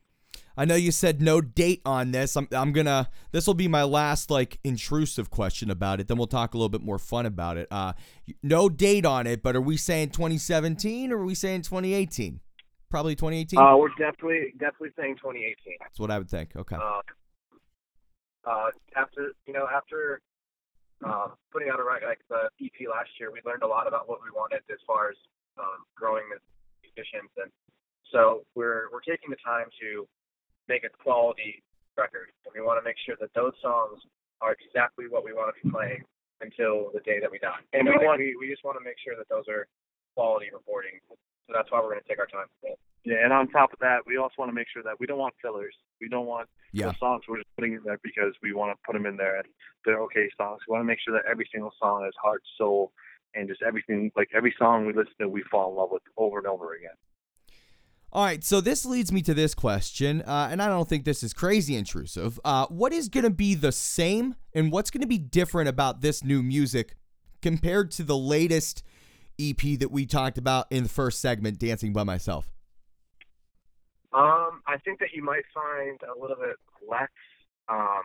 I 0.58 0.66
know 0.66 0.76
you 0.76 0.92
said 0.92 1.22
no 1.22 1.40
date 1.40 1.82
on 1.86 2.12
this. 2.12 2.36
I'm 2.36 2.48
I'm 2.52 2.72
gonna 2.72 3.10
this 3.32 3.46
will 3.46 3.54
be 3.54 3.68
my 3.68 3.84
last 3.84 4.32
like 4.32 4.60
intrusive 4.64 5.30
question 5.30 5.70
about 5.70 6.00
it. 6.00 6.08
Then 6.08 6.18
we'll 6.18 6.28
talk 6.28 6.54
a 6.54 6.58
little 6.58 6.70
bit 6.70 6.82
more 6.82 7.00
fun 7.00 7.26
about 7.26 7.58
it. 7.58 7.68
Uh, 7.70 7.94
no 8.42 8.70
date 8.70 9.06
on 9.06 9.28
it, 9.28 9.44
but 9.44 9.56
are 9.56 9.62
we 9.62 9.78
saying 9.78 10.10
2017 10.10 11.12
or 11.12 11.20
are 11.20 11.26
we 11.26 11.36
saying 11.36 11.62
2018? 11.62 12.40
Probably 12.92 13.16
2018. 13.16 13.58
Uh, 13.58 13.78
we're 13.78 13.96
definitely 13.96 14.52
definitely 14.60 14.92
saying 15.00 15.16
2018. 15.16 15.80
That's 15.80 15.98
what 15.98 16.12
I 16.12 16.20
would 16.20 16.30
think. 16.30 16.52
Okay. 16.60 16.76
Uh, 16.76 17.00
uh, 18.44 18.70
after 19.00 19.32
you 19.48 19.54
know 19.54 19.66
after 19.72 20.20
uh, 21.00 21.32
putting 21.56 21.72
out 21.72 21.80
a 21.80 21.84
record 21.88 22.12
like 22.12 22.20
the 22.28 22.52
EP 22.60 22.76
last 22.92 23.10
year, 23.16 23.32
we 23.32 23.40
learned 23.48 23.64
a 23.64 23.68
lot 23.68 23.88
about 23.88 24.12
what 24.12 24.20
we 24.20 24.30
wanted 24.36 24.60
as 24.68 24.84
far 24.86 25.08
as 25.10 25.16
um, 25.58 25.88
growing 25.96 26.28
as 26.36 26.44
musicians, 26.84 27.32
and 27.40 27.48
so 28.12 28.44
we're 28.60 28.92
we're 28.92 29.08
taking 29.08 29.32
the 29.32 29.40
time 29.40 29.72
to 29.80 30.04
make 30.68 30.84
a 30.84 30.92
quality 30.92 31.64
record, 31.96 32.28
and 32.44 32.52
we 32.52 32.60
want 32.60 32.76
to 32.76 32.84
make 32.84 33.00
sure 33.08 33.16
that 33.24 33.32
those 33.32 33.56
songs 33.64 34.04
are 34.44 34.52
exactly 34.60 35.08
what 35.08 35.24
we 35.24 35.32
want 35.32 35.48
to 35.48 35.56
be 35.64 35.72
playing 35.72 36.04
until 36.44 36.92
the 36.92 37.00
day 37.08 37.24
that 37.24 37.32
we 37.32 37.40
die. 37.40 37.64
And 37.72 37.88
we 37.88 37.96
want 38.04 38.20
we, 38.20 38.36
we 38.36 38.52
just 38.52 38.68
want 38.68 38.76
to 38.76 38.84
make 38.84 39.00
sure 39.00 39.16
that 39.16 39.32
those 39.32 39.48
are 39.48 39.64
quality 40.12 40.52
recordings. 40.52 41.00
So 41.48 41.54
that's 41.56 41.72
why 41.72 41.80
we're 41.82 41.92
going 41.92 42.02
to 42.02 42.08
take 42.08 42.20
our 42.20 42.28
time. 42.28 42.48
Yeah, 43.04 43.24
and 43.24 43.34
on 43.34 43.48
top 43.50 43.74
of 43.74 43.80
that, 43.80 44.06
we 44.06 44.18
also 44.18 44.36
want 44.38 44.50
to 44.50 44.54
make 44.54 44.68
sure 44.72 44.84
that 44.84 45.00
we 45.00 45.08
don't 45.08 45.18
want 45.18 45.34
fillers. 45.42 45.74
We 46.00 46.08
don't 46.08 46.28
want 46.28 46.48
Yeah. 46.72 46.88
the 46.92 46.98
songs 47.00 47.24
we're 47.28 47.38
just 47.38 47.50
putting 47.58 47.74
in 47.74 47.82
there 47.84 48.00
because 48.04 48.34
we 48.44 48.54
want 48.54 48.72
to 48.72 48.80
put 48.86 48.94
them 48.94 49.06
in 49.06 49.18
there 49.18 49.38
and 49.38 49.48
they're 49.86 50.00
okay 50.04 50.30
songs. 50.38 50.62
We 50.68 50.74
want 50.74 50.82
to 50.82 50.86
make 50.86 51.00
sure 51.04 51.14
that 51.16 51.30
every 51.30 51.50
single 51.52 51.74
song 51.82 52.06
is 52.08 52.14
heart, 52.22 52.44
soul, 52.58 52.94
and 53.34 53.48
just 53.48 53.62
everything. 53.64 54.12
Like 54.16 54.30
every 54.36 54.54
song 54.60 54.86
we 54.86 54.94
listen 54.94 55.14
to, 55.20 55.28
we 55.28 55.44
fall 55.50 55.72
in 55.72 55.78
love 55.78 55.90
with 55.92 56.04
over 56.18 56.38
and 56.38 56.48
over 56.48 56.76
again. 56.76 56.96
All 58.14 58.26
right, 58.26 58.44
so 58.44 58.60
this 58.60 58.86
leads 58.86 59.10
me 59.10 59.22
to 59.22 59.34
this 59.34 59.56
question, 59.56 60.22
uh, 60.24 60.50
and 60.52 60.62
I 60.62 60.68
don't 60.68 60.88
think 60.88 61.06
this 61.06 61.24
is 61.24 61.34
crazy 61.34 61.78
intrusive. 61.78 62.42
Uh, 62.44 62.66
what 62.68 62.92
is 62.92 63.08
going 63.08 63.24
to 63.24 63.30
be 63.30 63.56
the 63.56 63.72
same, 63.72 64.36
and 64.54 64.70
what's 64.70 64.92
going 64.92 65.00
to 65.02 65.08
be 65.08 65.18
different 65.18 65.70
about 65.70 66.02
this 66.02 66.22
new 66.22 66.44
music 66.44 66.98
compared 67.42 67.90
to 67.92 68.04
the 68.04 68.18
latest 68.18 68.84
EP 69.50 69.80
that 69.80 69.92
we 69.92 70.06
talked 70.06 70.38
about 70.38 70.68
in 70.72 70.84
the 70.84 70.90
first 70.90 71.20
segment, 71.22 71.60
"Dancing 71.60 71.94
by 71.94 72.04
Myself"? 72.04 72.52
Um, 74.14 74.62
I 74.68 74.78
think 74.84 75.00
that 75.00 75.14
you 75.14 75.24
might 75.24 75.44
find 75.54 76.00
a 76.04 76.20
little 76.20 76.36
bit 76.36 76.58
less. 76.88 77.10
Um, 77.70 78.04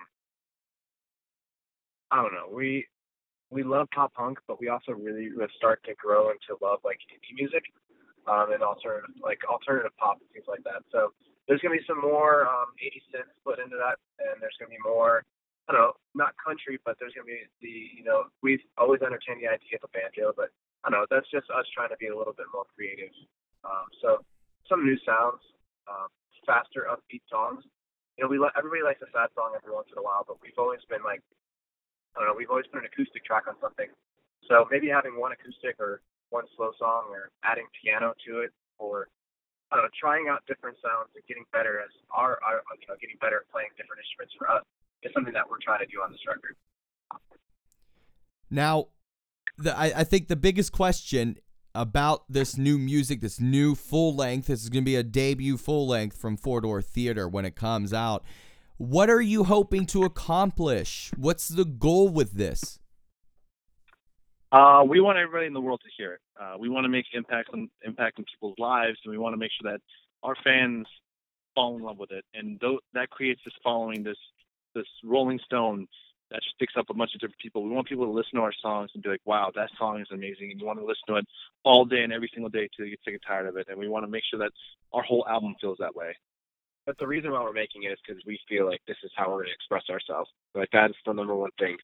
I 2.10 2.22
don't 2.22 2.32
know. 2.32 2.48
We 2.52 2.86
we 3.50 3.62
love 3.62 3.88
pop 3.94 4.14
punk, 4.14 4.38
but 4.46 4.60
we 4.60 4.68
also 4.68 4.92
really 4.92 5.30
start 5.56 5.82
to 5.84 5.94
grow 5.94 6.30
into 6.30 6.58
love 6.62 6.80
like 6.84 6.98
indie 7.10 7.34
music, 7.34 7.64
um, 8.26 8.52
and 8.52 8.62
alternative 8.62 9.10
like 9.22 9.38
alternative 9.50 9.92
pop 9.98 10.18
and 10.20 10.30
things 10.30 10.46
like 10.48 10.62
that. 10.64 10.82
So 10.92 11.12
there's 11.48 11.60
gonna 11.60 11.76
be 11.76 11.86
some 11.86 12.00
more 12.00 12.46
um, 12.46 12.74
80 12.78 13.02
cents 13.12 13.30
put 13.44 13.58
into 13.58 13.76
that, 13.76 13.98
and 14.18 14.40
there's 14.40 14.56
gonna 14.58 14.70
be 14.70 14.82
more. 14.84 15.24
I 15.68 15.72
don't 15.72 15.82
know, 15.82 15.92
not 16.14 16.30
country, 16.38 16.78
but 16.86 16.94
there's 17.00 17.12
gonna 17.14 17.26
be 17.26 17.42
the 17.60 17.90
you 17.98 18.04
know 18.04 18.30
we've 18.42 18.62
always 18.78 19.02
entertained 19.02 19.42
the 19.42 19.50
idea 19.50 19.82
of 19.82 19.90
a 19.90 19.90
banjo, 19.90 20.32
but 20.36 20.50
I 20.86 20.94
don't 20.94 21.02
know 21.02 21.10
that's 21.10 21.26
just 21.34 21.50
us 21.50 21.66
trying 21.74 21.90
to 21.90 21.98
be 21.98 22.06
a 22.08 22.16
little 22.16 22.32
bit 22.32 22.46
more 22.54 22.64
creative. 22.72 23.10
Um, 23.66 23.90
so 23.98 24.22
some 24.70 24.86
new 24.86 24.96
sounds. 25.02 25.42
Um, 25.90 26.06
faster, 26.46 26.86
upbeat 26.86 27.26
songs. 27.28 27.66
You 28.16 28.24
know, 28.24 28.30
we 28.30 28.38
li- 28.38 28.54
everybody 28.56 28.86
likes 28.86 29.02
a 29.02 29.10
sad 29.10 29.34
song 29.34 29.52
every 29.58 29.74
once 29.74 29.90
in 29.90 29.98
a 29.98 30.04
while, 30.06 30.22
but 30.24 30.38
we've 30.40 30.56
always 30.56 30.80
been 30.88 31.02
like, 31.02 31.20
I 32.14 32.22
don't 32.22 32.30
know, 32.30 32.38
we've 32.38 32.48
always 32.48 32.64
put 32.70 32.80
an 32.80 32.88
acoustic 32.88 33.26
track 33.26 33.44
on 33.50 33.58
something. 33.60 33.90
So 34.48 34.64
maybe 34.70 34.88
having 34.88 35.18
one 35.18 35.34
acoustic 35.34 35.76
or 35.82 36.00
one 36.30 36.46
slow 36.56 36.70
song, 36.78 37.10
or 37.10 37.30
adding 37.42 37.66
piano 37.82 38.14
to 38.26 38.46
it, 38.46 38.54
or 38.78 39.10
I 39.70 39.76
don't 39.76 39.84
know, 39.84 39.94
trying 39.98 40.30
out 40.30 40.46
different 40.46 40.78
sounds 40.82 41.10
and 41.14 41.22
getting 41.26 41.44
better 41.52 41.82
as 41.82 41.90
our, 42.10 42.38
our 42.42 42.62
you 42.78 42.86
know, 42.86 42.96
getting 43.02 43.18
better 43.20 43.42
at 43.44 43.50
playing 43.50 43.70
different 43.74 44.02
instruments 44.02 44.34
for 44.38 44.50
us 44.50 44.62
is 45.02 45.12
something 45.12 45.34
that 45.34 45.46
we're 45.46 45.62
trying 45.62 45.82
to 45.82 45.90
do 45.90 46.02
on 46.02 46.10
this 46.10 46.22
record. 46.26 46.54
Now, 48.50 48.88
the, 49.58 49.76
I, 49.76 50.00
I 50.00 50.04
think 50.04 50.28
the 50.28 50.36
biggest 50.36 50.72
question 50.72 51.36
about 51.74 52.24
this 52.28 52.56
new 52.56 52.78
music, 52.78 53.20
this 53.20 53.40
new 53.40 53.74
full 53.74 54.14
length, 54.14 54.46
this 54.46 54.62
is 54.62 54.70
going 54.70 54.82
to 54.82 54.86
be 54.86 54.96
a 54.96 55.02
debut 55.02 55.56
full 55.56 55.86
length 55.86 56.16
from 56.16 56.36
Four 56.36 56.62
Door 56.62 56.82
Theater 56.82 57.28
when 57.28 57.44
it 57.44 57.54
comes 57.54 57.92
out. 57.92 58.24
What 58.78 59.08
are 59.08 59.20
you 59.20 59.44
hoping 59.44 59.86
to 59.86 60.04
accomplish? 60.04 61.10
What's 61.16 61.48
the 61.48 61.64
goal 61.64 62.08
with 62.08 62.32
this? 62.32 62.78
Uh, 64.52 64.84
we 64.86 65.00
want 65.00 65.18
everybody 65.18 65.46
in 65.46 65.52
the 65.52 65.60
world 65.60 65.80
to 65.82 65.90
hear 65.96 66.14
it. 66.14 66.20
Uh, 66.40 66.56
we 66.58 66.68
want 66.68 66.84
to 66.84 66.88
make 66.88 67.04
impact 67.12 67.50
on 67.52 67.68
impact 67.84 68.18
on 68.18 68.24
people's 68.32 68.54
lives, 68.58 68.98
and 69.04 69.10
we 69.10 69.18
want 69.18 69.32
to 69.32 69.38
make 69.38 69.50
sure 69.60 69.70
that 69.72 69.80
our 70.22 70.36
fans 70.44 70.86
fall 71.54 71.76
in 71.76 71.82
love 71.82 71.98
with 71.98 72.12
it, 72.12 72.24
and 72.32 72.60
th- 72.60 72.78
that 72.94 73.10
creates 73.10 73.40
this 73.44 73.54
following, 73.62 74.02
this 74.02 74.16
this 74.74 74.86
Rolling 75.02 75.40
Stone 75.44 75.88
that 76.30 76.42
just 76.42 76.58
picks 76.58 76.76
up 76.76 76.90
a 76.90 76.94
bunch 76.94 77.14
of 77.14 77.20
different 77.20 77.38
people. 77.38 77.62
We 77.62 77.70
want 77.70 77.88
people 77.88 78.04
to 78.04 78.10
listen 78.10 78.36
to 78.36 78.42
our 78.42 78.52
songs 78.60 78.90
and 78.94 79.02
be 79.02 79.10
like, 79.10 79.20
"Wow, 79.24 79.52
that 79.54 79.70
song 79.78 80.00
is 80.00 80.08
amazing," 80.10 80.50
and 80.50 80.60
you 80.60 80.66
want 80.66 80.78
to 80.78 80.84
listen 80.84 81.06
to 81.08 81.16
it 81.16 81.26
all 81.64 81.84
day 81.84 82.02
and 82.02 82.12
every 82.12 82.30
single 82.32 82.50
day 82.50 82.68
till 82.74 82.84
you 82.84 82.92
get 82.92 83.04
sick 83.04 83.14
and 83.14 83.22
tired 83.26 83.46
of 83.46 83.56
it. 83.56 83.68
And 83.68 83.78
we 83.78 83.88
want 83.88 84.04
to 84.04 84.10
make 84.10 84.24
sure 84.24 84.38
that 84.40 84.52
our 84.92 85.02
whole 85.02 85.26
album 85.28 85.54
feels 85.60 85.78
that 85.78 85.94
way. 85.94 86.16
But 86.86 86.98
the 86.98 87.06
reason 87.06 87.32
why 87.32 87.42
we're 87.42 87.52
making 87.52 87.82
it 87.82 87.92
is 87.92 87.98
because 88.06 88.22
we 88.26 88.38
feel 88.48 88.66
like 88.66 88.80
this 88.86 88.96
is 89.02 89.10
how 89.16 89.26
we're 89.26 89.42
going 89.42 89.48
to 89.48 89.52
express 89.52 89.84
ourselves. 89.90 90.30
Like 90.54 90.70
that 90.72 90.90
is 90.90 90.96
the 91.04 91.12
number 91.12 91.34
one 91.34 91.50
thing. 91.58 91.76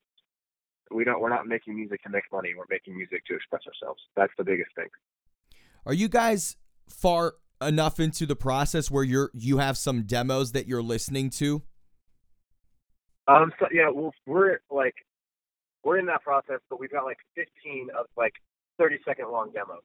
We 0.90 1.04
don't. 1.04 1.20
We're 1.20 1.28
not 1.28 1.46
making 1.46 1.74
music 1.74 2.02
to 2.02 2.10
make 2.10 2.24
money. 2.32 2.50
We're 2.56 2.64
making 2.70 2.96
music 2.96 3.24
to 3.26 3.34
express 3.34 3.62
ourselves. 3.66 4.00
That's 4.16 4.32
the 4.38 4.44
biggest 4.44 4.70
thing. 4.76 4.88
Are 5.86 5.94
you 5.94 6.08
guys 6.08 6.56
far 6.88 7.34
enough 7.60 8.00
into 8.00 8.26
the 8.26 8.36
process 8.36 8.90
where 8.90 9.04
you're 9.04 9.30
you 9.34 9.58
have 9.58 9.76
some 9.76 10.02
demos 10.02 10.52
that 10.52 10.68
you're 10.68 10.82
listening 10.82 11.30
to? 11.30 11.62
Um. 13.28 13.52
So 13.58 13.66
yeah, 13.72 13.88
well, 13.90 14.12
we're 14.26 14.58
like, 14.70 14.94
we're 15.84 15.98
in 15.98 16.06
that 16.06 16.22
process, 16.22 16.60
but 16.68 16.80
we've 16.80 16.90
got 16.90 17.04
like 17.04 17.18
15 17.34 17.88
of 17.98 18.06
like 18.16 18.34
30 18.78 18.98
second 19.04 19.30
long 19.30 19.50
demos. 19.52 19.82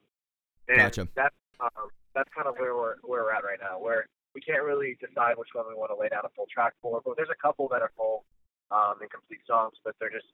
And 0.68 0.78
Gotcha. 0.78 1.08
That's 1.14 1.34
um, 1.60 1.90
that's 2.14 2.28
kind 2.34 2.46
of 2.46 2.56
where 2.58 2.74
we're 2.74 2.96
where 3.02 3.24
we're 3.24 3.32
at 3.32 3.44
right 3.44 3.58
now. 3.60 3.78
Where 3.78 4.06
we 4.34 4.40
can't 4.40 4.62
really 4.62 4.98
decide 5.00 5.38
which 5.38 5.50
one 5.52 5.66
we 5.68 5.74
want 5.74 5.90
to 5.90 5.98
lay 5.98 6.08
down 6.08 6.22
a 6.24 6.32
full 6.36 6.46
track 6.52 6.74
for. 6.82 7.00
But 7.04 7.16
there's 7.16 7.32
a 7.32 7.40
couple 7.40 7.68
that 7.70 7.82
are 7.82 7.92
full 7.96 8.24
um, 8.70 9.00
and 9.00 9.10
complete 9.10 9.40
songs, 9.46 9.74
but 9.84 9.94
they're 9.98 10.12
just 10.12 10.28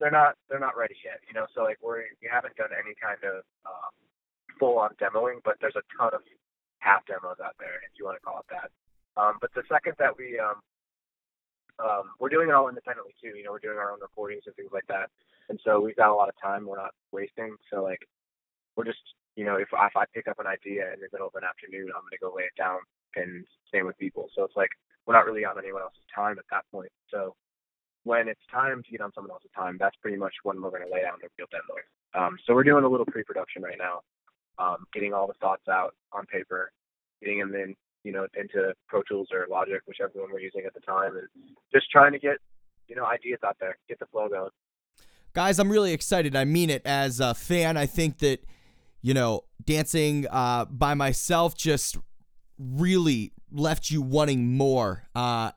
they're 0.00 0.14
not 0.14 0.36
they're 0.48 0.62
not 0.62 0.76
ready 0.76 0.96
yet. 1.04 1.20
You 1.26 1.34
know, 1.34 1.46
so 1.54 1.62
like 1.62 1.78
we're 1.82 2.06
we 2.22 2.28
haven't 2.30 2.56
done 2.56 2.70
any 2.72 2.94
kind 2.94 3.18
of 3.24 3.42
um, 3.66 3.92
full 4.58 4.78
on 4.78 4.94
demoing, 5.00 5.42
but 5.44 5.56
there's 5.60 5.76
a 5.76 5.86
ton 5.96 6.14
of 6.14 6.22
half 6.78 7.06
demos 7.06 7.40
out 7.42 7.56
there, 7.58 7.80
if 7.82 7.96
you 7.98 8.04
want 8.04 8.20
to 8.20 8.24
call 8.24 8.40
it 8.40 8.48
that. 8.52 8.70
Um, 9.16 9.38
but 9.40 9.50
the 9.54 9.62
second 9.70 9.94
that 9.98 10.16
we 10.18 10.38
um, 10.38 10.60
um, 11.82 12.14
we're 12.20 12.28
doing 12.28 12.48
it 12.48 12.54
all 12.54 12.68
independently 12.68 13.14
too. 13.20 13.36
You 13.36 13.44
know, 13.44 13.52
we're 13.52 13.64
doing 13.64 13.78
our 13.78 13.92
own 13.92 14.00
recordings 14.00 14.44
and 14.46 14.54
things 14.54 14.70
like 14.72 14.86
that, 14.88 15.10
and 15.48 15.58
so 15.64 15.80
we've 15.80 15.96
got 15.96 16.10
a 16.10 16.14
lot 16.14 16.28
of 16.28 16.34
time. 16.40 16.66
We're 16.66 16.80
not 16.80 16.94
wasting. 17.12 17.56
So 17.70 17.82
like, 17.82 18.00
we're 18.76 18.84
just 18.84 19.02
you 19.36 19.44
know, 19.44 19.56
if 19.56 19.68
if 19.72 19.96
I 19.96 20.04
pick 20.14 20.28
up 20.28 20.38
an 20.38 20.46
idea 20.46 20.92
in 20.94 21.00
the 21.00 21.08
middle 21.12 21.26
of 21.26 21.34
an 21.34 21.44
afternoon, 21.44 21.90
I'm 21.94 22.06
gonna 22.06 22.20
go 22.20 22.34
lay 22.34 22.44
it 22.44 22.56
down 22.56 22.78
and 23.16 23.44
same 23.72 23.86
with 23.86 23.98
people. 23.98 24.28
So 24.34 24.44
it's 24.44 24.56
like 24.56 24.70
we're 25.06 25.14
not 25.14 25.26
really 25.26 25.44
on 25.44 25.58
anyone 25.58 25.82
else's 25.82 26.06
time 26.14 26.38
at 26.38 26.46
that 26.50 26.64
point. 26.70 26.92
So 27.10 27.34
when 28.04 28.28
it's 28.28 28.40
time 28.50 28.82
to 28.82 28.90
get 28.90 29.00
on 29.00 29.12
someone 29.14 29.32
else's 29.32 29.50
time, 29.54 29.76
that's 29.78 29.96
pretty 29.96 30.16
much 30.16 30.34
when 30.44 30.60
we're 30.62 30.70
gonna 30.70 30.92
lay 30.92 31.02
down 31.02 31.18
the 31.20 31.28
real 31.38 31.48
demo. 31.50 31.74
Um, 32.14 32.38
so 32.46 32.54
we're 32.54 32.64
doing 32.64 32.84
a 32.84 32.88
little 32.88 33.06
pre-production 33.06 33.62
right 33.62 33.78
now, 33.78 34.00
um, 34.58 34.86
getting 34.92 35.12
all 35.12 35.26
the 35.26 35.34
thoughts 35.40 35.66
out 35.68 35.94
on 36.12 36.26
paper, 36.26 36.70
getting 37.20 37.40
them 37.40 37.54
in 37.54 37.74
you 38.04 38.12
know, 38.12 38.26
into 38.38 38.74
Pro 38.86 39.02
Tools 39.02 39.28
or 39.32 39.46
Logic, 39.50 39.80
whichever 39.86 40.12
one 40.14 40.30
we're 40.32 40.40
using 40.40 40.62
at 40.66 40.74
the 40.74 40.80
time, 40.80 41.16
and 41.16 41.26
just 41.72 41.90
trying 41.90 42.12
to 42.12 42.18
get, 42.18 42.36
you 42.86 42.94
know, 42.94 43.04
ideas 43.04 43.40
out 43.44 43.56
there, 43.58 43.78
get 43.88 43.98
the 43.98 44.06
flow 44.06 44.28
going. 44.28 44.50
Guys, 45.32 45.58
I'm 45.58 45.70
really 45.70 45.92
excited. 45.92 46.36
I 46.36 46.44
mean 46.44 46.70
it 46.70 46.82
as 46.84 47.18
a 47.18 47.34
fan. 47.34 47.76
I 47.76 47.86
think 47.86 48.18
that, 48.18 48.44
you 49.02 49.14
know, 49.14 49.42
dancing 49.64 50.26
uh, 50.30 50.66
by 50.66 50.94
myself 50.94 51.56
just 51.56 51.96
really 52.58 53.32
left 53.50 53.90
you 53.90 54.00
wanting 54.00 54.56
more. 54.56 55.04
Uh, 55.14 55.50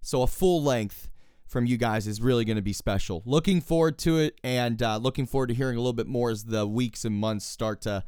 so 0.00 0.22
a 0.22 0.26
full 0.26 0.62
length 0.62 1.10
from 1.46 1.66
you 1.66 1.76
guys 1.76 2.06
is 2.06 2.20
really 2.20 2.44
going 2.44 2.56
to 2.56 2.62
be 2.62 2.72
special. 2.72 3.22
Looking 3.26 3.60
forward 3.60 3.98
to 3.98 4.18
it 4.18 4.38
and 4.44 4.82
uh, 4.82 4.98
looking 4.98 5.26
forward 5.26 5.48
to 5.48 5.54
hearing 5.54 5.76
a 5.76 5.80
little 5.80 5.92
bit 5.92 6.06
more 6.06 6.30
as 6.30 6.44
the 6.44 6.66
weeks 6.66 7.04
and 7.04 7.14
months 7.14 7.44
start 7.44 7.82
to 7.82 8.04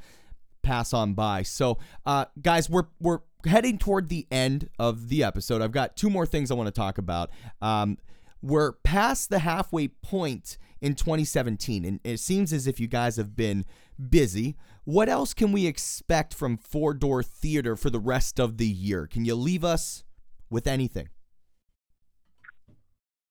pass 0.63 0.93
on 0.93 1.15
by. 1.15 1.43
So, 1.43 1.79
uh, 2.07 2.27
guys, 2.41 2.69
we're 2.69 2.87
we're 3.01 3.21
heading 3.47 3.79
toward 3.79 4.09
the 4.09 4.27
end 4.31 4.69
of 4.79 5.09
the 5.09 5.23
episode. 5.25 5.63
I've 5.63 5.73
got 5.73 5.97
two 5.97 6.11
more 6.11 6.27
things 6.27 6.51
I 6.51 6.55
want 6.55 6.67
to 6.69 6.73
talk 6.73 6.99
about. 6.99 7.31
Um, 7.61 7.99
we're 8.43 8.73
past 8.73 9.31
the 9.31 9.41
halfway 9.41 9.89
point 9.89 10.57
in 10.81 10.95
2017, 10.95 11.85
and 11.85 12.01
it 12.05 12.19
seems 12.19 12.53
as 12.53 12.67
if 12.67 12.81
you 12.81 12.87
guys 12.87 13.17
have 13.17 13.37
been 13.37 13.65
busy. 14.09 14.57
What 14.85 15.09
else 15.09 15.35
can 15.35 15.53
we 15.53 15.67
expect 15.67 16.33
from 16.35 16.57
Four 16.57 16.95
Door 16.95 17.25
Theater 17.25 17.77
for 17.77 17.91
the 17.91 18.01
rest 18.01 18.41
of 18.41 18.57
the 18.57 18.67
year? 18.67 19.07
Can 19.07 19.25
you 19.25 19.35
leave 19.35 19.63
us 19.63 20.05
with 20.49 20.67
anything? 20.67 21.09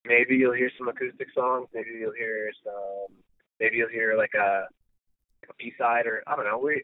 Maybe 0.06 0.36
you'll 0.36 0.54
hear 0.54 0.72
some 0.78 0.88
acoustic 0.88 1.28
songs. 1.36 1.68
Maybe 1.74 1.90
you'll 2.00 2.14
hear 2.14 2.52
some. 2.64 3.16
Maybe 3.60 3.78
you'll 3.78 3.90
hear 3.90 4.16
like 4.18 4.32
a, 4.36 4.66
like 5.42 5.50
a 5.50 5.54
B 5.58 5.74
side, 5.78 6.06
or 6.06 6.24
I 6.28 6.36
don't 6.36 6.46
know. 6.46 6.60
We 6.60 6.84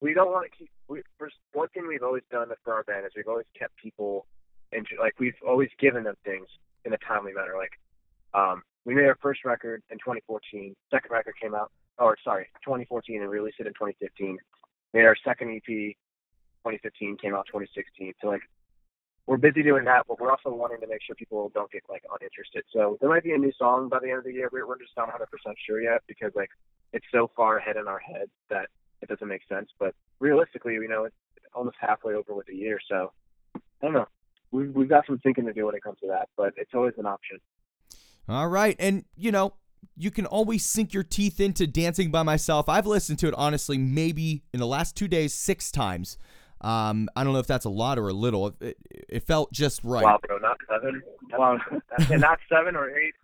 we 0.00 0.14
don't 0.14 0.30
want 0.30 0.50
to 0.50 0.56
keep. 0.56 0.70
We, 0.88 1.02
first, 1.18 1.36
one 1.52 1.68
thing 1.68 1.86
we've 1.86 2.02
always 2.02 2.22
done 2.30 2.48
for 2.64 2.74
our 2.74 2.84
band 2.84 3.06
is 3.06 3.12
we've 3.14 3.28
always 3.28 3.46
kept 3.58 3.76
people, 3.76 4.26
and 4.72 4.86
like 4.98 5.14
we've 5.18 5.34
always 5.46 5.68
given 5.78 6.04
them 6.04 6.16
things 6.24 6.46
in 6.84 6.92
a 6.92 6.98
timely 6.98 7.32
manner. 7.32 7.54
Like, 7.56 7.72
um, 8.34 8.62
we 8.84 8.94
made 8.94 9.04
our 9.06 9.18
first 9.20 9.44
record 9.44 9.82
in 9.90 9.98
2014. 9.98 10.74
Second 10.90 11.10
record 11.10 11.34
came 11.40 11.54
out, 11.54 11.70
or 11.98 12.16
sorry, 12.24 12.46
2014, 12.64 13.20
and 13.20 13.30
released 13.30 13.60
it 13.60 13.66
in 13.66 13.74
2015. 13.74 14.38
Made 14.94 15.04
our 15.04 15.16
second 15.24 15.50
EP, 15.50 15.66
2015, 15.66 17.18
came 17.18 17.34
out 17.34 17.46
2016. 17.46 18.14
So 18.20 18.28
like, 18.28 18.42
we're 19.26 19.36
busy 19.36 19.62
doing 19.62 19.84
that, 19.84 20.06
but 20.08 20.18
we're 20.18 20.30
also 20.30 20.50
wanting 20.50 20.80
to 20.80 20.88
make 20.88 21.02
sure 21.06 21.14
people 21.14 21.52
don't 21.54 21.70
get 21.70 21.82
like 21.88 22.02
uninterested. 22.10 22.64
So 22.72 22.96
there 23.00 23.10
might 23.10 23.22
be 23.22 23.32
a 23.32 23.38
new 23.38 23.52
song 23.56 23.88
by 23.88 23.98
the 24.00 24.08
end 24.08 24.18
of 24.18 24.24
the 24.24 24.32
year. 24.32 24.48
We're, 24.50 24.66
we're 24.66 24.78
just 24.78 24.96
not 24.96 25.08
100% 25.08 25.22
sure 25.66 25.80
yet 25.80 26.02
because 26.08 26.32
like 26.34 26.50
it's 26.92 27.06
so 27.12 27.30
far 27.36 27.58
ahead 27.58 27.76
in 27.76 27.86
our 27.86 28.00
heads 28.00 28.32
that 28.48 28.68
it 29.02 29.08
doesn't 29.08 29.28
make 29.28 29.42
sense. 29.48 29.68
But 29.78 29.94
realistically, 30.18 30.74
you 30.74 30.88
know, 30.88 31.04
it's 31.04 31.16
almost 31.54 31.76
halfway 31.80 32.14
over 32.14 32.34
with 32.34 32.46
the 32.46 32.54
year, 32.54 32.78
so 32.88 33.12
I 33.56 33.60
don't 33.82 33.94
know. 33.94 34.06
We've 34.50 34.74
we've 34.74 34.88
got 34.88 35.06
some 35.06 35.18
thinking 35.18 35.46
to 35.46 35.52
do 35.52 35.66
when 35.66 35.74
it 35.74 35.82
comes 35.82 35.98
to 36.00 36.08
that, 36.08 36.28
but 36.36 36.52
it's 36.56 36.72
always 36.74 36.94
an 36.98 37.06
option. 37.06 37.38
All 38.28 38.48
right, 38.48 38.76
and 38.78 39.04
you 39.16 39.32
know. 39.32 39.54
You 39.96 40.10
can 40.10 40.26
always 40.26 40.64
sink 40.64 40.92
your 40.92 41.02
teeth 41.02 41.40
into 41.40 41.66
Dancing 41.66 42.10
by 42.10 42.22
Myself. 42.22 42.68
I've 42.68 42.86
listened 42.86 43.18
to 43.20 43.28
it 43.28 43.34
honestly, 43.34 43.78
maybe 43.78 44.42
in 44.52 44.60
the 44.60 44.66
last 44.66 44.94
two 44.94 45.08
days, 45.08 45.32
six 45.32 45.70
times. 45.70 46.18
Um, 46.60 47.08
I 47.16 47.24
don't 47.24 47.32
know 47.32 47.38
if 47.38 47.46
that's 47.46 47.64
a 47.64 47.70
lot 47.70 47.98
or 47.98 48.08
a 48.08 48.12
little. 48.12 48.48
It, 48.48 48.54
it, 48.60 48.76
it 49.08 49.22
felt 49.26 49.52
just 49.52 49.82
right. 49.82 50.04
Wow, 50.04 50.18
bro, 50.26 50.38
not 50.38 50.58
seven. 50.68 51.02
Wow, 51.32 51.58
and 52.10 52.20
not 52.20 52.38
seven 52.48 52.76
or 52.76 52.90
eight. 52.90 53.14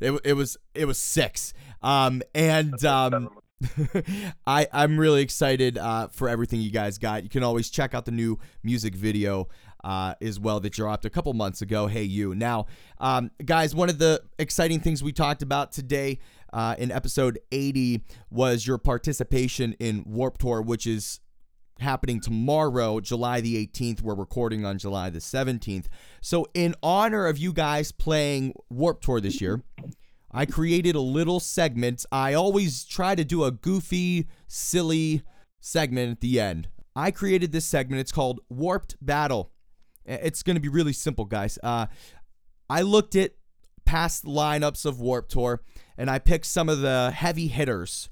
It, 0.00 0.20
it 0.24 0.32
was 0.34 0.58
it 0.74 0.84
was 0.84 0.98
six. 0.98 1.54
Um, 1.82 2.22
and 2.34 2.84
um, 2.84 3.30
I 4.46 4.66
I'm 4.72 4.98
really 4.98 5.22
excited 5.22 5.78
uh, 5.78 6.08
for 6.08 6.28
everything 6.28 6.60
you 6.60 6.70
guys 6.70 6.98
got. 6.98 7.22
You 7.22 7.28
can 7.28 7.42
always 7.42 7.70
check 7.70 7.94
out 7.94 8.04
the 8.04 8.12
new 8.12 8.38
music 8.62 8.94
video 8.94 9.48
uh, 9.84 10.14
as 10.20 10.40
well 10.40 10.60
that 10.60 10.72
dropped 10.72 11.04
a 11.04 11.10
couple 11.10 11.32
months 11.34 11.62
ago. 11.62 11.86
Hey 11.86 12.04
you. 12.04 12.34
Now, 12.34 12.66
um, 12.98 13.30
guys, 13.44 13.74
one 13.74 13.88
of 13.88 13.98
the 13.98 14.22
exciting 14.38 14.80
things 14.80 15.02
we 15.02 15.12
talked 15.12 15.42
about 15.42 15.72
today. 15.72 16.18
Uh, 16.52 16.74
in 16.78 16.90
episode 16.90 17.38
80 17.52 18.02
was 18.28 18.66
your 18.66 18.76
participation 18.76 19.72
in 19.78 20.02
Warped 20.04 20.40
Tour, 20.40 20.60
which 20.62 20.84
is 20.84 21.20
happening 21.78 22.20
tomorrow, 22.20 22.98
July 22.98 23.40
the 23.40 23.66
18th. 23.66 24.02
We're 24.02 24.16
recording 24.16 24.64
on 24.64 24.76
July 24.76 25.10
the 25.10 25.20
17th. 25.20 25.86
So, 26.20 26.46
in 26.52 26.74
honor 26.82 27.26
of 27.26 27.38
you 27.38 27.52
guys 27.52 27.92
playing 27.92 28.54
Warped 28.68 29.04
Tour 29.04 29.20
this 29.20 29.40
year, 29.40 29.62
I 30.32 30.46
created 30.46 30.94
a 30.94 31.00
little 31.00 31.40
segment. 31.40 32.06
I 32.12 32.34
always 32.34 32.84
try 32.84 33.14
to 33.14 33.24
do 33.24 33.44
a 33.44 33.50
goofy, 33.50 34.28
silly 34.46 35.22
segment 35.60 36.12
at 36.12 36.20
the 36.20 36.40
end. 36.40 36.68
I 36.94 37.10
created 37.10 37.52
this 37.52 37.64
segment. 37.64 38.00
It's 38.00 38.12
called 38.12 38.40
Warped 38.48 38.96
Battle. 39.00 39.50
It's 40.04 40.42
going 40.42 40.56
to 40.56 40.60
be 40.60 40.68
really 40.68 40.92
simple, 40.92 41.24
guys. 41.24 41.58
Uh, 41.62 41.86
I 42.68 42.82
looked 42.82 43.16
at 43.16 43.32
past 43.84 44.24
lineups 44.24 44.86
of 44.86 45.00
Warped 45.00 45.32
Tour 45.32 45.62
and 45.98 46.08
I 46.08 46.18
picked 46.18 46.46
some 46.46 46.68
of 46.68 46.80
the 46.80 47.10
heavy 47.10 47.48
hitters 47.48 48.08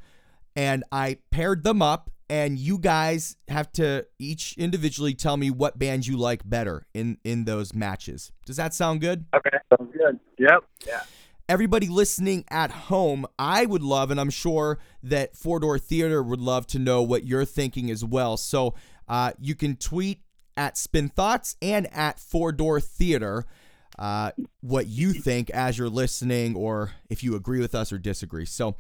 and 0.57 0.83
I 0.91 1.19
paired 1.31 1.63
them 1.63 1.81
up 1.83 2.11
and 2.29 2.59
you 2.59 2.79
guys 2.79 3.37
have 3.49 3.73
to 3.73 4.07
each 4.19 4.55
individually 4.59 5.15
tell 5.15 5.37
me 5.37 5.51
what 5.51 5.79
band 5.79 6.07
you 6.07 6.17
like 6.17 6.49
better 6.49 6.87
in 6.93 7.19
in 7.25 7.45
those 7.45 7.73
matches. 7.75 8.33
Does 8.45 8.57
that 8.57 8.75
sound 8.75 9.01
good? 9.01 9.27
Okay, 9.35 9.57
sounds 9.71 9.93
good. 9.97 10.19
Yep. 10.39 10.65
Yeah. 10.87 11.03
Everybody 11.49 11.89
listening 11.89 12.45
at 12.51 12.71
home, 12.71 13.27
I 13.39 13.65
would 13.65 13.83
love, 13.83 14.11
and 14.11 14.21
I'm 14.21 14.29
sure 14.29 14.79
that 15.03 15.35
Four 15.35 15.61
Door 15.61 15.79
Theater 15.79 16.23
would 16.23 16.41
love 16.41 16.67
to 16.69 16.79
know 16.79 17.01
what 17.01 17.27
you're 17.27 17.47
thinking 17.47 17.91
as 17.91 18.05
well. 18.05 18.37
So 18.37 18.75
uh, 19.09 19.33
you 19.41 19.55
can 19.55 19.77
tweet 19.77 20.21
at 20.59 20.77
Spin 20.77 21.09
Thoughts 21.09 21.57
and 21.63 21.91
at 21.91 22.21
Four 22.21 22.53
Door 22.53 22.81
Theater 22.83 23.47
uh, 23.99 24.33
what 24.61 24.89
you 24.89 25.15
think 25.15 25.49
as 25.51 25.79
you're 25.79 25.89
listening, 25.89 26.55
or 26.55 26.93
if 27.09 27.25
you 27.25 27.35
agree 27.35 27.61
with 27.61 27.75
us 27.75 27.93
or 27.93 27.99
disagree. 27.99 28.45
So. 28.45 28.77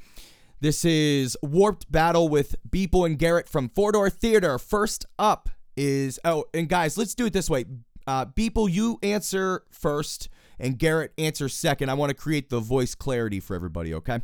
This 0.61 0.85
is 0.85 1.37
Warped 1.41 1.91
Battle 1.93 2.29
with 2.29 2.57
Beeple 2.69 3.07
and 3.07 3.17
Garrett 3.17 3.49
from 3.49 3.69
Four 3.69 3.93
Door 3.93 4.11
Theater. 4.11 4.59
First 4.59 5.07
up 5.17 5.49
is 5.77 6.19
oh, 6.25 6.47
and 6.53 6.69
guys, 6.69 6.99
let's 6.99 7.15
do 7.15 7.27
it 7.27 7.33
this 7.33 7.49
way. 7.49 7.65
Uh, 8.09 8.25
Beeple, 8.25 8.69
you 8.69 8.99
answer 9.05 9.63
first, 9.71 10.29
and 10.59 10.79
Garrett 10.79 11.13
answer 11.19 11.49
second. 11.49 11.91
I 11.91 11.95
want 11.95 12.11
to 12.11 12.15
create 12.15 12.51
the 12.51 12.61
voice 12.61 12.95
clarity 12.95 13.41
for 13.41 13.55
everybody. 13.55 13.95
Okay. 13.95 14.21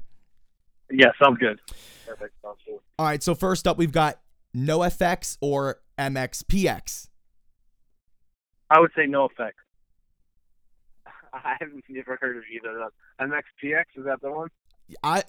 Yeah, 0.90 1.10
sounds 1.22 1.38
good. 1.38 1.60
Perfect. 2.06 2.34
Sounds 2.42 2.58
good. 2.66 2.78
All 2.98 3.06
right. 3.06 3.22
So 3.22 3.34
first 3.34 3.66
up, 3.66 3.78
we've 3.78 3.92
got 3.92 4.20
no 4.52 4.80
NoFX 4.80 5.38
or 5.40 5.80
MXPX. 5.98 7.08
I 8.70 8.80
would 8.80 8.90
say 8.96 9.06
NoFX. 9.06 9.52
I 11.32 11.56
haven't 11.58 11.84
never 11.88 12.16
heard 12.20 12.36
of 12.36 12.44
either 12.52 12.80
of 12.80 12.92
them. 13.18 13.30
MXPX 13.30 13.84
is 13.96 14.04
that 14.04 14.20
the 14.20 14.30
one? 14.30 14.48
I 15.02 15.22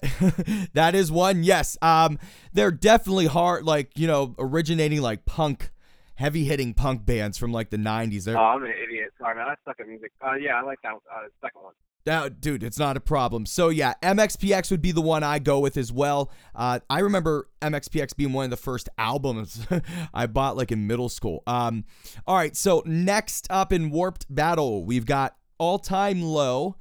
that 0.74 0.94
is 0.94 1.10
one. 1.10 1.42
Yes. 1.42 1.76
Um, 1.82 2.18
they're 2.52 2.70
definitely 2.70 3.26
hard. 3.26 3.64
Like 3.64 3.98
you 3.98 4.06
know, 4.06 4.34
originating 4.38 5.00
like 5.00 5.24
punk, 5.24 5.70
heavy 6.16 6.44
hitting 6.44 6.74
punk 6.74 7.06
bands 7.06 7.38
from 7.38 7.52
like 7.52 7.70
the 7.70 7.76
'90s. 7.76 8.24
They're, 8.24 8.36
Oh, 8.36 8.42
I'm 8.42 8.64
an 8.64 8.70
idiot. 8.70 9.12
Sorry, 9.18 9.34
man. 9.36 9.46
I 9.48 9.54
suck 9.64 9.80
at 9.80 9.88
music. 9.88 10.12
Uh, 10.20 10.34
yeah, 10.34 10.60
I 10.60 10.62
like 10.62 10.78
that 10.82 10.94
uh, 10.94 11.28
second 11.40 11.62
one. 11.62 11.74
Uh, 12.08 12.28
dude, 12.28 12.62
it's 12.62 12.78
not 12.78 12.96
a 12.96 13.00
problem. 13.00 13.46
So 13.46 13.68
yeah, 13.68 13.94
MXPX 14.02 14.70
would 14.70 14.82
be 14.82 14.92
the 14.92 15.00
one 15.00 15.24
I 15.24 15.38
go 15.38 15.58
with 15.58 15.76
as 15.76 15.92
well. 15.92 16.30
Uh, 16.54 16.78
I 16.88 17.00
remember 17.00 17.48
MXPX 17.62 18.16
being 18.16 18.32
one 18.32 18.44
of 18.44 18.50
the 18.50 18.56
first 18.56 18.88
albums 18.96 19.66
I 20.14 20.26
bought 20.26 20.56
like 20.56 20.70
in 20.70 20.86
middle 20.86 21.08
school. 21.08 21.42
Um, 21.46 21.84
all 22.26 22.36
right, 22.36 22.56
so 22.56 22.82
next 22.86 23.48
up 23.50 23.72
in 23.72 23.90
Warped 23.90 24.32
Battle, 24.32 24.84
we've 24.84 25.06
got 25.06 25.36
All 25.58 25.78
Time 25.80 26.22
Low 26.22 26.76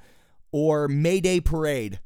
or 0.52 0.88
Mayday 0.88 1.40
Parade. 1.40 2.00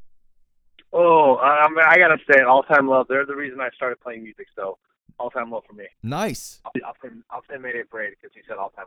Oh, 0.92 1.36
I, 1.36 1.64
I'm, 1.64 1.74
gotta 1.74 2.18
say, 2.30 2.42
all 2.42 2.62
time 2.64 2.88
Low. 2.88 3.04
They're 3.08 3.26
the 3.26 3.36
reason 3.36 3.60
I 3.60 3.68
started 3.76 4.00
playing 4.00 4.24
music. 4.24 4.46
So, 4.56 4.78
all 5.20 5.30
time 5.30 5.50
low 5.50 5.62
for 5.66 5.74
me. 5.74 5.84
Nice. 6.02 6.60
I'll, 6.64 6.72
I'll 6.86 6.94
say, 7.02 7.08
I'll 7.30 7.42
say 7.48 7.58
Mayday 7.58 7.82
Parade 7.88 8.14
because 8.20 8.34
you 8.34 8.42
said 8.48 8.56
all 8.56 8.70
time 8.70 8.86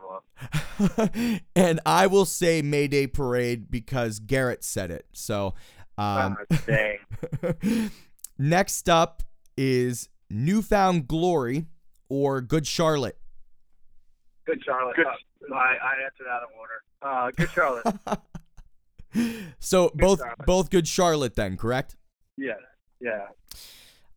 low. 1.30 1.38
and 1.56 1.80
I 1.86 2.06
will 2.08 2.24
say 2.24 2.60
Mayday 2.60 3.06
Parade 3.06 3.70
because 3.70 4.18
Garrett 4.18 4.64
said 4.64 4.90
it. 4.90 5.06
So, 5.12 5.54
um, 5.96 6.36
Ah, 6.50 6.56
dang. 6.66 7.90
next 8.38 8.88
up 8.88 9.22
is 9.56 10.08
New 10.28 10.60
Found 10.62 11.06
Glory 11.06 11.66
or 12.08 12.40
Good 12.40 12.66
Charlotte. 12.66 13.16
Good 14.44 14.60
Charlotte. 14.64 14.96
Good. 14.96 15.06
I, 15.54 15.56
I 15.56 16.04
answered 16.04 16.26
out 16.28 16.42
of 16.42 16.48
order. 16.58 16.82
Uh, 17.02 17.30
good 17.36 17.50
Charlotte. 17.50 17.86
So 19.60 19.92
both 19.94 20.18
Charlotte. 20.18 20.38
both 20.44 20.70
Good 20.70 20.88
Charlotte 20.88 21.36
then, 21.36 21.56
correct? 21.56 21.94
yeah. 22.36 22.54
Yeah. 23.00 23.26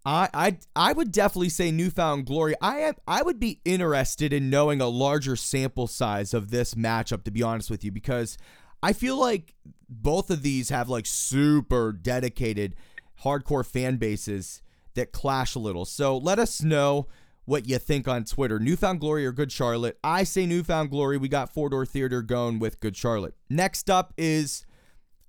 I 0.08 0.30
I 0.34 0.58
I 0.76 0.94
would 0.94 1.12
definitely 1.12 1.50
say 1.50 1.70
New 1.70 1.90
Found 1.92 2.26
Glory. 2.26 2.56
I 2.62 2.78
am, 2.80 2.94
I 3.06 3.22
would 3.22 3.42
be 3.42 3.60
interested 3.66 4.32
in 4.32 4.50
knowing 4.50 4.80
a 4.80 4.88
larger 4.88 5.36
sample 5.36 5.86
size 5.86 6.34
of 6.34 6.50
this 6.50 6.76
matchup 6.76 7.26
to 7.26 7.32
be 7.32 7.44
honest 7.44 7.70
with 7.70 7.84
you 7.84 7.92
because 7.92 8.38
I 8.82 8.94
feel 8.94 9.18
like 9.18 9.54
both 9.90 10.30
of 10.30 10.44
these 10.44 10.70
have 10.70 10.88
like 10.88 11.06
super 11.06 11.92
dedicated 11.92 12.76
hardcore 13.24 13.66
fan 13.66 13.98
bases 13.98 14.62
that 14.94 15.12
clash 15.12 15.56
a 15.56 15.60
little. 15.60 15.84
So 15.84 16.18
let 16.18 16.40
us 16.40 16.64
know 16.64 17.08
what 17.44 17.68
you 17.68 17.78
think 17.78 18.08
on 18.08 18.24
Twitter. 18.24 18.60
New 18.60 18.78
Found 18.78 19.02
Glory 19.02 19.26
or 19.26 19.34
Good 19.34 19.52
Charlotte? 19.52 19.98
I 20.04 20.24
say 20.24 20.46
New 20.46 20.64
Found 20.64 20.90
Glory. 20.90 21.18
We 21.18 21.28
got 21.28 21.54
Four 21.54 21.70
Door 21.70 21.88
Theater 21.88 22.22
going 22.22 22.60
with 22.60 22.80
Good 22.80 22.96
Charlotte. 22.96 23.36
Next 23.50 23.90
up 23.90 24.14
is 24.18 24.66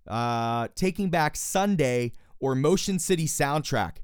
uh 0.07 0.69
Taking 0.77 1.11
Back 1.11 1.35
Sunday 1.35 2.13
or 2.39 2.55
Motion 2.55 3.01
City 3.01 3.27
Soundtrack. 3.27 3.97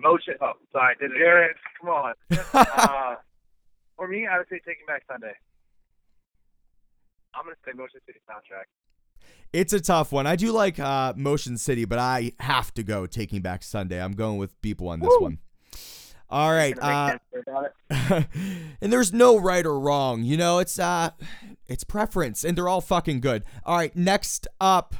Motion. 0.00 0.34
Oh, 0.40 0.52
sorry. 0.72 0.94
Did 1.00 1.12
Garrett? 1.16 1.56
Come 1.80 1.90
on. 1.90 2.14
uh, 2.54 3.16
for 3.96 4.08
me, 4.08 4.26
I 4.26 4.38
would 4.38 4.48
say 4.48 4.60
Taking 4.66 4.86
Back 4.86 5.02
Sunday. 5.10 5.32
I'm 7.34 7.44
gonna 7.44 7.56
say 7.64 7.72
Motion 7.74 8.00
City 8.06 8.18
soundtrack. 8.28 8.64
It's 9.52 9.72
a 9.72 9.80
tough 9.80 10.12
one. 10.12 10.26
I 10.26 10.36
do 10.36 10.52
like 10.52 10.78
uh, 10.78 11.12
Motion 11.16 11.58
City, 11.58 11.84
but 11.84 11.98
I 11.98 12.32
have 12.40 12.72
to 12.74 12.82
go 12.82 13.06
Taking 13.06 13.40
Back 13.40 13.62
Sunday. 13.62 14.02
I'm 14.02 14.12
going 14.12 14.38
with 14.38 14.60
people 14.62 14.88
on 14.88 15.00
this 15.00 15.10
Woo! 15.10 15.20
one. 15.20 15.38
All 16.30 16.52
right. 16.52 16.78
Uh, 16.80 17.06
make 17.06 17.20
sense 17.32 17.44
about 17.46 17.64
it. 17.64 18.26
and 18.80 18.92
there's 18.92 19.12
no 19.12 19.36
right 19.36 19.66
or 19.66 19.78
wrong. 19.78 20.22
You 20.22 20.36
know, 20.36 20.60
it's 20.60 20.78
uh 20.78 21.10
it's 21.66 21.84
preference 21.84 22.44
and 22.44 22.56
they're 22.56 22.68
all 22.68 22.80
fucking 22.80 23.20
good. 23.20 23.44
All 23.64 23.76
right, 23.76 23.94
next 23.96 24.46
up 24.60 24.94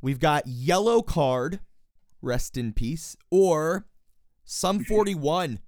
we've 0.00 0.18
got 0.18 0.46
Yellowcard, 0.46 1.60
rest 2.20 2.56
in 2.56 2.72
peace, 2.72 3.16
or 3.30 3.86
Sum 4.46 4.84
41. 4.84 5.58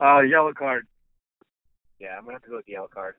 Uh, 0.00 0.04
Yellowcard. 0.04 0.80
Yeah, 2.00 2.16
I'm 2.16 2.24
gonna 2.24 2.32
have 2.32 2.42
to 2.42 2.48
go 2.48 2.56
with 2.56 2.66
the 2.66 2.72
Yellowcard. 2.72 3.12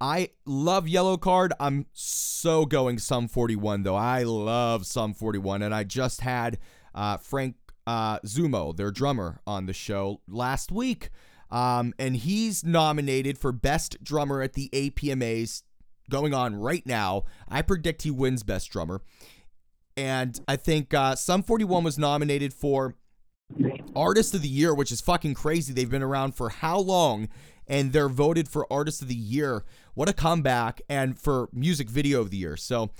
I 0.00 0.30
love 0.46 0.86
Yellowcard. 0.86 1.50
I'm 1.60 1.86
so 1.92 2.64
going 2.64 2.98
Sum 2.98 3.28
41 3.28 3.82
though. 3.84 3.94
I 3.94 4.22
love 4.24 4.86
Sum 4.86 5.12
41 5.14 5.62
and 5.62 5.74
I 5.74 5.84
just 5.84 6.22
had 6.22 6.58
uh, 6.94 7.18
Frank 7.18 7.56
uh, 7.86 8.18
Zummo, 8.20 8.74
their 8.74 8.90
drummer, 8.90 9.40
on 9.46 9.66
the 9.66 9.72
show 9.74 10.22
last 10.26 10.72
week. 10.72 11.10
Um, 11.50 11.92
and 11.98 12.16
he's 12.16 12.64
nominated 12.64 13.36
for 13.36 13.52
Best 13.52 14.02
Drummer 14.02 14.40
at 14.40 14.54
the 14.54 14.70
APMAs 14.72 15.62
going 16.08 16.32
on 16.32 16.56
right 16.56 16.86
now. 16.86 17.24
I 17.46 17.60
predict 17.60 18.02
he 18.02 18.10
wins 18.10 18.42
Best 18.42 18.70
Drummer. 18.70 19.02
And 19.96 20.40
I 20.48 20.56
think 20.56 20.94
uh, 20.94 21.14
Sum 21.14 21.42
41 21.42 21.84
was 21.84 21.98
nominated 21.98 22.54
for 22.54 22.94
Artist 23.94 24.34
of 24.34 24.42
the 24.42 24.48
Year, 24.48 24.74
which 24.74 24.90
is 24.90 25.00
fucking 25.00 25.34
crazy. 25.34 25.72
They've 25.72 25.90
been 25.90 26.02
around 26.02 26.34
for 26.34 26.48
how 26.48 26.78
long? 26.78 27.28
And 27.66 27.92
they're 27.92 28.08
voted 28.08 28.48
for 28.48 28.66
Artist 28.72 29.02
of 29.02 29.08
the 29.08 29.14
Year. 29.14 29.64
What 29.94 30.08
a 30.08 30.12
comeback. 30.12 30.80
And 30.88 31.18
for 31.18 31.48
Music 31.52 31.88
Video 31.88 32.20
of 32.20 32.30
the 32.30 32.38
Year. 32.38 32.56
So 32.56 32.90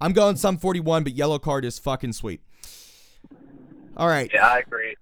I'm 0.00 0.12
going 0.12 0.36
Sum 0.36 0.58
41, 0.58 1.04
but 1.04 1.14
Yellowcard 1.14 1.64
is 1.64 1.78
fucking 1.78 2.12
sweet. 2.12 2.40
All 3.96 4.08
right. 4.08 4.30
Yeah, 4.32 4.46
I 4.46 4.58
agree. 4.58 4.94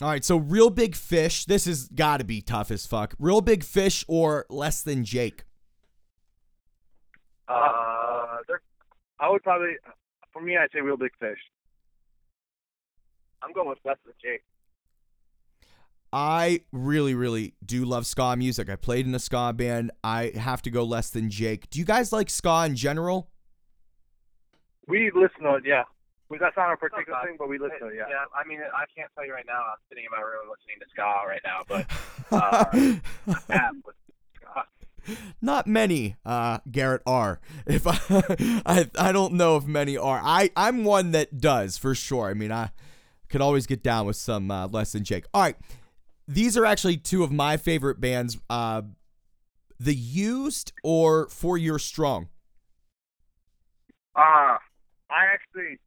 All 0.00 0.08
right. 0.08 0.24
So 0.24 0.36
Reel 0.36 0.70
Big 0.70 0.96
Fish. 0.96 1.44
This 1.44 1.66
has 1.66 1.88
got 1.88 2.18
to 2.18 2.24
be 2.24 2.40
tough 2.40 2.70
as 2.70 2.86
fuck. 2.86 3.14
Reel 3.18 3.40
Big 3.40 3.62
Fish 3.62 4.04
or 4.08 4.46
Less 4.48 4.82
Than 4.82 5.04
Jake? 5.04 5.44
Uh, 7.46 7.52
I 9.20 9.28
would 9.28 9.42
probably, 9.42 9.74
for 10.34 10.42
me, 10.42 10.58
I'd 10.58 10.68
say 10.74 10.80
Reel 10.80 10.98
Big 10.98 11.12
Fish. 11.18 11.38
I'm 13.42 13.52
going 13.52 13.68
with 13.68 13.78
less 13.84 13.96
than 14.04 14.12
Jake. 14.22 14.42
I 16.12 16.60
really, 16.72 17.14
really 17.14 17.54
do 17.64 17.84
love 17.84 18.06
ska 18.06 18.36
music. 18.36 18.68
I 18.70 18.76
played 18.76 19.06
in 19.06 19.14
a 19.14 19.18
ska 19.18 19.52
band. 19.52 19.90
I 20.04 20.32
have 20.36 20.62
to 20.62 20.70
go 20.70 20.84
less 20.84 21.10
than 21.10 21.28
Jake. 21.30 21.68
Do 21.70 21.78
you 21.78 21.84
guys 21.84 22.12
like 22.12 22.30
ska 22.30 22.64
in 22.66 22.76
general? 22.76 23.28
We 24.86 25.10
listen 25.14 25.42
to 25.44 25.54
it, 25.56 25.64
yeah. 25.66 25.84
We- 26.28 26.38
That's 26.38 26.56
not 26.56 26.72
a 26.72 26.76
particular 26.76 27.18
thing, 27.24 27.36
but 27.38 27.48
we 27.48 27.58
listen 27.58 27.78
to 27.80 27.86
it, 27.88 27.94
yeah. 27.96 28.04
Yeah, 28.08 28.24
I 28.38 28.46
mean, 28.46 28.60
I 28.60 28.84
can't 28.96 29.10
tell 29.14 29.26
you 29.26 29.32
right 29.32 29.46
now. 29.46 29.60
I'm 29.60 29.78
sitting 29.88 30.04
in 30.04 30.10
my 30.10 30.22
room 30.22 30.48
listening 30.48 30.78
to 30.80 30.86
ska 30.90 31.26
right 31.26 31.40
now, 31.44 31.62
but 31.68 31.86
uh, 32.30 32.64
yeah, 33.48 33.70
with 33.84 33.96
ska. 33.96 34.03
Not 35.40 35.66
many, 35.66 36.16
uh, 36.24 36.58
Garrett 36.70 37.02
are. 37.06 37.40
If 37.66 37.86
I, 37.86 37.98
I, 38.66 38.90
I 38.98 39.12
don't 39.12 39.34
know 39.34 39.56
if 39.56 39.64
many 39.64 39.96
are. 39.96 40.20
I, 40.22 40.50
I'm 40.56 40.84
one 40.84 41.12
that 41.12 41.38
does 41.38 41.76
for 41.78 41.94
sure. 41.94 42.28
I 42.28 42.34
mean, 42.34 42.52
I 42.52 42.70
could 43.28 43.40
always 43.40 43.66
get 43.66 43.82
down 43.82 44.06
with 44.06 44.16
some 44.16 44.50
uh, 44.50 44.68
less 44.68 44.92
than 44.92 45.04
Jake. 45.04 45.24
All 45.34 45.42
right, 45.42 45.56
these 46.26 46.56
are 46.56 46.64
actually 46.64 46.96
two 46.96 47.22
of 47.22 47.32
my 47.32 47.56
favorite 47.56 48.00
bands. 48.00 48.38
Uh, 48.48 48.82
the 49.78 49.94
Used 49.94 50.72
or 50.82 51.28
Four 51.28 51.58
Year 51.58 51.78
Strong. 51.78 52.28
Uh, 54.16 54.56
I 55.10 55.26
actually, 55.32 55.78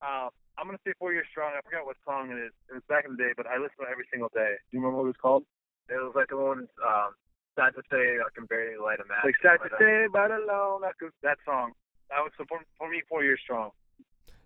uh, 0.00 0.28
I'm 0.56 0.70
to 0.70 0.78
say 0.86 0.92
Four 0.98 1.12
Years 1.12 1.26
Strong. 1.30 1.52
I 1.56 1.60
forgot 1.64 1.84
what 1.84 1.96
song 2.06 2.30
it 2.30 2.38
is. 2.38 2.52
It 2.70 2.74
was 2.74 2.82
back 2.88 3.04
in 3.04 3.12
the 3.12 3.18
day, 3.18 3.32
but 3.36 3.46
I 3.46 3.56
listened 3.56 3.80
to 3.80 3.86
it 3.86 3.90
every 3.90 4.06
single 4.12 4.30
day. 4.34 4.54
Do 4.70 4.76
you 4.76 4.80
remember 4.80 4.98
what 4.98 5.04
it 5.04 5.18
was 5.18 5.20
called? 5.20 5.44
It 5.88 5.94
was 5.94 6.12
like 6.14 6.28
the 6.28 6.36
one, 6.36 6.68
um, 6.86 7.10
sad 7.56 7.70
to 7.74 7.82
say, 7.90 8.18
I 8.18 8.28
can 8.34 8.46
barely 8.46 8.76
light 8.76 8.98
a 9.00 9.08
match. 9.08 9.24
Like, 9.24 9.34
sad 9.42 9.58
to 9.62 9.70
say, 9.78 10.06
but 10.12 10.30
alone. 10.30 10.82
That, 10.82 10.94
that 11.22 11.38
song. 11.44 11.72
That 12.10 12.20
was, 12.20 12.32
for, 12.36 12.58
for 12.78 12.90
me, 12.90 13.02
Four 13.08 13.24
Years 13.24 13.40
Strong. 13.42 13.70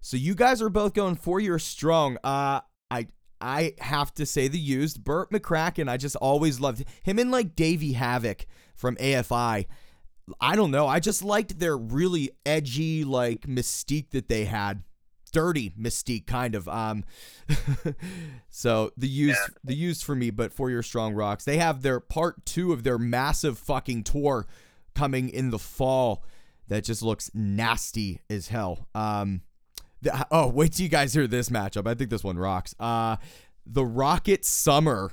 So 0.00 0.16
you 0.16 0.34
guys 0.34 0.62
are 0.62 0.68
both 0.68 0.94
going 0.94 1.16
Four 1.16 1.40
Year 1.40 1.59
Strong. 1.59 2.18
Uh, 2.22 2.61
I 2.90 3.09
I 3.40 3.74
have 3.78 4.14
to 4.14 4.26
say 4.26 4.48
the 4.48 4.59
used 4.59 5.04
Bert 5.04 5.30
McCracken. 5.30 5.88
I 5.88 5.96
just 5.96 6.16
always 6.16 6.61
loved 6.61 6.84
him 7.02 7.18
and 7.18 7.30
like 7.30 7.57
Davey 7.57 7.94
Havok 7.94 8.46
from 8.74 8.96
AFI. 8.96 9.66
I 10.40 10.57
don't 10.57 10.70
know. 10.70 10.86
I 10.86 11.00
just 11.00 11.22
liked 11.22 11.59
their 11.59 11.76
really 11.76 12.30
edgy 12.44 13.04
like 13.04 13.42
mystique 13.42 14.11
that 14.11 14.28
they 14.28 14.44
had. 14.44 14.82
Dirty 15.37 15.68
mystique 15.78 16.26
kind 16.26 16.55
of. 16.55 16.66
Um 16.66 17.05
so 18.49 18.91
the 18.97 19.07
used 19.07 19.39
Yeah. 19.39 19.55
the 19.64 19.74
used 19.74 20.03
for 20.03 20.14
me, 20.14 20.30
but 20.30 20.51
Four 20.51 20.70
Year 20.70 20.82
Strong 20.82 21.12
rocks. 21.12 21.45
They 21.45 21.59
have 21.59 21.82
their 21.82 22.01
part 22.01 22.47
2 22.47 22.72
of 22.72 22.84
their 22.84 22.97
massive 22.99 23.59
fucking 23.59 24.05
tour 24.05 24.47
coming 24.95 25.28
in 25.28 25.51
the 25.51 25.59
fall 25.59 26.24
that 26.68 26.84
just 26.84 27.03
looks 27.03 27.30
nasty 27.34 28.20
as 28.30 28.49
hell. 28.49 28.89
Um 28.95 29.43
the, 30.01 30.26
oh, 30.30 30.49
wait 30.49 30.72
till 30.72 30.84
you 30.84 30.89
guys 30.91 31.12
hear 31.12 31.26
this 31.26 31.51
matchup. 31.51 31.87
I 31.87 31.93
think 31.95 32.09
this 32.09 32.24
one 32.24 32.39
rocks. 32.39 32.74
Uh 32.80 33.16
the 33.66 33.84
Rocket 33.84 34.45
Summer 34.47 35.12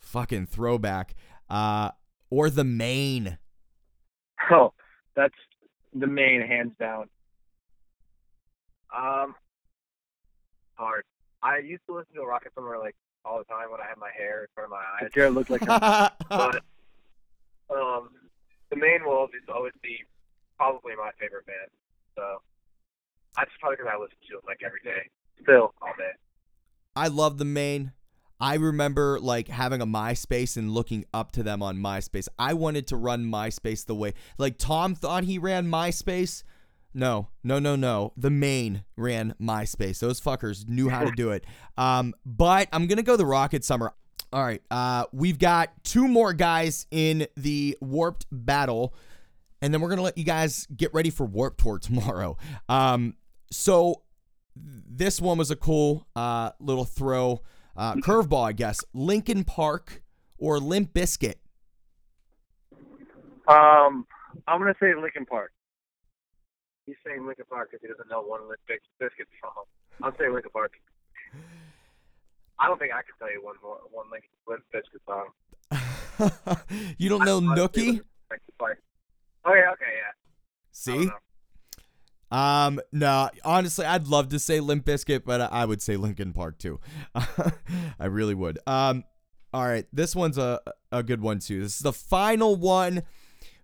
fucking 0.00 0.46
throwback. 0.46 1.14
Uh 1.48 1.90
or 2.28 2.50
The 2.50 2.64
Maine. 2.64 3.38
Oh, 4.50 4.72
that's 5.14 5.34
The 5.94 6.08
Maine 6.08 6.40
hands 6.44 6.72
down. 6.80 7.08
Um, 8.96 9.36
hard. 10.80 11.04
I 11.42 11.58
used 11.58 11.82
to 11.86 11.94
listen 11.94 12.14
to 12.14 12.24
Rocket 12.24 12.52
Summer 12.54 12.78
like 12.78 12.96
all 13.24 13.38
the 13.38 13.44
time 13.44 13.70
when 13.70 13.80
I 13.80 13.86
had 13.86 13.98
my 13.98 14.10
hair 14.16 14.42
in 14.42 14.46
front 14.54 14.66
of 14.66 14.70
my 14.70 14.82
eyes. 15.00 15.10
Jared 15.14 15.34
looked 15.34 15.50
like 15.50 15.60
him. 15.60 15.68
But 17.70 17.76
um, 17.76 18.08
The 18.70 18.76
Maine 18.76 19.04
Wolves 19.04 19.32
is 19.34 19.48
always 19.52 19.72
be 19.82 19.98
probably 20.56 20.96
my 20.96 21.10
favorite 21.20 21.46
band. 21.46 21.70
So 22.16 22.42
that's 23.36 23.50
probably 23.60 23.76
because 23.76 23.92
I 23.94 24.00
listen 24.00 24.16
to 24.28 24.36
them 24.36 24.42
like 24.46 24.60
every 24.64 24.80
day, 24.82 25.08
still 25.42 25.72
all 25.80 25.92
day. 25.96 26.12
I 26.96 27.08
love 27.08 27.38
The 27.38 27.44
Maine. 27.44 27.92
I 28.40 28.54
remember 28.54 29.20
like 29.20 29.48
having 29.48 29.82
a 29.82 29.86
MySpace 29.86 30.56
and 30.56 30.70
looking 30.70 31.04
up 31.12 31.30
to 31.32 31.42
them 31.42 31.62
on 31.62 31.76
MySpace. 31.76 32.26
I 32.38 32.54
wanted 32.54 32.86
to 32.88 32.96
run 32.96 33.24
MySpace 33.26 33.84
the 33.84 33.94
way 33.94 34.14
like 34.38 34.56
Tom 34.58 34.94
thought 34.94 35.24
he 35.24 35.38
ran 35.38 35.66
MySpace. 35.70 36.42
No, 36.92 37.28
no, 37.44 37.58
no, 37.58 37.76
no. 37.76 38.12
The 38.16 38.30
Maine 38.30 38.84
ran 38.96 39.34
MySpace. 39.40 40.00
Those 40.00 40.20
fuckers 40.20 40.68
knew 40.68 40.88
how 40.88 41.04
to 41.04 41.12
do 41.12 41.30
it. 41.30 41.44
Um, 41.76 42.14
but 42.26 42.68
I'm 42.72 42.86
gonna 42.86 43.02
go 43.02 43.16
the 43.16 43.26
Rocket 43.26 43.64
Summer. 43.64 43.92
All 44.32 44.42
right. 44.42 44.62
Uh, 44.70 45.04
we've 45.12 45.38
got 45.38 45.84
two 45.84 46.08
more 46.08 46.32
guys 46.32 46.86
in 46.90 47.26
the 47.36 47.76
Warped 47.80 48.26
battle, 48.30 48.94
and 49.62 49.72
then 49.72 49.80
we're 49.80 49.88
gonna 49.88 50.02
let 50.02 50.18
you 50.18 50.24
guys 50.24 50.66
get 50.76 50.92
ready 50.92 51.10
for 51.10 51.24
Warped 51.26 51.60
Tour 51.60 51.78
tomorrow. 51.82 52.36
Um, 52.68 53.14
so 53.52 54.02
this 54.56 55.20
one 55.20 55.38
was 55.38 55.50
a 55.50 55.56
cool 55.56 56.06
uh, 56.16 56.50
little 56.58 56.84
throw 56.84 57.42
uh, 57.76 57.94
curveball, 57.96 58.48
I 58.48 58.52
guess. 58.52 58.80
Linkin 58.92 59.44
Park 59.44 60.02
or 60.38 60.58
Limp 60.58 60.92
Bizkit. 60.92 61.34
Um, 63.46 64.06
I'm 64.46 64.58
gonna 64.60 64.74
say 64.80 64.92
Linkin 64.94 65.24
Park. 65.26 65.52
He's 66.90 66.96
saying 67.06 67.24
Linkin 67.24 67.44
Park 67.48 67.70
because 67.70 67.82
he 67.82 67.86
doesn't 67.88 68.10
know 68.10 68.20
one 68.20 68.40
Limp 68.48 68.58
Bizkit 68.68 69.30
song. 69.40 69.62
I'm 70.02 70.12
saying 70.18 70.34
Linkin 70.34 70.50
Park. 70.50 70.72
I 72.58 72.66
don't 72.66 72.80
think 72.80 72.92
I 72.92 73.02
could 73.02 73.14
tell 73.20 73.30
you 73.30 73.40
one 73.44 73.54
more 73.62 73.78
one 73.92 74.06
Limp 74.48 74.64
Bizkit 74.74 74.98
song. 75.06 76.58
you 76.98 77.08
don't 77.08 77.24
know 77.24 77.36
I- 77.36 77.52
I- 77.52 77.56
Nookie? 77.56 78.00
Oh 78.32 78.36
Park. 78.58 78.80
Okay, 79.46 79.52
okay, 79.72 79.92
yeah. 79.94 80.12
See? 80.72 81.08
Um, 82.32 82.80
no, 82.90 83.30
honestly, 83.44 83.86
I'd 83.86 84.08
love 84.08 84.30
to 84.30 84.40
say 84.40 84.58
Limp 84.58 84.84
Bizkit, 84.84 85.22
but 85.24 85.40
I 85.40 85.46
I 85.46 85.64
would 85.64 85.80
say 85.80 85.96
Linkin 85.96 86.32
Park 86.32 86.58
too. 86.58 86.80
I 87.14 88.06
really 88.06 88.34
would. 88.34 88.58
Um, 88.66 89.04
all 89.54 89.64
right, 89.64 89.86
this 89.92 90.16
one's 90.16 90.38
a 90.38 90.58
a 90.90 91.04
good 91.04 91.20
one 91.20 91.38
too. 91.38 91.62
This 91.62 91.76
is 91.76 91.82
the 91.82 91.92
final 91.92 92.56
one 92.56 93.04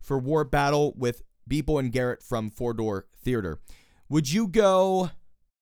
for 0.01 0.17
War 0.17 0.45
Battle 0.45 0.95
with 0.97 1.23
Beeple 1.49 1.79
and 1.79 1.93
Garrett 1.93 2.23
from 2.23 2.51
Four 2.51 2.75
Door 2.75 3.07
Theater. 3.23 3.61
Would 4.09 4.33
you 4.33 4.47
go 4.47 5.11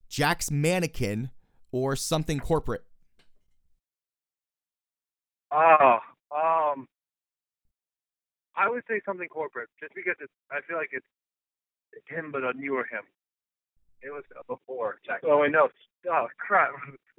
Jack's 0.08 0.50
Mannequin 0.50 1.30
or 1.72 1.96
something 1.96 2.40
corporate? 2.40 2.84
Oh, 5.52 5.98
um, 6.34 6.88
I 8.56 8.68
would 8.68 8.82
say 8.88 9.00
something 9.06 9.28
corporate, 9.28 9.68
just 9.80 9.94
because 9.94 10.16
it's. 10.20 10.32
I 10.50 10.60
feel 10.66 10.76
like 10.76 10.90
it's 10.92 11.06
him, 12.08 12.32
but 12.32 12.42
a 12.42 12.52
newer 12.54 12.84
him. 12.90 13.04
It 14.02 14.10
was 14.12 14.24
before 14.48 14.98
Jack. 15.06 15.20
Oh, 15.24 15.38
wait, 15.38 15.52
no. 15.52 15.68
Oh, 16.10 16.26
crap. 16.38 16.70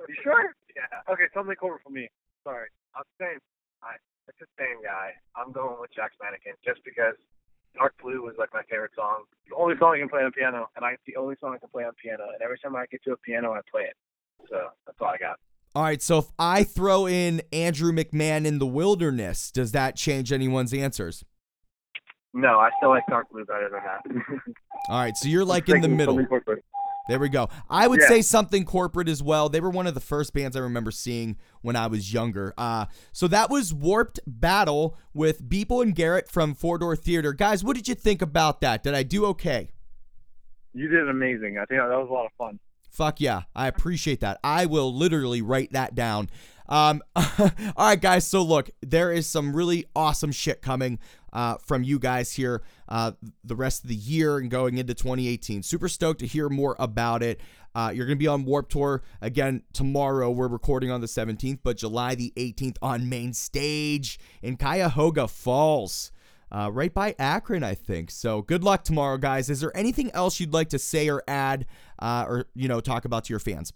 you 0.08 0.16
sure? 0.22 0.54
Yeah, 0.76 0.84
Okay, 1.12 1.26
something 1.34 1.56
corporate 1.56 1.82
for 1.84 1.90
me. 1.90 2.10
Sorry. 2.44 2.68
I'm 2.96 3.08
saying 3.20 3.40
I, 3.82 3.98
it's 4.28 4.38
the 4.40 4.46
same 4.60 4.84
guy. 4.84 5.18
I'm 5.36 5.52
going 5.52 5.80
with 5.80 5.90
Jack's 5.96 6.16
Mannequin 6.22 6.54
just 6.64 6.84
because 6.86 7.16
Dark 7.76 7.94
Blue 8.02 8.22
was 8.22 8.36
like 8.38 8.50
my 8.54 8.62
favorite 8.70 8.92
song. 8.96 9.24
The 9.50 9.56
only 9.56 9.76
song 9.78 9.94
I 9.96 10.00
can 10.00 10.10
play 10.10 10.24
on 10.24 10.32
piano, 10.32 10.70
and 10.76 10.86
I 10.86 10.92
it's 10.94 11.04
the 11.06 11.16
only 11.16 11.36
song 11.40 11.54
I 11.56 11.58
can 11.58 11.70
play 11.70 11.84
on 11.84 11.94
piano. 12.02 12.24
And 12.34 12.42
every 12.42 12.58
time 12.60 12.76
I 12.76 12.86
get 12.92 13.04
to 13.04 13.12
a 13.12 13.18
piano, 13.18 13.54
I 13.54 13.60
play 13.70 13.84
it. 13.84 13.96
So 14.50 14.70
that's 14.86 14.98
all 15.00 15.08
I 15.08 15.18
got. 15.18 15.38
All 15.76 15.84
right, 15.84 16.02
so 16.02 16.20
if 16.20 16.26
I 16.40 16.64
throw 16.64 17.06
in 17.06 17.42
Andrew 17.52 17.92
McMahon 17.92 18.46
in 18.46 18.60
the 18.60 18.66
wilderness, 18.66 19.52
does 19.52 19.74
that 19.74 19.98
change 19.98 20.32
anyone's 20.32 20.74
answers? 20.74 21.26
No, 22.34 22.60
I 22.60 22.70
still 22.78 22.90
like 22.90 23.04
Dark 23.10 23.30
Blue 23.30 23.44
better 23.44 23.70
than 23.70 23.82
that. 23.84 24.42
All 24.90 25.00
right, 25.00 25.16
so 25.18 25.28
you're 25.28 25.44
like 25.44 25.68
in 25.68 25.82
the 25.82 25.90
middle. 25.90 26.18
There 27.08 27.20
we 27.20 27.30
go. 27.30 27.50
I 27.70 27.88
would 27.88 28.00
Yeah. 28.02 28.08
say 28.08 28.22
something 28.24 28.66
corporate 28.66 29.08
as 29.08 29.22
well. 29.22 29.48
They 29.48 29.60
were 29.60 29.70
one 29.70 29.86
of 29.86 29.94
the 29.94 30.00
first 30.00 30.34
bands 30.34 30.56
I 30.56 30.60
remember 30.62 30.90
seeing 30.90 31.38
when 31.62 31.76
I 31.76 31.86
was 31.88 32.12
younger. 32.12 32.54
Uh, 32.58 32.86
so 33.12 33.28
that 33.28 33.50
was 33.50 33.74
Warped 33.74 34.20
Battle 34.26 34.98
with 35.14 35.48
Beeple 35.48 35.84
and 35.84 35.94
Garrett 35.94 36.30
from 36.32 36.56
Four 36.56 36.80
Door 36.80 36.96
Theater. 36.98 37.32
Guys, 37.34 37.64
what 37.64 37.76
did 37.76 37.88
you 37.88 37.94
think 37.96 38.22
about 38.24 38.60
that? 38.62 38.82
Did 38.82 38.96
I 38.96 39.04
do 39.04 39.26
okay? 39.28 39.70
You 40.74 40.88
did 40.88 41.08
amazing. 41.08 41.58
I 41.58 41.66
think 41.66 41.80
that 41.80 41.88
was 41.90 42.08
a 42.10 42.14
lot 42.14 42.26
of 42.26 42.32
fun. 42.38 42.60
Fuck 42.90 43.22
yeah. 43.22 43.44
I 43.56 43.68
appreciate 43.68 44.22
that. 44.22 44.40
I 44.44 44.66
will 44.66 44.94
literally 44.94 45.42
write 45.42 45.74
that 45.74 45.96
down. 45.96 46.30
Um, 46.68 47.02
all 47.16 47.52
right, 47.78 48.00
guys. 48.00 48.28
So, 48.28 48.42
look, 48.42 48.70
there 48.82 49.12
is 49.12 49.28
some 49.28 49.56
really 49.56 49.86
awesome 49.96 50.32
shit 50.32 50.62
coming 50.62 51.00
uh, 51.34 51.58
from 51.64 51.84
you 51.84 52.00
guys 52.00 52.32
here 52.34 52.64
uh, 52.88 53.12
the 53.44 53.56
rest 53.56 53.84
of 53.84 53.90
the 53.90 53.96
year 53.96 54.38
and 54.38 54.50
going 54.50 54.78
into 54.78 54.94
2018. 54.94 55.64
Super 55.64 55.88
stoked 55.88 56.20
to 56.20 56.28
hear 56.28 56.50
more 56.50 56.76
about 56.80 57.22
it. 57.22 57.42
Uh, 57.74 57.92
you're 57.94 58.06
going 58.06 58.18
to 58.18 58.24
be 58.24 58.28
on 58.28 58.46
Warped 58.46 58.72
Tour 58.72 59.04
again 59.22 59.64
tomorrow. 59.74 60.32
We're 60.32 60.48
recording 60.48 60.92
on 60.92 61.02
the 61.02 61.08
17th, 61.08 61.60
but 61.62 61.78
July 61.78 62.16
the 62.16 62.32
18th 62.38 62.78
on 62.82 63.10
main 63.10 63.34
stage 63.34 64.18
in 64.42 64.56
Cuyahoga 64.56 65.28
Falls 65.28 66.12
uh, 66.52 66.70
right 66.72 66.94
by 66.94 67.16
Akron, 67.20 67.64
I 67.64 67.74
think. 67.76 68.12
So 68.12 68.42
good 68.42 68.64
luck 68.64 68.84
tomorrow, 68.84 69.18
guys. 69.18 69.50
Is 69.50 69.60
there 69.60 69.76
anything 69.76 70.10
else 70.14 70.40
you'd 70.40 70.54
like 70.54 70.70
to 70.70 70.80
say 70.80 71.10
or 71.10 71.22
add, 71.28 71.66
uh, 72.00 72.26
or 72.28 72.46
you 72.56 72.70
know, 72.70 72.80
talk 72.80 73.04
about 73.04 73.26
to 73.26 73.34
your 73.34 73.40
fans? 73.40 73.74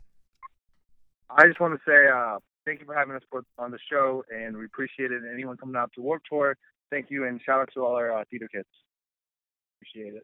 I 1.30 1.46
just 1.46 1.60
want 1.60 1.74
to 1.74 1.80
say 1.86 2.08
uh, 2.08 2.38
thank 2.70 2.80
you 2.80 2.86
for 2.86 2.94
having 2.94 3.16
us 3.16 3.24
on 3.58 3.72
the 3.72 3.80
show, 3.92 4.24
and 4.30 4.56
we 4.56 4.66
appreciate 4.66 5.12
it. 5.12 5.24
And 5.24 5.34
anyone 5.34 5.58
coming 5.58 5.76
out 5.76 5.92
to 5.96 6.02
Warped 6.02 6.28
Tour, 6.30 6.56
thank 6.92 7.08
you, 7.10 7.26
and 7.26 7.42
shout 7.44 7.62
out 7.62 7.70
to 7.74 7.84
all 7.84 7.96
our 7.96 8.20
uh, 8.20 8.24
theater 8.30 8.48
kids. 8.54 8.68
Appreciate 9.78 10.14
it. 10.14 10.24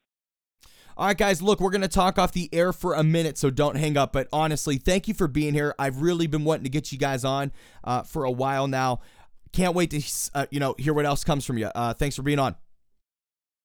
All 0.96 1.08
right, 1.08 1.18
guys. 1.18 1.42
Look, 1.42 1.60
we're 1.60 1.72
gonna 1.72 1.88
talk 1.88 2.20
off 2.20 2.32
the 2.32 2.50
air 2.54 2.72
for 2.72 2.94
a 2.94 3.04
minute, 3.04 3.38
so 3.38 3.50
don't 3.50 3.76
hang 3.76 3.98
up. 3.98 4.14
But 4.14 4.28
honestly, 4.32 4.78
thank 4.78 5.08
you 5.08 5.14
for 5.14 5.28
being 5.28 5.54
here. 5.54 5.74
I've 5.80 6.02
really 6.02 6.28
been 6.28 6.46
wanting 6.46 6.64
to 6.66 6.70
get 6.70 6.92
you 6.92 6.98
guys 6.98 7.26
on 7.26 7.52
uh, 7.84 8.04
for 8.04 8.24
a 8.24 8.32
while 8.32 8.68
now. 8.68 9.02
Can't 9.52 9.76
wait 9.76 9.90
to 9.92 10.02
uh, 10.36 10.46
you 10.52 10.60
know 10.60 10.76
hear 10.78 10.94
what 10.94 11.06
else 11.06 11.24
comes 11.24 11.46
from 11.46 11.58
you. 11.58 11.68
Uh, 11.68 11.94
thanks 11.94 12.16
for 12.16 12.22
being 12.22 12.40
on. 12.40 12.56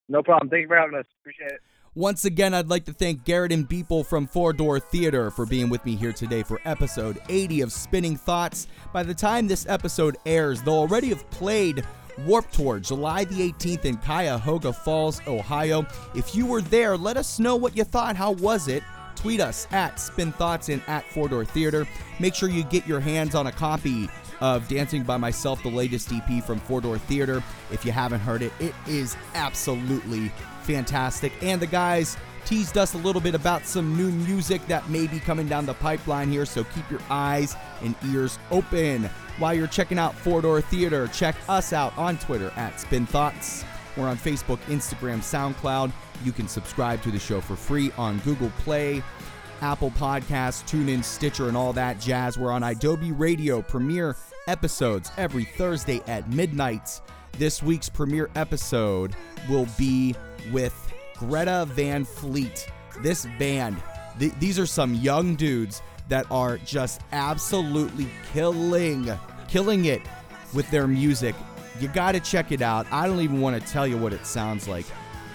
No 0.08 0.22
problem. 0.22 0.48
Thank 0.48 0.62
you 0.62 0.68
for 0.68 0.76
having 0.76 0.98
us. 0.98 1.06
Appreciate 1.20 1.52
it. 1.52 1.60
Once 1.96 2.24
again, 2.24 2.54
I'd 2.54 2.68
like 2.68 2.84
to 2.84 2.92
thank 2.92 3.24
Garrett 3.24 3.50
and 3.50 3.68
Beeple 3.68 4.06
from 4.06 4.28
Four 4.28 4.52
Door 4.52 4.78
Theater 4.78 5.28
for 5.32 5.44
being 5.44 5.68
with 5.68 5.84
me 5.84 5.96
here 5.96 6.12
today 6.12 6.44
for 6.44 6.60
episode 6.64 7.18
80 7.28 7.62
of 7.62 7.72
Spinning 7.72 8.16
Thoughts. 8.16 8.68
By 8.92 9.02
the 9.02 9.12
time 9.12 9.48
this 9.48 9.66
episode 9.68 10.16
airs, 10.24 10.62
they'll 10.62 10.74
already 10.74 11.08
have 11.08 11.28
played 11.30 11.84
Warped 12.26 12.54
Tour 12.54 12.78
July 12.78 13.24
the 13.24 13.50
18th 13.50 13.86
in 13.86 13.96
Cuyahoga 13.96 14.72
Falls, 14.72 15.20
Ohio. 15.26 15.84
If 16.14 16.32
you 16.36 16.46
were 16.46 16.62
there, 16.62 16.96
let 16.96 17.16
us 17.16 17.40
know 17.40 17.56
what 17.56 17.76
you 17.76 17.82
thought. 17.82 18.14
How 18.14 18.30
was 18.32 18.68
it? 18.68 18.84
Tweet 19.16 19.40
us 19.40 19.66
at 19.72 19.98
Spin 19.98 20.30
Thoughts 20.30 20.68
and 20.68 20.82
at 20.86 21.04
Four 21.10 21.28
Door 21.28 21.46
Theater. 21.46 21.88
Make 22.20 22.36
sure 22.36 22.48
you 22.48 22.62
get 22.62 22.86
your 22.86 23.00
hands 23.00 23.34
on 23.34 23.48
a 23.48 23.52
copy 23.52 24.08
of 24.40 24.68
Dancing 24.68 25.02
by 25.02 25.16
Myself, 25.16 25.60
the 25.64 25.68
latest 25.68 26.12
EP 26.12 26.44
from 26.44 26.60
Four 26.60 26.82
Door 26.82 26.98
Theater. 26.98 27.42
If 27.72 27.84
you 27.84 27.90
haven't 27.90 28.20
heard 28.20 28.42
it, 28.42 28.52
it 28.60 28.74
is 28.86 29.16
absolutely 29.34 30.30
fantastic. 30.70 31.32
And 31.42 31.60
the 31.60 31.66
guys 31.66 32.16
teased 32.44 32.78
us 32.78 32.94
a 32.94 32.98
little 32.98 33.20
bit 33.20 33.34
about 33.34 33.66
some 33.66 33.96
new 33.96 34.10
music 34.10 34.64
that 34.66 34.88
may 34.88 35.06
be 35.06 35.20
coming 35.20 35.48
down 35.48 35.66
the 35.66 35.74
pipeline 35.74 36.30
here, 36.30 36.46
so 36.46 36.64
keep 36.64 36.88
your 36.90 37.00
eyes 37.10 37.56
and 37.82 37.94
ears 38.06 38.38
open. 38.50 39.04
While 39.38 39.54
you're 39.54 39.66
checking 39.66 39.98
out 39.98 40.14
Four 40.14 40.42
Door 40.42 40.62
Theater, 40.62 41.08
check 41.08 41.36
us 41.48 41.72
out 41.72 41.96
on 41.98 42.18
Twitter 42.18 42.52
at 42.56 42.80
Spin 42.80 43.06
Thoughts. 43.06 43.64
We're 43.96 44.08
on 44.08 44.16
Facebook, 44.16 44.58
Instagram, 44.66 45.18
SoundCloud. 45.18 45.92
You 46.24 46.32
can 46.32 46.48
subscribe 46.48 47.02
to 47.02 47.10
the 47.10 47.18
show 47.18 47.40
for 47.40 47.56
free 47.56 47.90
on 47.98 48.18
Google 48.18 48.50
Play. 48.58 49.02
Apple 49.62 49.90
Podcasts, 49.90 50.62
TuneIn, 50.64 51.04
Stitcher, 51.04 51.48
and 51.48 51.56
all 51.56 51.72
that 51.74 52.00
jazz. 52.00 52.38
We're 52.38 52.52
on 52.52 52.62
Adobe 52.62 53.12
Radio, 53.12 53.60
premiere 53.60 54.16
episodes 54.46 55.10
every 55.18 55.44
Thursday 55.44 56.00
at 56.06 56.30
midnight. 56.30 57.00
This 57.38 57.62
week's 57.62 57.88
premiere 57.88 58.30
episode 58.34 59.14
will 59.48 59.66
be 59.78 60.14
with 60.52 60.92
Greta 61.16 61.66
Van 61.70 62.04
Fleet. 62.04 62.66
This 63.02 63.26
band, 63.38 63.76
th- 64.18 64.32
these 64.38 64.58
are 64.58 64.66
some 64.66 64.94
young 64.94 65.34
dudes 65.36 65.82
that 66.08 66.26
are 66.30 66.58
just 66.58 67.00
absolutely 67.12 68.08
killing, 68.32 69.10
killing 69.48 69.84
it 69.86 70.02
with 70.54 70.70
their 70.70 70.86
music. 70.86 71.34
You 71.78 71.88
got 71.88 72.12
to 72.12 72.20
check 72.20 72.52
it 72.52 72.62
out. 72.62 72.86
I 72.92 73.06
don't 73.06 73.20
even 73.20 73.40
want 73.40 73.60
to 73.60 73.72
tell 73.72 73.86
you 73.86 73.96
what 73.96 74.12
it 74.12 74.26
sounds 74.26 74.68
like. 74.68 74.86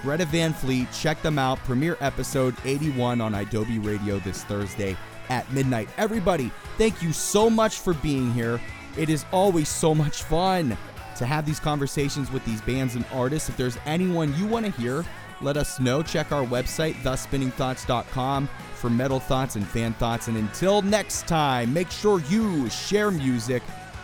Greta 0.01 0.25
Van 0.25 0.53
Fleet, 0.53 0.87
check 0.91 1.21
them 1.21 1.39
out. 1.39 1.57
Premiere 1.59 1.97
episode 2.01 2.55
81 2.63 3.21
on 3.21 3.33
Adobe 3.33 3.79
Radio 3.79 4.19
this 4.19 4.43
Thursday 4.43 4.95
at 5.29 5.51
midnight. 5.51 5.89
Everybody, 5.97 6.51
thank 6.77 7.01
you 7.01 7.11
so 7.11 7.49
much 7.49 7.79
for 7.79 7.93
being 7.95 8.31
here. 8.31 8.59
It 8.97 9.09
is 9.09 9.25
always 9.31 9.67
so 9.67 9.95
much 9.95 10.23
fun 10.23 10.77
to 11.15 11.25
have 11.25 11.45
these 11.45 11.59
conversations 11.59 12.31
with 12.31 12.43
these 12.45 12.61
bands 12.61 12.95
and 12.95 13.05
artists. 13.11 13.49
If 13.49 13.57
there's 13.57 13.77
anyone 13.85 14.35
you 14.37 14.47
want 14.47 14.65
to 14.65 14.71
hear, 14.73 15.05
let 15.41 15.57
us 15.57 15.79
know. 15.79 16.01
Check 16.01 16.31
our 16.31 16.45
website, 16.45 16.95
thespinningthoughts.com, 16.95 18.49
for 18.75 18.89
metal 18.89 19.19
thoughts 19.19 19.55
and 19.55 19.67
fan 19.67 19.93
thoughts. 19.93 20.27
And 20.27 20.37
until 20.37 20.81
next 20.81 21.27
time, 21.27 21.73
make 21.73 21.91
sure 21.91 22.21
you 22.21 22.69
share 22.69 23.11
music, 23.11 23.63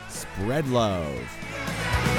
spread 0.10 0.68
love. 0.68 2.11